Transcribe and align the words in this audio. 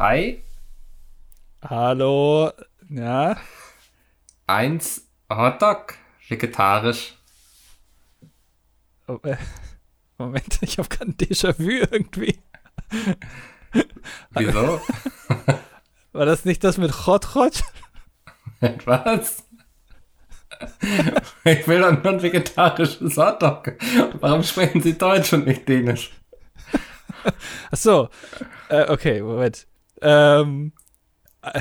Hi. 0.00 0.42
Hallo. 1.60 2.52
Ja. 2.88 3.36
Eins 4.46 5.06
Hotdog. 5.30 5.92
Vegetarisch. 6.26 7.18
Oh, 9.06 9.18
äh, 9.24 9.36
Moment, 10.16 10.58
ich 10.62 10.78
habe 10.78 10.88
gerade 10.88 11.10
ein 11.10 11.16
Déjà-vu 11.18 11.68
irgendwie. 11.68 12.40
Wieso? 14.30 14.80
War 16.12 16.24
das 16.24 16.46
nicht 16.46 16.64
das 16.64 16.78
mit 16.78 17.06
Hot 17.06 17.34
Hot? 17.34 17.62
Was? 18.86 19.44
Ich 21.44 21.68
will 21.68 21.80
doch 21.80 21.92
nur 21.92 22.12
ein 22.14 22.22
vegetarisches 22.22 23.18
Hotdog. 23.18 23.74
Warum 24.14 24.44
sprechen 24.44 24.80
Sie 24.80 24.96
Deutsch 24.96 25.34
und 25.34 25.46
nicht 25.46 25.68
Dänisch? 25.68 26.10
Ach 27.70 27.76
so. 27.76 28.08
Äh, 28.70 28.90
okay, 28.90 29.20
Moment. 29.20 29.66
Ähm, 30.02 30.72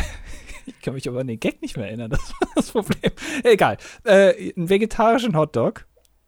ich 0.65 0.81
kann 0.81 0.93
mich 0.93 1.07
aber 1.07 1.19
an 1.21 1.27
den 1.27 1.39
Gag 1.39 1.61
nicht 1.61 1.77
mehr 1.77 1.87
erinnern. 1.87 2.11
Das 2.11 2.33
war 2.39 2.49
das 2.55 2.71
Problem. 2.71 3.11
Egal. 3.43 3.77
Äh, 4.03 4.53
einen 4.55 4.69
vegetarischen 4.69 5.35
Hotdog. 5.35 5.85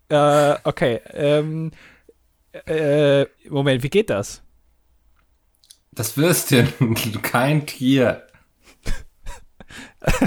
Äh, 0.10 0.56
okay. 0.64 1.02
Ähm, 1.14 1.72
äh, 2.66 3.26
Moment, 3.50 3.84
wie 3.84 3.90
geht 3.90 4.10
das? 4.10 4.44
Das 5.94 6.18
Würstchen, 6.18 6.74
kein 7.22 7.66
Tier. 7.66 8.28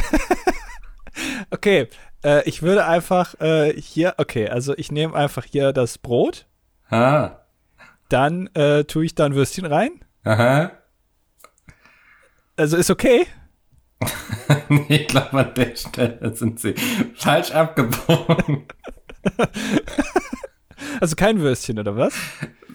okay, 1.51 1.89
äh, 2.25 2.49
ich 2.49 2.63
würde 2.63 2.87
einfach 2.87 3.39
äh, 3.41 3.73
hier, 3.81 4.15
okay, 4.19 4.49
also 4.49 4.77
ich 4.77 4.93
nehme 4.93 5.15
einfach 5.15 5.45
hier 5.45 5.73
das 5.73 5.99
Brot. 5.99 6.47
Ah. 6.89 7.41
Dann 8.09 8.49
äh, 8.55 8.85
tue 8.85 9.07
ich 9.07 9.15
da 9.15 9.25
ein 9.27 9.35
Würstchen 9.35 9.67
rein. 9.67 10.05
Aha. 10.25 10.73
Also 12.57 12.77
ist 12.77 12.91
okay. 12.91 13.27
ich 14.89 15.07
glaube, 15.09 15.39
an 15.39 15.55
der 15.55 15.77
Stelle 15.77 16.35
sind 16.35 16.61
sie 16.61 16.75
falsch 17.15 17.51
abgebogen. 17.53 18.65
also 21.01 21.17
kein 21.17 21.41
Würstchen, 21.41 21.79
oder 21.79 21.97
was? 21.97 22.15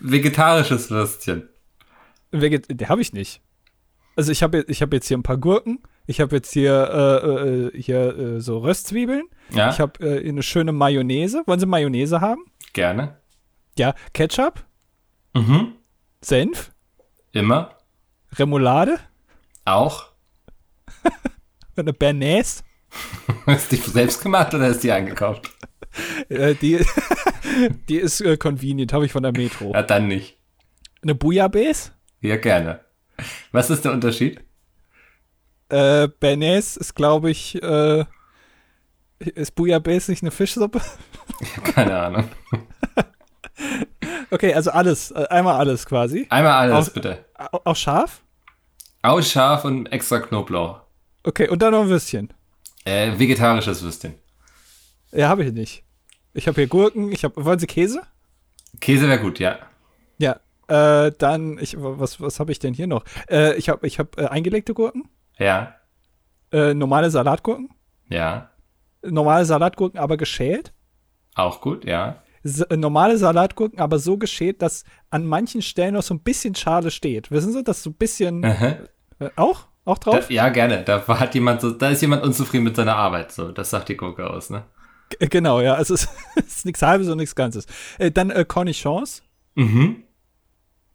Vegetarisches 0.01 0.89
Würstchen. 0.89 1.49
Veget 2.31 2.67
habe 2.89 3.01
ich 3.01 3.13
nicht. 3.13 3.41
Also 4.15 4.31
ich 4.31 4.43
habe 4.43 4.65
ich 4.67 4.81
hab 4.81 4.91
jetzt 4.93 5.07
hier 5.07 5.17
ein 5.17 5.23
paar 5.23 5.37
Gurken. 5.37 5.79
Ich 6.07 6.19
habe 6.19 6.35
jetzt 6.35 6.51
hier, 6.51 6.73
äh, 7.23 7.77
äh, 7.77 7.81
hier 7.81 8.17
äh, 8.17 8.41
so 8.41 8.57
Röstzwiebeln. 8.57 9.23
Ja. 9.51 9.69
Ich 9.69 9.79
habe 9.79 10.05
äh, 10.05 10.27
eine 10.27 10.43
schöne 10.43 10.71
Mayonnaise. 10.71 11.43
Wollen 11.45 11.59
Sie 11.59 11.65
Mayonnaise 11.65 12.19
haben? 12.19 12.45
Gerne. 12.73 13.17
Ja, 13.77 13.93
Ketchup. 14.13 14.65
Mhm. 15.33 15.73
Senf. 16.21 16.71
Immer. 17.31 17.77
Remoulade. 18.37 18.99
Auch. 19.69 20.05
eine 21.75 21.93
Bernays. 21.93 22.63
ist 23.45 23.71
die 23.71 23.75
selbst 23.77 24.21
gemacht 24.23 24.53
oder 24.53 24.67
ist 24.67 24.83
die 24.83 24.91
eingekauft? 24.91 25.51
Äh, 26.27 26.55
die, 26.55 26.83
die 27.87 27.97
ist 27.97 28.21
äh, 28.21 28.35
convenient, 28.37 28.93
habe 28.93 29.05
ich 29.05 29.11
von 29.11 29.21
der 29.21 29.31
Metro. 29.31 29.71
Ja, 29.73 29.83
dann 29.83 30.07
nicht. 30.07 30.37
Eine 31.03 31.13
Bouillabaisse? 31.13 31.91
Ja, 32.21 32.37
gerne. 32.37 32.79
Was 33.51 33.69
ist 33.69 33.85
der 33.85 33.91
Unterschied? 33.91 34.43
Äh, 35.69 36.07
Bernays 36.19 36.75
ist, 36.75 36.95
glaube 36.95 37.29
ich, 37.29 37.61
äh, 37.61 38.05
ist 39.19 39.53
Bouillabaisse 39.53 40.11
nicht 40.11 40.23
eine 40.23 40.31
Fischsuppe? 40.31 40.81
Keine 41.63 41.97
Ahnung. 41.99 42.29
okay, 44.31 44.51
also 44.53 44.71
alles, 44.71 45.11
äh, 45.11 45.27
einmal 45.29 45.57
alles 45.57 45.85
quasi. 45.85 46.25
Einmal 46.29 46.53
alles, 46.53 46.89
auch, 46.89 46.93
bitte. 46.93 47.25
Auch 47.35 47.75
scharf? 47.75 48.23
Auch 49.01 49.21
scharf 49.21 49.65
und 49.65 49.87
extra 49.87 50.19
Knoblauch. 50.19 50.81
Okay, 51.23 51.47
und 51.47 51.61
dann 51.61 51.71
noch 51.71 51.83
ein 51.83 51.89
Würstchen. 51.89 52.33
Äh, 52.85 53.17
vegetarisches 53.17 53.81
Würstchen. 53.83 54.15
Ja, 55.11 55.29
habe 55.29 55.43
ich 55.43 55.53
nicht. 55.53 55.83
Ich 56.33 56.47
habe 56.47 56.55
hier 56.55 56.67
Gurken, 56.67 57.11
ich 57.11 57.23
habe, 57.23 57.43
wollen 57.43 57.59
Sie 57.59 57.67
Käse? 57.67 58.01
Käse 58.79 59.07
wäre 59.07 59.19
gut, 59.19 59.39
ja. 59.39 59.57
Ja, 60.17 60.39
äh, 60.67 61.11
dann, 61.17 61.57
ich, 61.59 61.75
was, 61.77 62.21
was 62.21 62.39
habe 62.39 62.51
ich 62.51 62.59
denn 62.59 62.73
hier 62.73 62.87
noch? 62.87 63.03
Äh, 63.29 63.55
ich 63.55 63.69
habe 63.69 63.87
ich 63.87 63.99
hab, 63.99 64.17
äh, 64.19 64.27
eingelegte 64.27 64.73
Gurken. 64.73 65.09
Ja. 65.37 65.75
Äh, 66.51 66.73
normale 66.73 67.09
Salatgurken. 67.09 67.69
Ja. 68.09 68.51
Normale 69.01 69.45
Salatgurken, 69.45 69.99
aber 69.99 70.17
geschält. 70.17 70.73
Auch 71.35 71.61
gut, 71.61 71.85
ja. 71.85 72.21
Äh, 72.69 72.77
normale 72.77 73.17
Salatgurken, 73.17 73.79
aber 73.79 73.99
so 73.99 74.17
geschält, 74.17 74.61
dass 74.61 74.83
an 75.09 75.25
manchen 75.25 75.61
Stellen 75.61 75.93
noch 75.93 76.03
so 76.03 76.13
ein 76.13 76.21
bisschen 76.21 76.55
Schale 76.55 76.91
steht. 76.91 77.31
Wissen 77.31 77.53
Sie, 77.53 77.63
das 77.63 77.83
so 77.83 77.91
ein 77.91 77.95
bisschen. 77.95 78.43
Äh, 78.43 78.77
auch? 79.35 79.67
Auch 79.85 79.97
drauf? 79.97 80.27
Da, 80.27 80.33
ja, 80.33 80.49
gerne. 80.49 80.83
Da 80.83 81.07
hat 81.07 81.33
jemand 81.33 81.61
so, 81.61 81.71
da 81.71 81.89
ist 81.89 82.01
jemand 82.01 82.23
unzufrieden 82.23 82.63
mit 82.63 82.75
seiner 82.75 82.95
Arbeit. 82.95 83.31
So, 83.31 83.51
das 83.51 83.69
sagt 83.69 83.89
die 83.89 83.97
Gurke 83.97 84.29
aus, 84.29 84.49
ne? 84.49 84.63
G 85.09 85.27
genau, 85.27 85.61
ja. 85.61 85.73
Also, 85.73 85.93
es 85.95 86.03
ist, 86.03 86.11
ist 86.35 86.65
nichts 86.65 86.81
Halbes 86.81 87.07
und 87.07 87.17
nichts 87.17 87.35
Ganzes. 87.35 87.65
Äh, 87.97 88.11
dann 88.11 88.29
äh, 88.29 88.45
Cornichons. 88.45 89.23
Mhm. 89.55 90.03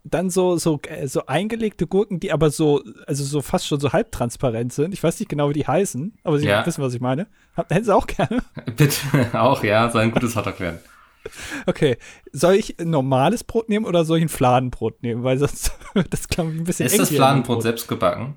Dann 0.05 0.29
so, 0.31 0.59
so, 0.59 0.81
äh, 0.87 1.09
so 1.09 1.27
eingelegte 1.27 1.87
Gurken, 1.87 2.21
die 2.21 2.31
aber 2.31 2.51
so, 2.51 2.85
also 3.07 3.25
so 3.25 3.41
fast 3.41 3.67
schon 3.67 3.81
so 3.81 3.93
halbtransparent 3.93 4.73
sind. 4.73 4.93
Ich 4.93 5.03
weiß 5.03 5.19
nicht 5.19 5.29
genau, 5.29 5.49
wie 5.49 5.55
die 5.55 5.67
heißen, 5.67 6.19
aber 6.23 6.39
Sie 6.39 6.47
ja. 6.47 6.65
wissen, 6.65 6.83
was 6.83 6.95
ich 6.95 7.01
meine. 7.01 7.27
Hätten 7.57 7.85
Sie 7.85 7.95
auch 7.95 8.07
gerne? 8.07 8.43
Bitte, 8.77 8.99
auch, 9.33 9.65
ja. 9.65 9.91
Soll 9.91 10.03
ein 10.03 10.13
gutes 10.13 10.37
Hotdog 10.37 10.61
werden. 10.61 10.79
Okay, 11.67 11.97
soll 12.33 12.55
ich 12.55 12.79
ein 12.79 12.91
normales 12.91 13.45
Brot 13.45 13.69
nehmen 13.69 13.87
oder 13.87 14.05
soll 14.05 14.19
ich 14.19 14.25
ein 14.25 14.29
Fladenbrot 14.29 15.03
nehmen? 15.03 15.25
Weil 15.25 15.39
sonst 15.39 15.73
das 16.11 16.29
glaube 16.29 16.53
ich 16.53 16.59
ein 16.59 16.65
bisschen 16.65 16.87
Ist 16.87 16.99
das 16.99 17.11
Fladenbrot 17.11 17.63
selbst 17.63 17.89
gebacken? 17.89 18.37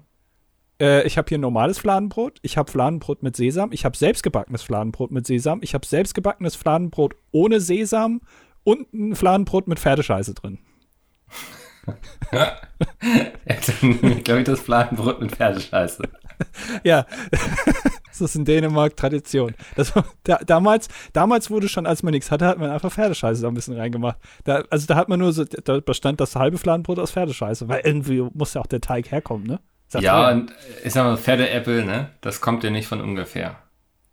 Äh, 0.80 1.06
ich 1.08 1.18
habe 1.18 1.28
hier 1.28 1.38
normales 1.38 1.80
Fladenbrot, 1.80 2.40
ich 2.42 2.58
habe 2.58 2.72
Fladenbrot 2.72 3.24
mit 3.24 3.36
Sesam, 3.36 3.72
ich 3.72 3.86
habe 3.86 3.98
selbstgebackenes 3.98 4.62
Fladenbrot 4.62 5.12
mit 5.12 5.26
Sesam, 5.26 5.60
ich 5.64 5.74
habe 5.74 5.86
selbstgebackenes 5.86 6.56
Fladenbrot 6.56 7.16
ohne 7.32 7.60
Sesam 7.60 8.22
und 8.64 8.94
ein 8.94 9.16
Fladenbrot 9.16 9.68
mit 9.68 9.80
Pferdescheiße 9.80 10.34
drin. 10.34 10.60
glaube 14.24 14.40
ich 14.40 14.46
das 14.46 14.62
Fladenbrot 14.62 15.22
mit 15.22 15.32
Pferdescheiße. 15.32 16.04
ja, 16.84 17.06
das 18.08 18.22
ist 18.22 18.36
in 18.36 18.46
Dänemark 18.46 18.96
Tradition. 18.96 19.56
Das, 19.76 19.94
da, 20.24 20.38
damals, 20.46 20.88
damals 21.14 21.50
wurde 21.50 21.70
schon, 21.70 21.86
als 21.86 22.04
man 22.04 22.12
nichts 22.12 22.32
hatte, 22.32 22.46
hat 22.46 22.58
man 22.58 22.70
einfach 22.70 22.92
Pferdescheiße 22.92 23.42
da 23.42 23.48
ein 23.48 23.54
bisschen 23.54 23.78
reingemacht. 23.78 24.18
Da, 24.44 24.64
also 24.70 24.86
da 24.88 24.96
hat 24.96 25.10
man 25.10 25.20
nur 25.20 25.34
so, 25.34 25.46
da 25.46 25.80
bestand 25.80 26.20
das 26.20 26.36
halbe 26.36 26.58
Fladenbrot 26.58 27.00
aus 27.00 27.12
Pferdescheiße, 27.12 27.68
weil 27.68 27.82
irgendwie 27.84 28.28
muss 28.34 28.54
ja 28.54 28.62
auch 28.62 28.68
der 28.68 28.82
Teig 28.82 29.12
herkommen, 29.12 29.48
ne? 29.48 29.60
Sagt 29.88 30.04
ja, 30.04 30.32
und 30.32 30.52
ich 30.84 30.92
sag 30.92 31.06
mal, 31.06 31.18
Pferdeäppel, 31.18 31.86
ne? 31.86 32.10
Das 32.22 32.42
kommt 32.42 32.64
ja 32.64 32.70
nicht 32.70 32.88
von 32.88 33.00
ungefähr. 33.00 33.56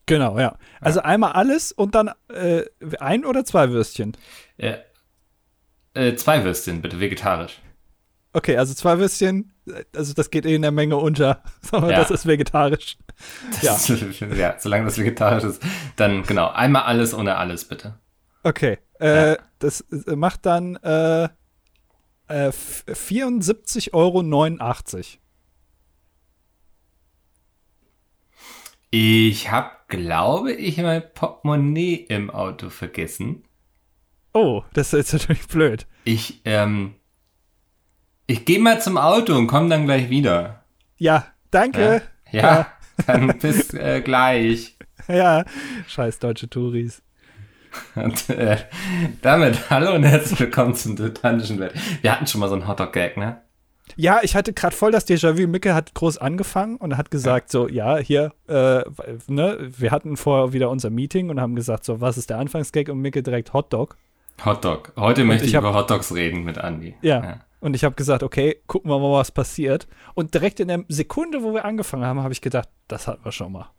Genau, 0.07 0.39
ja. 0.39 0.57
Also 0.81 1.01
ja. 1.01 1.07
einmal 1.07 1.33
alles 1.33 1.73
und 1.73 1.95
dann 1.95 2.11
äh, 2.29 2.63
ein 3.01 3.25
oder 3.25 3.45
zwei 3.45 3.71
Würstchen? 3.71 4.17
Ja. 4.57 4.77
Äh, 5.95 6.15
zwei 6.17 6.45
Würstchen, 6.45 6.83
bitte, 6.83 7.01
vegetarisch. 7.01 7.61
Okay, 8.35 8.57
also 8.57 8.75
zwei 8.75 8.99
Würstchen, 8.99 9.53
also 9.95 10.13
das 10.13 10.29
geht 10.29 10.45
eh 10.45 10.57
in 10.57 10.63
der 10.63 10.73
Menge 10.73 10.97
unter. 10.97 11.41
Aber 11.71 11.93
ja. 11.93 11.99
das 11.99 12.11
ist 12.11 12.27
vegetarisch. 12.27 12.99
Das 13.63 13.89
ja. 13.89 13.95
Ist, 13.95 14.21
ja, 14.37 14.57
solange 14.59 14.87
das 14.87 14.99
vegetarisch 14.99 15.45
ist, 15.45 15.63
dann 15.95 16.25
genau, 16.25 16.49
einmal 16.51 16.83
alles 16.83 17.15
ohne 17.15 17.37
alles, 17.37 17.65
bitte. 17.65 17.95
Okay, 18.43 18.79
äh, 18.99 19.31
ja. 19.31 19.37
das 19.61 19.85
macht 20.07 20.47
dann 20.47 20.75
äh, 20.83 21.29
äh, 22.27 22.49
74,89 22.49 23.93
Euro. 23.93 24.23
Ich 28.91 29.51
habe, 29.53 29.71
glaube 29.87 30.53
ich, 30.53 30.79
mein 30.79 31.05
Portemonnaie 31.15 31.95
im 32.09 32.31
Auto 32.31 32.69
vergessen. 32.69 33.45
Oh, 34.33 34.65
das 34.73 34.93
ist 34.93 35.13
natürlich 35.13 35.47
blöd. 35.47 35.87
Ich, 36.03 36.41
ähm, 36.45 36.97
ich 38.27 38.45
gehe 38.45 38.59
mal 38.59 38.81
zum 38.81 38.97
Auto 38.97 39.35
und 39.37 39.47
komme 39.47 39.69
dann 39.69 39.85
gleich 39.85 40.09
wieder. 40.11 40.63
Ja, 40.97 41.27
danke. 41.51 42.03
Ja, 42.31 42.41
ja 42.41 42.67
dann 43.07 43.39
bis 43.39 43.73
äh, 43.75 44.01
gleich. 44.03 44.77
Ja, 45.07 45.45
scheiß 45.87 46.19
deutsche 46.19 46.49
Touris. 46.49 47.03
Und 47.95 48.31
äh, 48.31 48.57
damit 49.21 49.69
hallo 49.69 49.95
und 49.95 50.05
herzlich 50.05 50.41
willkommen 50.41 50.75
zum 50.75 50.97
dilettantischen 50.97 51.59
Welt. 51.59 51.75
Wir 52.01 52.13
hatten 52.13 52.27
schon 52.27 52.41
mal 52.41 52.49
so 52.49 52.55
einen 52.55 52.67
Hotdog-Gag, 52.67 53.19
ne? 53.19 53.43
Ja, 53.97 54.21
ich 54.23 54.35
hatte 54.35 54.55
gerade 54.55 54.75
voll 54.75 54.93
das 54.93 55.07
Déjà-vu. 55.07 55.47
Micke 55.47 55.75
hat 55.75 55.93
groß 55.93 56.17
angefangen 56.17 56.77
und 56.77 56.97
hat 56.97 57.11
gesagt, 57.11 57.53
ja. 57.53 57.61
so, 57.61 57.69
ja, 57.69 57.99
hier, 57.99 58.33
äh, 58.49 58.83
ne, 59.27 59.59
wir 59.77 59.91
hatten 59.91 60.17
vorher 60.17 60.55
wieder 60.55 60.71
unser 60.71 60.89
Meeting 60.89 61.29
und 61.29 61.39
haben 61.39 61.55
gesagt, 61.55 61.85
so, 61.85 62.01
was 62.01 62.17
ist 62.17 62.31
der 62.31 62.39
Anfangsgag? 62.39 62.89
Und 62.89 63.01
Micke 63.01 63.23
direkt 63.23 63.53
Hotdog. 63.53 63.99
Hotdog. 64.43 64.93
Heute 64.97 65.23
und 65.23 65.29
möchte 65.29 65.47
ich, 65.47 65.55
hab, 65.55 65.65
über 65.65 65.75
Hotdogs 65.75 66.15
reden 66.15 66.45
mit 66.45 66.57
Andy. 66.57 66.95
Ja. 67.03 67.23
ja. 67.23 67.41
Und 67.65 67.75
ich 67.75 67.83
habe 67.83 67.95
gesagt, 67.95 68.23
okay, 68.23 68.61
gucken 68.67 68.91
wir 68.91 68.99
mal, 68.99 69.13
was 69.13 69.31
passiert. 69.31 69.89
Und 70.13 70.35
direkt 70.35 70.61
in 70.61 70.69
der 70.69 70.85
Sekunde, 70.89 71.43
wo 71.43 71.55
wir 71.55 71.65
angefangen 71.65 72.05
haben, 72.05 72.21
habe 72.21 72.35
ich 72.35 72.43
gedacht, 72.43 72.69
das 72.89 73.07
hatten 73.07 73.25
wir 73.25 73.33
schon 73.33 73.53
mal. 73.53 73.71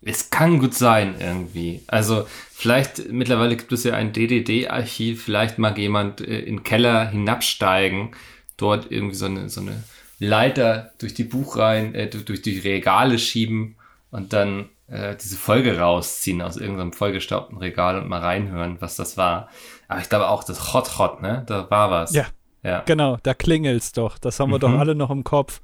Es 0.00 0.30
kann 0.30 0.58
gut 0.58 0.74
sein, 0.74 1.14
irgendwie. 1.20 1.84
Also, 1.86 2.26
vielleicht, 2.50 3.12
mittlerweile 3.12 3.56
gibt 3.56 3.70
es 3.70 3.84
ja 3.84 3.94
ein 3.94 4.12
DDD-Archiv, 4.12 5.22
vielleicht 5.22 5.58
mag 5.58 5.78
jemand 5.78 6.20
äh, 6.20 6.40
in 6.40 6.56
den 6.56 6.62
Keller 6.64 7.10
hinabsteigen 7.10 8.10
dort 8.56 8.90
irgendwie 8.90 9.14
so 9.14 9.26
eine, 9.26 9.48
so 9.48 9.60
eine 9.60 9.84
Leiter 10.18 10.90
durch 10.98 11.14
die 11.14 11.22
Buchreihen, 11.22 11.94
äh, 11.94 12.10
durch 12.10 12.42
die 12.42 12.58
Regale 12.58 13.20
schieben 13.20 13.76
und 14.10 14.32
dann 14.32 14.68
äh, 14.88 15.14
diese 15.14 15.36
Folge 15.36 15.78
rausziehen 15.78 16.42
aus 16.42 16.56
irgendeinem 16.56 16.92
vollgestaubten 16.92 17.58
Regal 17.58 18.02
und 18.02 18.08
mal 18.08 18.18
reinhören, 18.18 18.78
was 18.80 18.96
das 18.96 19.16
war. 19.16 19.48
Aber 19.86 20.00
ich 20.00 20.08
glaube 20.08 20.26
auch, 20.26 20.42
das 20.42 20.74
Hot 20.74 20.98
Hot, 20.98 21.22
ne? 21.22 21.44
Da 21.46 21.70
war 21.70 21.92
was. 21.92 22.12
Ja. 22.14 22.26
Ja. 22.62 22.80
Genau, 22.80 23.18
da 23.22 23.34
klingelt's 23.34 23.92
doch. 23.92 24.18
Das 24.18 24.38
haben 24.38 24.50
wir 24.50 24.56
mhm. 24.56 24.60
doch 24.60 24.78
alle 24.78 24.94
noch 24.94 25.10
im 25.10 25.24
Kopf. 25.24 25.60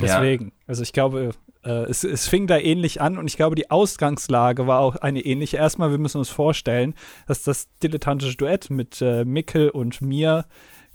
Deswegen. 0.00 0.46
Ja. 0.46 0.52
Also 0.66 0.82
ich 0.82 0.92
glaube, 0.92 1.32
äh, 1.64 1.84
es, 1.84 2.04
es 2.04 2.28
fing 2.28 2.46
da 2.46 2.58
ähnlich 2.58 3.00
an 3.00 3.18
und 3.18 3.26
ich 3.26 3.36
glaube, 3.36 3.56
die 3.56 3.70
Ausgangslage 3.70 4.66
war 4.66 4.80
auch 4.80 4.96
eine 4.96 5.20
ähnliche. 5.20 5.56
Erstmal, 5.56 5.90
wir 5.90 5.98
müssen 5.98 6.18
uns 6.18 6.28
vorstellen, 6.28 6.94
dass 7.26 7.42
das 7.42 7.68
dilettantische 7.82 8.36
Duett 8.36 8.70
mit 8.70 9.00
äh, 9.02 9.24
Mickel 9.24 9.70
und 9.70 10.00
mir, 10.00 10.46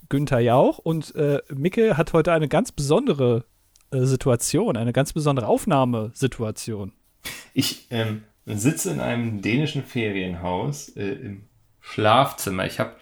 Günther 0.08 0.40
Jauch, 0.40 0.78
und 0.78 1.14
äh, 1.14 1.40
Mickel 1.52 1.96
hat 1.96 2.12
heute 2.12 2.32
eine 2.32 2.48
ganz 2.48 2.72
besondere 2.72 3.44
äh, 3.90 4.00
Situation, 4.04 4.76
eine 4.76 4.92
ganz 4.92 5.12
besondere 5.12 5.46
Aufnahmesituation. 5.46 6.92
Ich 7.54 7.86
ähm, 7.90 8.22
sitze 8.46 8.90
in 8.90 9.00
einem 9.00 9.42
dänischen 9.42 9.84
Ferienhaus 9.84 10.88
äh, 10.90 11.02
im 11.02 11.48
Schlafzimmer. 11.80 12.66
Ich 12.66 12.80
habe 12.80 12.96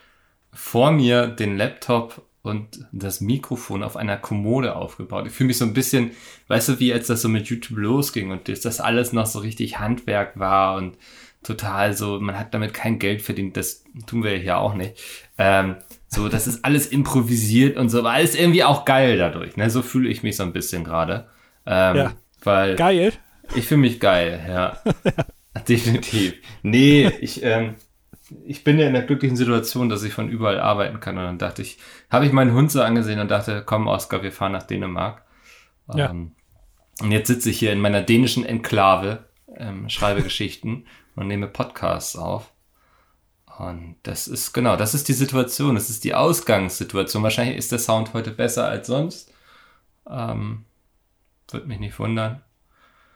vor 0.53 0.91
mir 0.91 1.29
den 1.29 1.57
Laptop 1.57 2.23
und 2.43 2.87
das 2.93 3.21
Mikrofon 3.21 3.83
auf 3.83 3.97
einer 3.97 4.17
Kommode 4.17 4.75
aufgebaut. 4.77 5.27
Ich 5.27 5.33
fühle 5.33 5.49
mich 5.49 5.59
so 5.59 5.65
ein 5.65 5.75
bisschen, 5.75 6.13
weißt 6.49 6.71
du, 6.71 6.81
wie 6.81 6.93
als 6.93 7.07
das 7.07 7.23
so 7.23 7.29
mit 7.29 7.49
YouTube 7.49 7.79
losging 7.79 8.31
und 8.31 8.49
das 8.49 8.81
alles 8.81 9.13
noch 9.13 9.27
so 9.27 9.41
richtig 9.41 9.79
Handwerk 9.79 10.39
war 10.39 10.77
und 10.77 10.97
total 11.43 11.95
so, 11.95 12.21
man 12.21 12.39
hat 12.39 12.55
damit 12.55 12.75
kein 12.75 12.99
Geld 12.99 13.23
verdient, 13.23 13.57
das 13.57 13.85
tun 14.07 14.23
wir 14.23 14.37
ja 14.37 14.43
hier 14.43 14.59
auch 14.59 14.75
nicht. 14.75 15.01
Ähm, 15.39 15.77
so, 16.09 16.29
das 16.29 16.47
ist 16.47 16.65
alles 16.65 16.87
improvisiert 16.87 17.77
und 17.77 17.89
so, 17.89 18.01
aber 18.01 18.11
alles 18.11 18.35
irgendwie 18.35 18.65
auch 18.65 18.85
geil 18.85 19.17
dadurch. 19.17 19.57
Ne? 19.57 19.71
So 19.71 19.83
fühle 19.83 20.09
ich 20.09 20.23
mich 20.23 20.37
so 20.37 20.43
ein 20.43 20.53
bisschen 20.53 20.85
gerade. 20.85 21.29
Ähm, 21.67 21.97
ja. 21.97 22.13
Weil 22.43 22.77
geil? 22.77 23.13
Ich 23.55 23.67
fühle 23.67 23.81
mich 23.81 24.01
geil, 24.01 24.45
ja. 24.49 24.79
Definitiv. 25.69 26.35
Nee, 26.63 27.11
ich, 27.21 27.43
ähm, 27.43 27.75
ich 28.45 28.65
bin 28.65 28.79
ja 28.79 28.87
in 28.87 28.93
der 28.93 29.03
glücklichen 29.03 29.37
Situation, 29.37 29.89
dass 29.89 30.03
ich 30.03 30.13
von 30.13 30.29
überall 30.29 30.61
arbeiten 30.61 31.01
kann. 31.01 31.19
Und 31.19 31.25
dann 31.25 31.39
dachte 31.39 31.63
ich, 31.63 31.79
habe 32.11 32.27
ich 32.27 32.33
meinen 32.33 32.55
Hund 32.55 32.71
so 32.71 32.83
angesehen 32.83 33.21
und 33.21 33.31
dachte, 33.31 33.63
komm, 33.65 33.87
Oskar, 33.87 34.23
wir 34.23 34.33
fahren 34.33 34.53
nach 34.53 34.63
Dänemark. 34.63 35.25
Ja. 35.95 36.11
Ähm, 36.11 36.33
und 37.01 37.13
jetzt 37.13 37.29
sitze 37.29 37.51
ich 37.51 37.59
hier 37.59 37.73
in 37.73 37.81
meiner 37.81 38.03
dänischen 38.03 38.45
Enklave, 38.45 39.25
ähm, 39.57 39.89
schreibe 39.89 40.23
Geschichten 40.25 40.85
und 41.17 41.27
nehme 41.27 41.47
Podcasts 41.47 42.17
auf. 42.17 42.53
Und 43.59 43.97
das 44.05 44.27
ist, 44.27 44.53
genau, 44.53 44.77
das 44.77 44.95
ist 44.95 45.09
die 45.09 45.13
Situation, 45.13 45.75
das 45.75 45.91
ist 45.91 46.05
die 46.05 46.15
Ausgangssituation. 46.15 47.23
Wahrscheinlich 47.23 47.59
ist 47.59 47.73
der 47.73 47.79
Sound 47.79 48.15
heute 48.15 48.31
besser 48.31 48.67
als 48.67 48.87
sonst. 48.87 49.33
Ähm, 50.09 50.65
Würde 51.51 51.67
mich 51.67 51.79
nicht 51.79 51.99
wundern. 51.99 52.43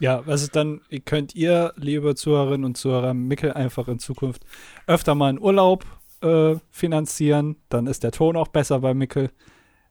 Ja, 0.05 0.23
also 0.27 0.49
dann 0.53 0.83
könnt 1.07 1.35
ihr, 1.35 1.73
liebe 1.77 2.15
Zuhörerinnen 2.15 2.67
und 2.67 2.77
Zuhörer, 2.77 3.15
Mickel 3.15 3.55
einfach 3.55 3.89
in 3.89 3.99
Zukunft 3.99 4.45
öfter 4.87 5.15
mal 5.15 5.31
einen 5.31 5.41
Urlaub 5.41 5.87
äh, 6.21 6.57
finanzieren. 6.71 7.57
Dann 7.71 7.87
ist 7.87 8.05
der 8.05 8.13
Ton 8.13 8.37
auch 8.37 8.49
besser 8.49 8.81
bei 8.81 8.93
Mickel. 8.93 9.31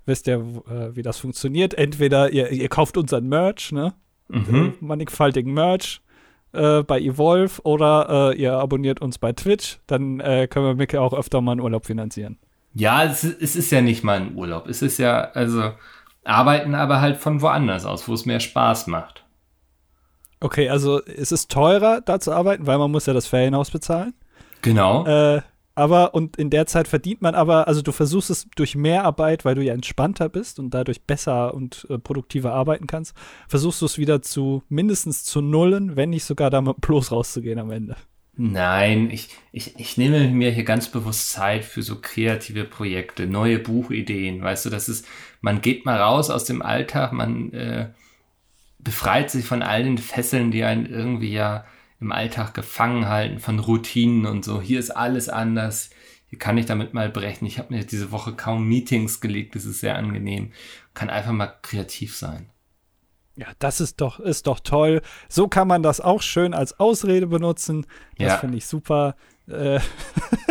Wisst 0.06 0.28
ihr, 0.28 0.36
äh, 0.70 0.96
wie 0.96 1.02
das 1.02 1.18
funktioniert? 1.18 1.74
Entweder 1.74 2.32
ihr, 2.32 2.52
ihr 2.52 2.70
kauft 2.70 2.96
unseren 2.96 3.28
Merch, 3.28 3.72
ne? 3.72 3.96
Mhm. 4.28 4.76
Äh, 4.80 4.86
mannigfaltigen 4.86 5.52
Merch 5.52 6.02
äh, 6.52 6.84
bei 6.84 7.00
Evolve 7.00 7.60
oder 7.64 8.34
äh, 8.34 8.40
ihr 8.40 8.54
abonniert 8.54 9.02
uns 9.02 9.18
bei 9.18 9.34
Twitch. 9.34 9.80
Dann 9.88 10.20
äh, 10.20 10.48
können 10.48 10.68
wir 10.68 10.76
Mickel 10.76 11.00
auch 11.00 11.16
öfter 11.16 11.42
mal 11.42 11.54
einen 11.54 11.62
Urlaub 11.62 11.88
finanzieren. 11.88 12.38
Ja, 12.76 13.04
es, 13.04 13.24
es 13.24 13.56
ist 13.56 13.72
ja 13.72 13.82
nicht 13.82 14.04
mal 14.04 14.22
ein 14.22 14.36
Urlaub. 14.36 14.68
Es 14.68 14.84
ist 14.84 15.00
ja, 15.00 15.32
also 15.32 15.72
arbeiten 16.24 16.76
aber 16.76 17.02
halt 17.02 17.18
von 17.18 17.42
woanders 17.42 17.88
aus, 17.88 18.08
wo 18.08 18.14
es 18.14 18.28
mehr 18.28 18.40
Spaß 18.40 18.86
macht. 18.86 19.23
Okay, 20.44 20.68
also 20.68 21.02
es 21.06 21.32
ist 21.32 21.50
teurer, 21.50 22.02
da 22.02 22.20
zu 22.20 22.34
arbeiten, 22.34 22.68
weil 22.68 22.78
man 22.78 22.92
muss 22.92 23.06
ja 23.06 23.14
das 23.14 23.28
Ferienhaus 23.28 23.72
bezahlen. 23.72 24.14
Genau. 24.62 25.06
Äh, 25.06 25.42
aber 25.74 26.14
und 26.14 26.36
in 26.36 26.50
der 26.50 26.66
Zeit 26.66 26.90
verdient 26.90 27.22
man 27.22 27.34
aber, 27.34 27.70
also 27.70 27.82
du 27.82 27.94
versuchst 27.94 28.30
es 28.30 28.48
durch 28.58 28.76
mehr 28.76 29.06
Arbeit, 29.06 29.46
weil 29.46 29.56
du 29.56 29.64
ja 29.64 29.74
entspannter 29.74 30.28
bist 30.28 30.60
und 30.60 30.74
dadurch 30.74 31.04
besser 31.04 31.54
und 31.54 31.88
äh, 31.90 31.98
produktiver 31.98 32.52
arbeiten 32.52 32.88
kannst, 32.88 33.16
versuchst 33.48 33.82
du 33.82 33.86
es 33.86 33.98
wieder 33.98 34.22
zu 34.22 34.64
mindestens 34.68 35.24
zu 35.24 35.42
nullen, 35.42 35.96
wenn 35.96 36.10
nicht 36.10 36.26
sogar 36.26 36.50
damit 36.50 36.82
bloß 36.82 37.14
rauszugehen 37.14 37.60
am 37.60 37.72
Ende. 37.72 37.96
Nein, 38.36 39.12
ich, 39.12 39.30
ich, 39.54 39.80
ich 39.80 39.96
nehme 39.96 40.28
mir 40.28 40.52
hier 40.52 40.66
ganz 40.66 40.90
bewusst 40.90 41.32
Zeit 41.32 41.64
für 41.64 41.84
so 41.84 42.02
kreative 42.02 42.66
Projekte, 42.66 43.28
neue 43.28 43.60
Buchideen. 43.60 44.42
Weißt 44.42 44.66
du, 44.66 44.70
das 44.70 44.90
ist, 44.90 45.08
man 45.40 45.62
geht 45.62 45.86
mal 45.86 46.02
raus 46.02 46.30
aus 46.30 46.44
dem 46.44 46.62
Alltag, 46.62 47.14
man 47.14 47.54
äh, 47.54 47.90
befreit 48.84 49.32
sich 49.32 49.46
von 49.46 49.62
all 49.62 49.84
den 49.84 49.98
Fesseln, 49.98 50.52
die 50.52 50.64
einen 50.64 50.86
irgendwie 50.86 51.32
ja 51.32 51.66
im 52.00 52.12
Alltag 52.12 52.54
gefangen 52.54 53.08
halten, 53.08 53.40
von 53.40 53.60
Routinen 53.60 54.26
und 54.26 54.44
so. 54.44 54.62
Hier 54.62 54.80
ist 54.80 54.92
alles 54.92 55.30
anders. 55.30 55.90
Hier 56.28 56.40
kann 56.40 56.58
ich 56.58 56.66
damit 56.66 56.94
mal 56.94 57.10
brechen. 57.10 57.46
Ich 57.46 57.60
habe 57.60 57.74
mir 57.74 57.86
diese 57.86 58.12
Woche 58.12 58.34
kaum 58.34 58.68
Meetings 58.68 59.22
gelegt. 59.22 59.56
Das 59.56 59.66
ist 59.66 59.80
sehr 59.80 59.96
angenehm. 59.96 60.52
Kann 60.94 61.10
einfach 61.10 61.32
mal 61.32 61.54
kreativ 61.62 62.16
sein. 62.16 62.50
Ja, 63.36 63.48
das 63.60 63.80
ist 63.82 64.02
doch, 64.02 64.20
ist 64.20 64.48
doch 64.48 64.60
toll. 64.60 65.02
So 65.30 65.48
kann 65.48 65.68
man 65.68 65.82
das 65.82 66.02
auch 66.02 66.22
schön 66.22 66.54
als 66.54 66.80
Ausrede 66.80 67.28
benutzen. 67.28 67.86
Das 68.18 68.28
ja. 68.28 68.38
finde 68.38 68.58
ich 68.58 68.66
super. 68.66 69.16
Äh 69.48 69.80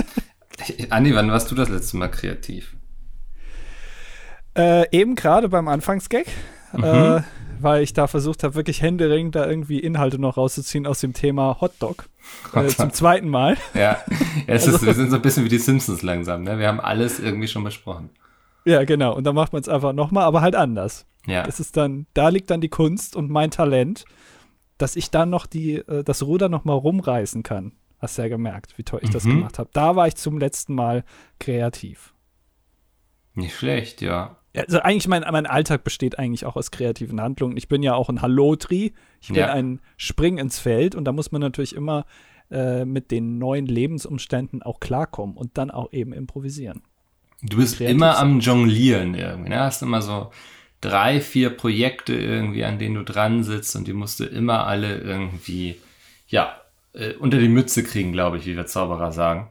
Andi, 0.90 1.14
wann 1.14 1.31
warst 1.31 1.50
du 1.50 1.55
das 1.55 1.69
letzte 1.69 1.96
Mal 1.96 2.08
kreativ? 2.08 2.76
Äh, 4.56 4.88
eben 4.90 5.14
gerade 5.14 5.49
beim 5.49 5.69
Anfangsgag. 5.69 6.26
Mhm. 6.72 6.84
Äh, 6.84 7.22
weil 7.62 7.82
ich 7.82 7.92
da 7.92 8.06
versucht 8.06 8.42
habe, 8.42 8.54
wirklich 8.54 8.82
händeringend 8.82 9.34
da 9.34 9.46
irgendwie 9.46 9.78
Inhalte 9.78 10.19
noch 10.19 10.36
rauszuziehen 10.36 10.86
aus 10.86 11.00
dem 11.00 11.12
Thema 11.12 11.58
Hotdog. 11.60 12.08
Äh, 12.54 12.66
zum 12.69 12.92
zweiten 12.92 13.28
Mal. 13.28 13.56
Ja, 13.74 13.98
es 14.46 14.66
ist, 14.66 14.74
also, 14.74 14.86
wir 14.86 14.94
sind 14.94 15.10
so 15.10 15.16
ein 15.16 15.22
bisschen 15.22 15.44
wie 15.44 15.48
die 15.48 15.58
Simpsons 15.58 16.02
langsam. 16.02 16.42
Ne? 16.42 16.58
Wir 16.58 16.69
haben 16.69 16.80
alles 16.80 17.20
irgendwie 17.20 17.48
schon 17.48 17.64
besprochen. 17.64 18.10
Ja, 18.64 18.84
genau. 18.84 19.14
Und 19.14 19.24
dann 19.24 19.34
macht 19.34 19.52
man 19.52 19.62
es 19.62 19.69
einfach 19.69 19.92
nochmal, 19.92 20.24
aber 20.24 20.40
halt 20.40 20.54
anders. 20.54 21.06
Ja. 21.26 21.44
Das 21.44 21.60
ist 21.60 21.76
dann, 21.76 22.06
da 22.14 22.28
liegt 22.28 22.50
dann 22.50 22.60
die 22.60 22.69
Kunst 22.69 23.16
und 23.16 23.30
mein 23.30 23.50
Talent, 23.50 24.04
dass 24.78 24.96
ich 24.96 25.10
dann 25.10 25.30
noch 25.30 25.46
die, 25.46 25.76
äh, 25.76 26.04
das 26.04 26.22
Ruder 26.22 26.48
nochmal 26.48 26.76
rumreißen 26.76 27.42
kann. 27.42 27.72
Hast 27.98 28.19
du 28.19 28.22
ja 28.22 28.28
gemerkt, 28.28 28.76
wie 28.76 28.82
toll 28.82 29.00
ich 29.02 29.10
mhm. 29.10 29.12
das 29.12 29.24
gemacht 29.24 29.58
habe. 29.58 29.70
Da 29.72 29.94
war 29.94 30.08
ich 30.08 30.16
zum 30.16 30.38
letzten 30.38 30.74
Mal 30.74 31.04
kreativ. 31.38 32.14
Nicht 33.34 33.56
schlecht, 33.56 34.00
ja 34.00 34.36
also 34.54 34.81
eigentlich 34.81 35.08
mein, 35.08 35.25
mein 35.31 35.46
Alltag 35.46 35.84
besteht 35.84 36.19
eigentlich 36.19 36.44
auch 36.44 36.56
aus 36.56 36.70
kreativen 36.70 37.20
Handlungen. 37.20 37.56
Ich 37.56 37.69
bin 37.69 37.82
ja 37.82 37.94
auch 37.94 38.08
ein 38.08 38.20
Hallotri. 38.20 38.93
Ich 39.20 39.28
bin 39.28 39.36
ja. 39.36 39.53
ein 39.53 39.81
Spring 39.96 40.38
ins 40.38 40.58
Feld 40.58 40.94
und 40.94 41.05
da 41.05 41.12
muss 41.12 41.32
man 41.32 41.41
natürlich 41.41 41.74
immer 41.74 42.05
äh, 42.50 42.84
mit 42.84 43.10
den 43.10 43.38
neuen 43.38 43.67
Lebensumständen 43.67 44.62
auch 44.62 44.79
klarkommen 44.79 45.36
und 45.36 45.56
dann 45.56 45.70
auch 45.70 45.93
eben 45.93 46.12
improvisieren. 46.12 46.82
Du 47.43 47.56
bist 47.56 47.81
immer 47.81 48.15
sein. 48.15 48.22
am 48.22 48.41
Jonglieren 48.41 49.15
irgendwie. 49.15 49.50
Ne? 49.50 49.60
Hast 49.60 49.82
immer 49.82 50.03
so 50.03 50.31
drei, 50.82 51.20
vier 51.20 51.50
Projekte 51.50 52.15
irgendwie, 52.15 52.65
an 52.65 52.79
denen 52.79 52.96
du 52.96 53.05
dran 53.05 53.43
sitzt 53.44 53.74
und 53.74 53.88
die 53.88 53.94
musst 53.94 54.20
du 54.20 54.24
immer 54.24 54.67
alle 54.67 54.98
irgendwie, 54.98 55.81
ja, 56.29 56.60
äh, 56.93 57.15
unter 57.15 57.38
die 57.38 57.48
Mütze 57.48 57.82
kriegen, 57.82 58.12
glaube 58.12 58.36
ich, 58.36 58.46
wie 58.46 58.56
wir 58.56 58.67
Zauberer 58.67 59.12
sagen. 59.12 59.48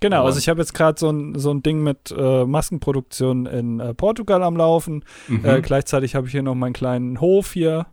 Genau, 0.00 0.24
also 0.24 0.38
ich 0.38 0.48
habe 0.48 0.60
jetzt 0.60 0.72
gerade 0.72 0.98
so 0.98 1.10
ein, 1.10 1.38
so 1.38 1.52
ein 1.52 1.62
Ding 1.62 1.82
mit 1.82 2.10
äh, 2.16 2.44
Maskenproduktion 2.46 3.44
in 3.44 3.80
äh, 3.80 3.92
Portugal 3.92 4.42
am 4.42 4.56
Laufen. 4.56 5.04
Mhm. 5.28 5.44
Äh, 5.44 5.60
gleichzeitig 5.60 6.14
habe 6.14 6.26
ich 6.26 6.32
hier 6.32 6.42
noch 6.42 6.54
meinen 6.54 6.72
kleinen 6.72 7.20
Hof 7.20 7.52
hier 7.52 7.86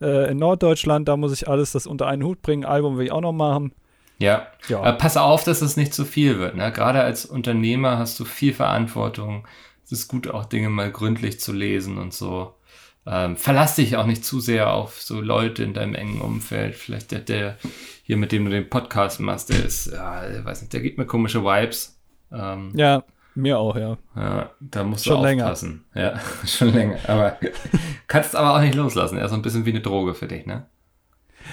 äh, 0.00 0.30
in 0.30 0.38
Norddeutschland. 0.38 1.06
Da 1.06 1.18
muss 1.18 1.32
ich 1.32 1.48
alles 1.48 1.72
das 1.72 1.86
unter 1.86 2.06
einen 2.06 2.24
Hut 2.24 2.40
bringen. 2.40 2.64
Album 2.64 2.96
will 2.96 3.06
ich 3.06 3.12
auch 3.12 3.20
noch 3.20 3.32
machen. 3.32 3.72
Ja, 4.18 4.46
ja. 4.68 4.80
Aber 4.80 4.92
pass 4.92 5.16
auf, 5.16 5.44
dass 5.44 5.62
es 5.62 5.76
nicht 5.76 5.94
zu 5.94 6.04
viel 6.04 6.38
wird. 6.38 6.56
Ne? 6.56 6.72
Gerade 6.72 7.00
als 7.02 7.26
Unternehmer 7.26 7.98
hast 7.98 8.18
du 8.20 8.24
viel 8.24 8.54
Verantwortung. 8.54 9.46
Es 9.84 9.92
ist 9.92 10.08
gut, 10.08 10.28
auch 10.28 10.44
Dinge 10.46 10.70
mal 10.70 10.90
gründlich 10.90 11.40
zu 11.40 11.52
lesen 11.52 11.98
und 11.98 12.14
so. 12.14 12.54
Ähm, 13.06 13.36
verlass 13.36 13.76
dich 13.76 13.96
auch 13.96 14.06
nicht 14.06 14.24
zu 14.24 14.40
sehr 14.40 14.72
auf 14.72 15.00
so 15.00 15.20
Leute 15.20 15.62
in 15.64 15.74
deinem 15.74 15.94
engen 15.94 16.20
Umfeld. 16.20 16.74
Vielleicht 16.74 17.12
der, 17.12 17.20
der 17.20 17.56
hier, 18.02 18.16
mit 18.16 18.32
dem 18.32 18.44
du 18.44 18.50
den 18.50 18.68
Podcast 18.68 19.20
machst, 19.20 19.48
der 19.48 19.64
ist, 19.64 19.92
ja, 19.92 20.28
ich 20.28 20.44
weiß 20.44 20.60
nicht, 20.62 20.72
der 20.72 20.80
gibt 20.80 20.98
mir 20.98 21.06
komische 21.06 21.42
Vibes. 21.42 21.98
Ähm, 22.32 22.72
ja, 22.74 23.02
mir 23.34 23.58
auch, 23.58 23.76
ja. 23.76 23.96
Ja, 24.16 24.50
da 24.60 24.84
musst 24.84 25.04
schon 25.04 25.22
du 25.22 25.28
aufpassen. 25.28 25.84
Länger. 25.94 26.14
Ja, 26.14 26.20
schon 26.46 26.72
länger. 26.72 26.98
Aber 27.06 27.38
kannst 28.06 28.36
aber 28.36 28.54
auch 28.54 28.60
nicht 28.60 28.74
loslassen. 28.74 29.18
Er 29.18 29.24
ist 29.24 29.30
so 29.30 29.36
ein 29.36 29.42
bisschen 29.42 29.64
wie 29.64 29.70
eine 29.70 29.80
Droge 29.80 30.14
für 30.14 30.26
dich, 30.26 30.46
ne? 30.46 30.66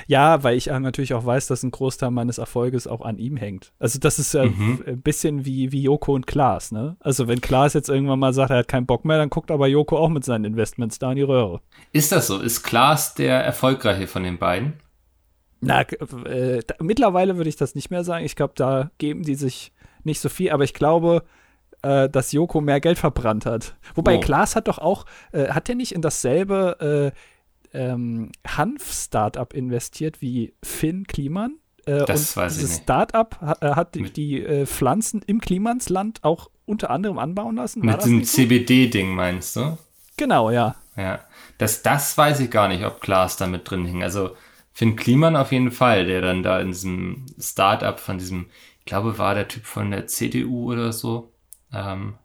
Ja, 0.08 0.44
weil 0.44 0.58
ich 0.58 0.68
natürlich 0.68 1.14
auch 1.14 1.26
weiß, 1.26 1.48
dass 1.48 1.64
ein 1.64 1.72
Großteil 1.72 2.12
meines 2.12 2.38
Erfolges 2.38 2.88
auch 2.88 3.02
an 3.02 3.18
ihm 3.18 3.38
hängt. 3.38 3.74
Also 3.80 4.00
das 4.00 4.20
ist 4.20 4.34
ja 4.34 4.46
mhm. 4.46 4.84
ein 4.86 5.02
bisschen 5.02 5.46
wie, 5.46 5.72
wie 5.72 5.84
Joko 5.84 6.14
und 6.14 6.28
Klaas, 6.28 6.72
ne? 6.72 6.96
Also 7.00 7.28
wenn 7.28 7.42
Klaas 7.42 7.74
jetzt 7.74 7.90
irgendwann 7.90 8.20
mal 8.20 8.34
sagt, 8.34 8.52
er 8.52 8.58
hat 8.58 8.68
keinen 8.68 8.86
Bock 8.86 9.06
mehr, 9.06 9.18
dann 9.18 9.30
guckt 9.30 9.52
aber 9.52 9.68
Joko 9.68 9.98
auch 9.98 10.10
mit 10.10 10.24
seinen 10.24 10.46
Investments 10.46 11.00
da 11.00 11.12
in 11.12 11.18
die 11.18 11.24
Röhre. 11.24 11.62
Ist 11.92 12.12
das 12.12 12.28
so? 12.28 12.40
Ist 12.40 12.64
Klaas 12.64 13.16
der 13.16 13.44
erfolgreiche 13.44 14.08
von 14.08 14.24
den 14.24 14.38
beiden? 14.38 14.74
Na, 15.60 15.82
äh, 15.82 16.62
da, 16.66 16.76
mittlerweile 16.82 17.38
würde 17.38 17.50
ich 17.50 17.56
das 17.56 17.74
nicht 17.74 17.90
mehr 17.90 18.04
sagen. 18.04 18.26
Ich 18.26 18.36
glaube, 18.36 18.54
da 18.56 18.92
geben 18.98 19.24
die 19.24 19.36
sich 19.36 19.74
nicht 20.04 20.20
so 20.20 20.30
viel, 20.30 20.52
aber 20.52 20.64
ich 20.64 20.74
glaube, 20.74 21.24
äh, 21.24 21.38
äh, 21.82 22.10
dass 22.10 22.32
Joko 22.32 22.62
mehr 22.62 22.80
Geld 22.80 22.98
verbrannt 22.98 23.46
hat. 23.46 23.76
Wobei 23.96 24.18
Oh. 24.18 24.20
Klaas 24.20 24.56
hat 24.56 24.68
doch 24.68 24.80
auch, 24.80 25.06
äh, 25.32 25.50
hat 25.50 25.68
der 25.68 25.76
nicht 25.76 25.94
in 25.94 26.02
dasselbe 26.02 27.14
äh, 27.14 27.18
ähm, 27.78 28.32
Hanf-Startup 28.46 29.54
investiert 29.54 30.22
wie 30.22 30.54
Finn 30.64 31.06
Kliman? 31.08 31.58
Äh, 31.86 32.06
Das 32.06 32.32
und 32.36 32.38
weiß 32.44 32.54
ich 32.54 32.60
dieses 32.60 32.76
nicht. 32.76 32.84
Startup 32.84 33.40
ha, 33.40 33.58
äh, 33.62 33.76
hat 33.76 33.96
die, 33.96 34.04
die 34.12 34.44
äh, 34.44 34.66
Pflanzen 34.66 35.22
im 35.26 35.40
Klimansland 35.40 36.24
auch 36.24 36.50
unter 36.66 36.90
anderem 36.90 37.18
anbauen 37.18 37.56
lassen. 37.56 37.82
War 37.86 37.94
Mit 37.94 38.04
diesem 38.04 38.24
so? 38.24 38.36
CBD-Ding 38.36 39.14
meinst 39.16 39.56
du? 39.56 39.78
Genau, 40.18 40.50
ja. 40.50 40.76
Ja. 40.96 41.20
Das, 41.60 41.82
das 41.84 42.18
weiß 42.18 42.40
ich 42.42 42.52
gar 42.52 42.68
nicht, 42.68 42.84
ob 42.84 43.00
Klaas 43.02 43.38
da 43.38 43.48
mit 43.48 43.70
drin 43.70 43.86
hing. 43.86 44.04
Also 44.04 44.32
Finn 44.74 44.96
Kliman 44.96 45.36
auf 45.36 45.52
jeden 45.52 45.72
Fall, 45.72 46.06
der 46.06 46.22
dann 46.22 46.44
da 46.44 46.60
in 46.60 46.68
diesem 46.70 47.26
Start-up 47.40 48.00
von 48.00 48.18
diesem, 48.18 48.48
ich 48.80 48.86
glaube, 48.86 49.18
war 49.18 49.34
der 49.36 49.48
Typ 49.48 49.66
von 49.66 49.92
der 49.92 50.08
CDU 50.08 50.72
oder 50.74 50.92
so. 50.92 51.32
Ähm, 51.74 52.16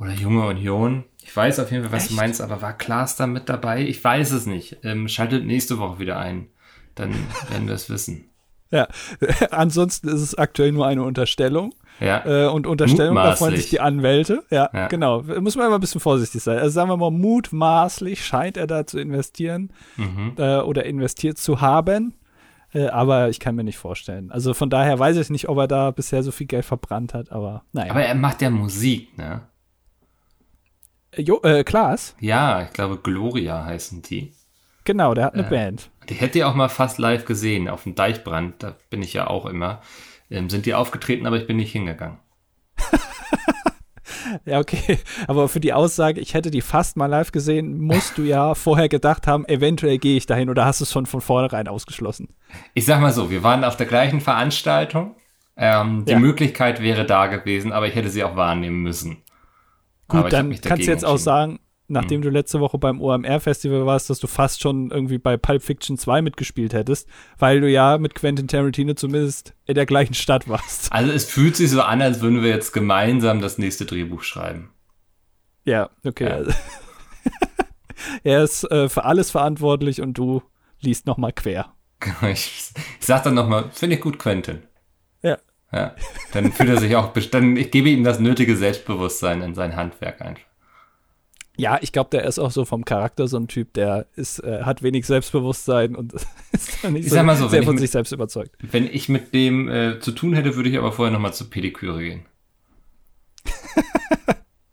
oder 0.00 0.12
Junge 0.12 0.46
Union. 0.46 1.04
Ich 1.22 1.36
weiß 1.36 1.60
auf 1.60 1.70
jeden 1.70 1.84
Fall, 1.84 1.92
was 1.92 2.04
Echt? 2.04 2.12
du 2.12 2.16
meinst, 2.16 2.40
aber 2.40 2.62
war 2.62 2.72
Klaas 2.72 3.16
da 3.16 3.26
mit 3.26 3.48
dabei? 3.48 3.82
Ich 3.82 4.02
weiß 4.02 4.32
es 4.32 4.46
nicht. 4.46 4.78
Ähm, 4.82 5.06
schaltet 5.08 5.44
nächste 5.46 5.78
Woche 5.78 5.98
wieder 5.98 6.18
ein. 6.18 6.48
Dann 6.94 7.10
werden 7.50 7.66
wir 7.68 7.74
es 7.74 7.88
wissen. 7.90 8.24
Ja, 8.72 8.88
ansonsten 9.50 10.08
ist 10.08 10.20
es 10.22 10.34
aktuell 10.36 10.72
nur 10.72 10.86
eine 10.86 11.02
Unterstellung. 11.02 11.74
Ja. 11.98 12.24
Äh, 12.24 12.48
und 12.48 12.66
Unterstellung, 12.66 13.16
da 13.16 13.36
freuen 13.36 13.56
sich 13.56 13.68
die 13.68 13.80
Anwälte. 13.80 14.42
Ja, 14.50 14.70
Ja. 14.72 14.86
genau. 14.88 15.22
Muss 15.22 15.56
man 15.56 15.66
immer 15.66 15.74
ein 15.74 15.80
bisschen 15.82 16.00
vorsichtig 16.00 16.42
sein. 16.42 16.56
Also 16.58 16.70
sagen 16.70 16.88
wir 16.88 16.96
mal, 16.96 17.10
mutmaßlich 17.10 18.24
scheint 18.24 18.56
er 18.56 18.66
da 18.66 18.86
zu 18.86 18.98
investieren 18.98 19.70
Mhm. 19.96 20.32
äh, 20.38 20.58
oder 20.60 20.86
investiert 20.86 21.36
zu 21.38 21.60
haben. 21.60 22.14
Äh, 22.72 22.86
aber 22.86 23.28
ich 23.28 23.40
kann 23.40 23.56
mir 23.56 23.64
nicht 23.64 23.76
vorstellen. 23.78 24.30
Also 24.30 24.54
von 24.54 24.70
daher 24.70 24.98
weiß 24.98 25.16
ich 25.16 25.28
nicht, 25.30 25.48
ob 25.48 25.58
er 25.58 25.66
da 25.68 25.90
bisher 25.90 26.22
so 26.22 26.30
viel 26.30 26.46
Geld 26.46 26.64
verbrannt 26.64 27.12
hat, 27.12 27.32
aber 27.32 27.64
naja. 27.72 27.90
Aber 27.90 28.02
er 28.02 28.14
macht 28.14 28.40
ja 28.40 28.48
Musik, 28.50 29.18
ne? 29.18 29.42
Äh, 31.12 31.22
jo, 31.22 31.40
äh, 31.42 31.64
Klaas, 31.64 32.14
Ja, 32.20 32.62
ich 32.62 32.72
glaube, 32.72 32.96
Gloria 32.98 33.64
heißen 33.64 34.02
die. 34.02 34.32
genau, 34.84 35.14
der 35.14 35.24
hat 35.26 35.34
eine 35.34 35.42
Ja. 35.44 35.48
Band. 35.48 35.90
Die 36.08 36.14
hätte 36.14 36.38
ich 36.38 36.44
auch 36.44 36.54
mal 36.54 36.68
fast 36.68 36.98
live 36.98 37.24
gesehen, 37.24 37.68
auf 37.68 37.84
dem 37.84 37.94
Deichbrand, 37.94 38.62
da 38.62 38.74
bin 38.90 39.02
ich 39.02 39.12
ja 39.12 39.26
auch 39.28 39.46
immer. 39.46 39.80
Ähm, 40.30 40.48
sind 40.50 40.66
die 40.66 40.74
aufgetreten, 40.74 41.26
aber 41.26 41.36
ich 41.36 41.46
bin 41.46 41.56
nicht 41.56 41.72
hingegangen. 41.72 42.18
Ja, 44.44 44.60
okay. 44.60 44.98
Aber 45.26 45.48
für 45.48 45.58
die 45.60 45.72
Aussage, 45.72 46.20
ich 46.20 46.34
hätte 46.34 46.50
die 46.52 46.60
fast 46.60 46.96
mal 46.96 47.06
live 47.06 47.32
gesehen, 47.32 47.80
musst 47.80 48.16
du 48.18 48.22
ja 48.22 48.54
vorher 48.54 48.88
gedacht 48.88 49.26
haben, 49.26 49.44
eventuell 49.48 49.98
gehe 49.98 50.16
ich 50.16 50.26
dahin 50.26 50.50
oder 50.50 50.64
hast 50.64 50.80
du 50.80 50.84
es 50.84 50.92
schon 50.92 51.06
von 51.06 51.20
vornherein 51.20 51.66
ausgeschlossen? 51.66 52.28
Ich 52.74 52.84
sag 52.86 53.00
mal 53.00 53.12
so, 53.12 53.30
wir 53.30 53.42
waren 53.42 53.64
auf 53.64 53.76
der 53.76 53.86
gleichen 53.86 54.20
Veranstaltung. 54.20 55.16
Ähm, 55.56 56.04
die 56.06 56.12
Ja. 56.12 56.18
Möglichkeit 56.18 56.80
wäre 56.80 57.04
da 57.06 57.26
gewesen, 57.26 57.72
aber 57.72 57.88
ich 57.88 57.94
hätte 57.96 58.08
sie 58.08 58.22
auch 58.22 58.36
wahrnehmen 58.36 58.82
müssen. 58.82 59.18
Gut, 60.10 60.32
dann 60.32 60.60
kannst 60.60 60.86
du 60.86 60.90
jetzt 60.90 61.04
auch 61.04 61.18
sagen, 61.18 61.60
nachdem 61.90 62.22
du 62.22 62.30
letzte 62.30 62.60
Woche 62.60 62.78
beim 62.78 63.00
OMR-Festival 63.00 63.84
warst, 63.84 64.10
dass 64.10 64.20
du 64.20 64.26
fast 64.26 64.62
schon 64.62 64.90
irgendwie 64.90 65.18
bei 65.18 65.36
Pulp 65.36 65.62
Fiction 65.62 65.98
2 65.98 66.22
mitgespielt 66.22 66.72
hättest, 66.72 67.08
weil 67.38 67.60
du 67.60 67.68
ja 67.68 67.98
mit 67.98 68.14
Quentin 68.14 68.48
Tarantino 68.48 68.94
zumindest 68.94 69.54
in 69.66 69.74
der 69.74 69.86
gleichen 69.86 70.14
Stadt 70.14 70.48
warst. 70.48 70.92
Also 70.92 71.12
es 71.12 71.24
fühlt 71.24 71.56
sich 71.56 71.70
so 71.70 71.82
an, 71.82 72.00
als 72.00 72.20
würden 72.20 72.42
wir 72.42 72.50
jetzt 72.50 72.72
gemeinsam 72.72 73.40
das 73.40 73.58
nächste 73.58 73.84
Drehbuch 73.84 74.22
schreiben. 74.22 74.70
Ja, 75.64 75.90
okay. 76.04 76.44
Ja. 76.46 76.54
er 78.24 78.44
ist 78.44 78.64
äh, 78.70 78.88
für 78.88 79.04
alles 79.04 79.30
verantwortlich 79.30 80.00
und 80.00 80.14
du 80.14 80.42
liest 80.80 81.06
noch 81.06 81.18
mal 81.18 81.32
quer. 81.32 81.74
Ich, 82.22 82.72
ich 83.00 83.06
sag 83.06 83.24
dann 83.24 83.34
nochmal, 83.34 83.70
finde 83.72 83.96
ich 83.96 84.02
gut, 84.02 84.18
Quentin. 84.18 84.62
Ja. 85.72 85.94
Dann 86.32 86.52
fühlt 86.52 86.68
er 86.68 86.78
sich 86.78 86.96
auch, 86.96 87.08
best- 87.12 87.32
dann 87.32 87.56
ich 87.56 87.70
gebe 87.70 87.88
ihm 87.90 88.02
das 88.04 88.18
nötige 88.20 88.56
Selbstbewusstsein 88.56 89.40
in 89.42 89.54
sein 89.54 89.76
Handwerk 89.76 90.20
einfach. 90.20 90.42
Ja, 91.56 91.78
ich 91.82 91.92
glaube, 91.92 92.08
der 92.10 92.24
ist 92.24 92.38
auch 92.38 92.50
so 92.50 92.64
vom 92.64 92.84
Charakter 92.86 93.28
so 93.28 93.36
ein 93.36 93.46
Typ, 93.46 93.74
der 93.74 94.06
ist, 94.16 94.38
äh, 94.42 94.62
hat 94.62 94.82
wenig 94.82 95.06
Selbstbewusstsein 95.06 95.94
und 95.94 96.12
ist 96.52 96.82
dann 96.82 96.94
nicht 96.94 97.06
Ich 97.06 97.12
sag 97.12 97.24
mal 97.26 97.36
so, 97.36 97.48
sehr 97.48 97.62
von 97.62 97.74
mit- 97.74 97.80
sich 97.82 97.90
selbst 97.90 98.12
überzeugt. 98.12 98.56
Wenn 98.60 98.86
ich 98.86 99.08
mit 99.08 99.34
dem 99.34 99.68
äh, 99.68 100.00
zu 100.00 100.12
tun 100.12 100.32
hätte, 100.32 100.56
würde 100.56 100.70
ich 100.70 100.78
aber 100.78 100.90
vorher 100.92 101.12
nochmal 101.12 101.34
zur 101.34 101.50
Pediküre 101.50 102.00
gehen. 102.00 102.24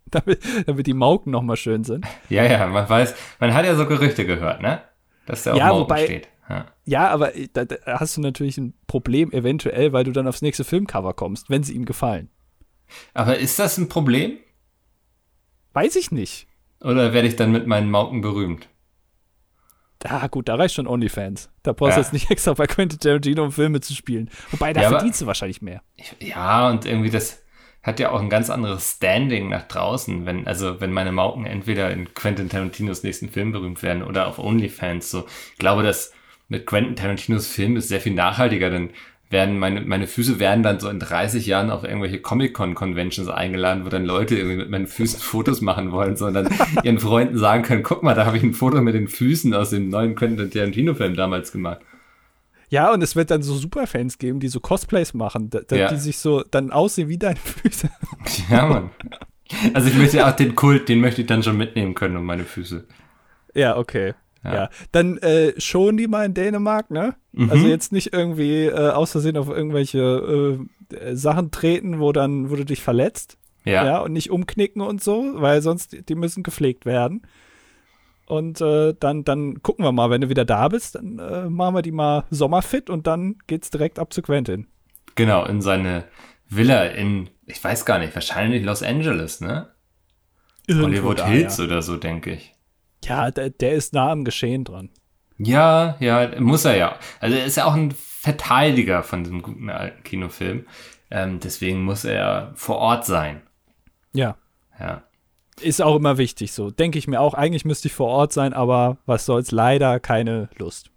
Damit, 0.10 0.40
damit 0.66 0.88
die 0.88 0.94
Mauken 0.94 1.32
noch 1.34 1.42
mal 1.42 1.58
schön 1.58 1.84
sind. 1.84 2.06
Ja, 2.30 2.44
ja, 2.46 2.66
man 2.68 2.88
weiß, 2.88 3.14
man 3.42 3.54
hat 3.54 3.66
ja 3.66 3.76
so 3.76 3.86
Gerüchte 3.86 4.26
gehört, 4.26 4.62
ne? 4.62 4.82
Dass 5.26 5.44
der 5.44 5.52
auf 5.54 5.60
Ja, 5.60 5.68
Morgen 5.68 5.82
wobei- 5.82 6.06
steht. 6.06 6.30
Ja. 6.50 6.66
Ja, 6.86 7.10
aber 7.10 7.36
äh, 7.36 7.48
da, 7.52 7.66
da 7.66 7.76
hast 8.00 8.16
du 8.18 8.22
natürlich 8.22 8.58
ein 8.58 8.74
Problem 8.88 9.32
eventuell, 9.32 9.92
weil 9.94 10.04
du 10.04 10.12
dann 10.12 10.28
aufs 10.28 10.42
nächste 10.42 10.64
Filmcover 10.64 11.14
kommst, 11.14 11.50
wenn 11.50 11.64
sie 11.64 11.74
ihm 11.74 11.86
gefallen. 11.86 12.30
Aber 13.14 13.38
ist 13.38 13.60
das 13.60 13.78
ein 13.78 13.90
Problem? 13.90 14.38
Weiß 15.74 15.96
ich 15.96 16.12
nicht. 16.12 16.48
Oder 16.82 17.14
werde 17.14 17.28
ich 17.28 17.36
dann 17.36 17.52
mit 17.52 17.68
meinen 17.68 17.90
Mauken 17.92 18.22
berühmt? 18.22 18.70
Ah, 20.04 20.28
gut, 20.28 20.48
da 20.48 20.56
reicht 20.56 20.76
schon 20.76 20.88
OnlyFans. 20.88 21.50
Da 21.64 21.74
brauchst 21.74 21.98
du 21.98 22.00
Ja. 22.00 22.06
jetzt 22.06 22.14
nicht 22.14 22.30
extra 22.32 22.54
bei 22.54 22.68
Quentin 22.68 23.00
Tarantino 23.00 23.44
um 23.44 23.52
Filme 23.52 23.82
zu 23.82 23.94
spielen. 23.94 24.30
Wobei, 24.52 24.72
da 24.72 24.82
Ja, 24.82 24.90
verdienst 24.90 25.22
du 25.22 25.26
wahrscheinlich 25.26 25.62
mehr. 25.62 25.82
Ja, 26.20 26.70
und 26.70 26.86
irgendwie 26.86 27.10
das 27.10 27.44
hat 27.84 28.00
ja 28.00 28.12
auch 28.12 28.20
ein 28.22 28.30
ganz 28.30 28.50
anderes 28.50 28.92
Standing 28.98 29.50
nach 29.50 29.64
draußen, 29.68 30.26
wenn, 30.26 30.46
also 30.48 30.80
wenn 30.82 30.92
meine 30.92 31.12
Mauken 31.12 31.46
entweder 31.46 31.92
in 31.92 32.14
Quentin 32.14 32.48
Tarantinos 32.50 33.04
nächsten 33.04 33.30
Film 33.30 33.52
berühmt 33.52 33.82
werden 33.84 34.04
oder 34.04 34.28
auf 34.28 34.40
OnlyFans. 34.40 35.10
So, 35.10 35.26
ich 35.54 35.58
glaube, 35.58 35.84
dass 35.84 36.14
mit 36.48 36.66
Quentin 36.66 36.96
Tarantinos 36.96 37.48
Film 37.48 37.76
ist 37.76 37.90
sehr 37.90 38.00
viel 38.02 38.14
nachhaltiger, 38.14 38.70
denn 38.70 38.90
werden 39.30 39.60
meine, 39.60 39.82
meine 39.82 40.08
Füße 40.08 40.40
werden 40.40 40.64
dann 40.64 40.80
so 40.80 40.90
in 40.90 41.00
30 41.00 41.46
Jahren 41.46 41.70
auf 41.70 41.84
irgendwelche 41.84 42.22
Comic-Con-Conventions 42.22 43.28
eingeladen, 43.28 43.84
wo 43.86 43.90
dann 43.90 44.06
Leute 44.06 44.38
irgendwie 44.38 44.56
mit 44.56 44.70
meinen 44.70 44.88
Füßen 44.88 45.20
Fotos 45.20 45.60
machen 45.60 45.92
wollen, 45.92 46.16
sondern 46.16 46.48
ihren 46.84 47.00
Freunden 47.00 47.38
sagen 47.38 47.64
können, 47.64 47.84
guck 47.84 48.04
mal, 48.04 48.14
da 48.16 48.26
habe 48.26 48.38
ich 48.38 48.44
ein 48.44 48.54
Foto 48.54 48.82
mit 48.82 48.96
den 48.96 49.10
Füßen 49.10 49.54
aus 49.54 49.72
dem 49.72 49.90
neuen 49.90 50.16
Quentin 50.16 50.50
Tarantino-Film 50.50 51.16
damals 51.16 51.52
gemacht. 51.52 51.82
Ja, 52.70 52.92
und 52.94 53.02
es 53.02 53.16
wird 53.16 53.32
dann 53.32 53.44
so 53.44 53.54
Superfans 53.56 54.18
geben, 54.18 54.40
die 54.40 54.48
so 54.50 54.60
Cosplays 54.62 55.14
machen, 55.14 55.50
da, 55.50 55.60
da, 55.68 55.76
Ja. 55.76 55.88
die 55.90 55.98
sich 55.98 56.18
so 56.18 56.44
dann 56.50 56.72
aussehen 56.72 57.10
wie 57.10 57.18
deine 57.18 57.38
Füße. 57.38 57.90
Ja, 58.50 58.66
Mann. 58.66 58.90
Also 59.74 59.88
ich 59.90 59.96
möchte 59.96 60.26
auch 60.26 60.32
den 60.34 60.56
Kult, 60.56 60.90
den 60.90 61.00
möchte 61.00 61.22
ich 61.22 61.28
dann 61.28 61.44
schon 61.44 61.58
mitnehmen 61.58 61.96
können 61.96 62.18
um 62.18 62.26
meine 62.26 62.44
Füße. 62.44 62.86
Ja, 63.54 63.78
okay. 63.78 64.14
Ja. 64.44 64.54
Ja. 64.54 64.70
Dann 64.92 65.18
äh, 65.18 65.60
schon 65.60 65.98
die 65.98 66.08
mal 66.08 66.26
in 66.26 66.34
Dänemark, 66.34 66.92
ne? 66.92 67.16
Mhm. 67.32 67.52
Also 67.52 67.68
jetzt 67.68 67.92
nicht 67.92 68.14
irgendwie 68.14 68.66
äh, 68.66 68.90
aus 68.90 69.12
Versehen 69.12 69.38
auf 69.38 69.50
irgendwelche 69.50 70.60
äh, 70.92 71.16
Sachen 71.16 71.52
treten, 71.52 72.00
wo 72.00 72.12
dann, 72.12 72.50
wo 72.50 72.56
du 72.56 72.66
dich 72.66 72.82
verletzt. 72.82 73.38
Ja. 73.66 73.86
Ja. 73.86 74.00
und 74.00 74.14
nicht 74.14 74.32
umknicken 74.32 74.82
und 74.82 75.04
so, 75.04 75.34
weil 75.36 75.62
sonst 75.62 76.08
die 76.08 76.16
müssen 76.16 76.42
gepflegt 76.42 76.86
werden. 76.86 77.24
Und 78.26 78.62
äh, 78.62 78.94
dann, 79.00 79.24
dann 79.24 79.62
gucken 79.62 79.86
wir 79.86 79.92
mal, 79.92 80.10
wenn 80.10 80.22
du 80.22 80.30
wieder 80.30 80.46
da 80.46 80.68
bist, 80.68 80.96
dann 80.96 81.20
äh, 81.20 81.50
machen 81.50 81.76
wir 81.76 81.82
die 81.82 81.92
mal 81.92 82.26
sommerfit 82.30 82.90
und 82.90 83.08
dann 83.08 83.36
geht's 83.48 83.70
direkt 83.70 84.00
ab 84.00 84.14
zu 84.14 84.22
Quentin. 84.22 84.68
Genau, 85.16 85.46
in 85.46 85.62
seine 85.62 86.06
Villa 86.50 86.84
in, 86.86 87.30
ich 87.46 87.64
weiß 87.64 87.86
gar 87.86 88.00
nicht, 88.00 88.16
wahrscheinlich 88.16 88.64
Los 88.64 88.84
Angeles, 88.84 89.42
ne? 89.42 89.70
Hollywood 90.70 91.20
da, 91.20 91.28
Hills 91.28 91.58
Ja, 91.58 91.64
oder 91.66 91.82
so, 91.82 91.96
denke 91.98 92.34
ich. 92.34 92.54
Ja 93.04 93.32
der, 93.32 93.50
der 93.50 93.74
ist 93.74 93.94
nah 93.94 94.12
am 94.12 94.24
Geschehen 94.24 94.64
dran. 94.64 94.90
Ja, 95.38 95.98
ja, 96.00 96.40
muss 96.40 96.66
er 96.66 96.78
ja. 96.78 96.96
Also 97.20 97.38
er 97.38 97.46
ist 97.46 97.58
ja 97.58 97.66
auch 97.66 97.76
ein 97.76 97.92
Verteidiger 97.92 99.04
von 99.04 99.24
diesem 99.24 99.42
guten 99.42 99.70
alten 99.70 100.04
Kinofilm. 100.04 100.66
Ähm, 101.12 101.40
deswegen 101.40 101.84
muss 101.84 102.04
er 102.04 102.52
vor 102.56 102.78
Ort 102.78 103.06
sein. 103.06 103.42
Ja. 104.14 104.36
Ja. 104.80 105.04
Ist 105.62 105.82
auch 105.82 105.96
immer 105.96 106.18
wichtig 106.18 106.52
so. 106.52 106.72
Denke 106.72 107.00
ich 107.00 107.08
mir 107.08 107.22
auch, 107.22 107.34
eigentlich 107.34 107.66
müsste 107.66 107.88
ich 107.88 107.94
vor 107.94 108.10
Ort 108.10 108.34
sein, 108.34 108.54
aber 108.54 108.98
was 109.06 109.26
soll's, 109.26 109.52
leider 109.52 110.00
keine 110.00 110.50
Lust. 110.58 110.92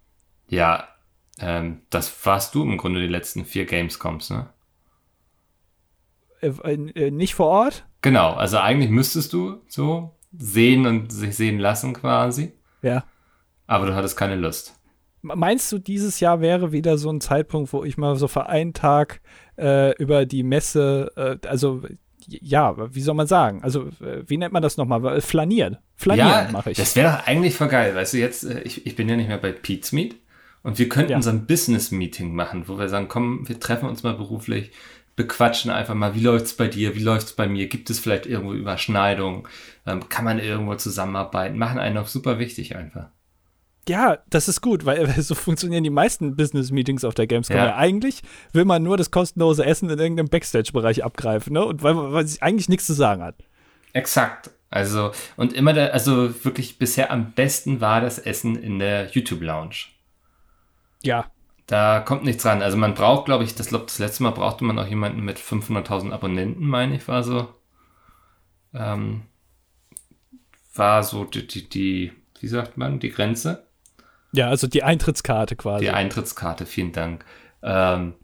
Ja, 0.49 0.89
ähm, 1.39 1.83
das 1.91 2.27
warst 2.27 2.55
du 2.55 2.63
im 2.63 2.77
Grunde 2.77 3.01
die 3.01 3.07
letzten 3.07 3.45
vier 3.45 3.65
Gamescoms, 3.65 4.31
ne? 4.31 4.49
Äh, 6.41 6.49
äh, 6.49 7.11
nicht 7.11 7.35
vor 7.35 7.47
Ort? 7.47 7.87
Genau, 8.03 8.33
also 8.33 8.59
eigentlich 8.59 8.91
müsstest 8.91 9.33
du 9.33 9.63
so 9.69 10.19
sehen 10.37 10.87
und 10.87 11.13
sich 11.13 11.37
sehen 11.37 11.59
lassen 11.59 11.93
quasi, 11.95 12.53
Ja. 12.83 13.05
aber 13.67 13.87
du 13.87 13.95
hattest 13.95 14.17
keine 14.17 14.37
Lust. 14.37 14.77
Meinst 15.23 15.71
du, 15.71 15.79
dieses 15.79 16.21
Jahr 16.21 16.41
wäre 16.41 16.73
wieder 16.73 16.97
so 16.97 17.11
ein 17.11 17.21
Zeitpunkt, 17.21 17.73
wo 17.73 17.85
ich 17.85 17.99
mal 17.99 18.17
so 18.17 18.27
für 18.29 18.47
einen 18.47 18.73
Tag 18.73 19.21
äh, 19.59 19.95
über 19.97 20.25
die 20.25 20.43
Messe, 20.43 21.13
äh, 21.43 21.47
also 21.47 21.83
ja, 22.27 22.95
wie 22.95 23.01
soll 23.01 23.15
man 23.15 23.27
sagen? 23.27 23.63
Also, 23.63 23.89
äh, 24.03 24.23
wie 24.27 24.37
nennt 24.37 24.53
man 24.53 24.63
das 24.63 24.77
nochmal? 24.77 25.21
Flanieren. 25.21 25.79
Flanieren 25.97 26.53
mache 26.53 26.71
ich. 26.71 26.77
Das 26.79 26.95
wäre 26.95 27.13
doch 27.19 27.27
eigentlich 27.27 27.55
voll 27.57 27.69
geil. 27.69 27.95
Weißt 27.95 28.13
du, 28.15 28.19
jetzt, 28.19 28.45
äh, 28.45 28.61
ich, 28.63 28.87
ich 28.87 28.95
bin 28.97 29.09
ja 29.09 29.17
nicht 29.17 29.29
mehr 29.29 29.39
bei 29.39 29.53
Pete's 29.53 29.93
Meet 29.93 30.17
und 30.63 30.79
wir 30.79 30.89
könnten 30.89 31.13
Ja. 31.13 31.23
so 31.23 31.31
ein 31.31 31.47
Business-Meeting 31.47 32.35
machen, 32.35 32.65
wo 32.69 32.79
wir 32.79 32.89
sagen, 32.89 33.09
komm, 33.09 33.49
wir 33.49 33.59
treffen 33.59 33.89
uns 33.89 34.03
mal 34.03 34.15
beruflich, 34.15 34.71
bequatschen 35.21 35.71
einfach 35.71 35.95
mal, 35.95 36.15
wie 36.15 36.23
läuft's 36.23 36.55
bei 36.55 36.67
dir, 36.67 36.95
wie 36.95 37.03
läuft's 37.03 37.35
bei 37.35 37.47
mir, 37.47 37.69
gibt 37.69 37.91
es 37.91 37.99
vielleicht 37.99 38.25
irgendwo 38.25 38.55
Überschneidungen, 38.55 39.47
ähm, 39.87 40.09
kann 40.09 40.25
man 40.25 40.39
irgendwo 40.39 40.75
zusammenarbeiten, 40.77 41.59
machen 41.59 41.79
einen 41.79 41.99
auch 41.99 42.07
super 42.07 42.39
wichtig 42.39 42.75
einfach. 42.75 43.09
Ja, 43.87 44.19
das 44.31 44.49
ist 44.49 44.63
gut, 44.63 44.87
weil 44.87 45.07
so 45.23 45.35
funktionieren 45.35 45.85
die 45.85 45.91
meisten 45.91 46.37
Business-Meetings 46.37 47.05
auf 47.05 47.13
der 47.13 47.27
Gamescom. 47.27 47.57
Ja. 47.57 47.77
Eigentlich 47.77 48.23
will 48.53 48.65
man 48.65 48.83
nur 48.83 48.97
das 48.97 49.11
kostenlose 49.11 49.65
Essen 49.65 49.91
in 49.91 49.99
irgendeinem 49.99 50.29
Backstage-Bereich 50.29 51.05
abgreifen, 51.05 51.53
ne? 51.53 51.65
Und 51.65 51.83
weil 51.83 51.95
man 51.95 52.13
weil 52.13 52.27
sich 52.27 52.43
eigentlich 52.43 52.71
nichts 52.71 52.87
zu 52.87 52.95
sagen 52.95 53.23
hat. 53.23 53.37
Exakt. 53.93 54.51
Also, 54.71 55.11
und 55.37 55.53
immer 55.53 55.73
der, 55.73 55.93
also 55.93 56.45
wirklich 56.45 56.79
bisher 56.79 57.11
am 57.11 57.33
besten 57.33 57.81
war 57.81 58.01
das 58.01 58.19
Essen 58.19 58.57
in 58.57 58.79
der 58.79 59.11
YouTube-Lounge. 59.11 59.89
Ja, 61.03 61.31
Da 61.71 62.01
kommt 62.01 62.25
nichts 62.25 62.45
ran. 62.45 62.63
Also 62.63 62.77
man 62.77 62.95
braucht, 62.95 63.27
glaube 63.27 63.45
ich, 63.45 63.55
das, 63.55 63.69
glaub, 63.69 63.87
das 63.87 64.01
letzte 64.01 64.25
Mal 64.25 64.33
brauchte 64.33 64.65
man 64.65 64.77
auch 64.77 64.89
jemanden 64.89 65.21
mit 65.21 65.39
500.000 65.39 66.11
Abonnenten, 66.11 66.67
meine 66.67 66.97
ich, 66.97 67.07
war 67.07 67.23
so. 67.23 67.47
Ähm, 68.75 69.23
war 70.75 71.05
so 71.05 71.23
die, 71.23 71.47
die, 71.47 71.69
die, 71.69 72.13
wie 72.41 72.49
sagt 72.49 72.77
man, 72.77 72.99
die 72.99 73.11
Grenze. 73.13 73.69
ja, 74.33 74.49
also 74.49 74.67
die 74.67 74.83
Eintrittskarte 74.83 75.55
quasi. 75.55 75.85
Die 75.85 75.93
Eintrittskarte, 75.93 76.67
vielen 76.67 76.91
Dank. 76.91 77.25
Ähm, 77.63 78.15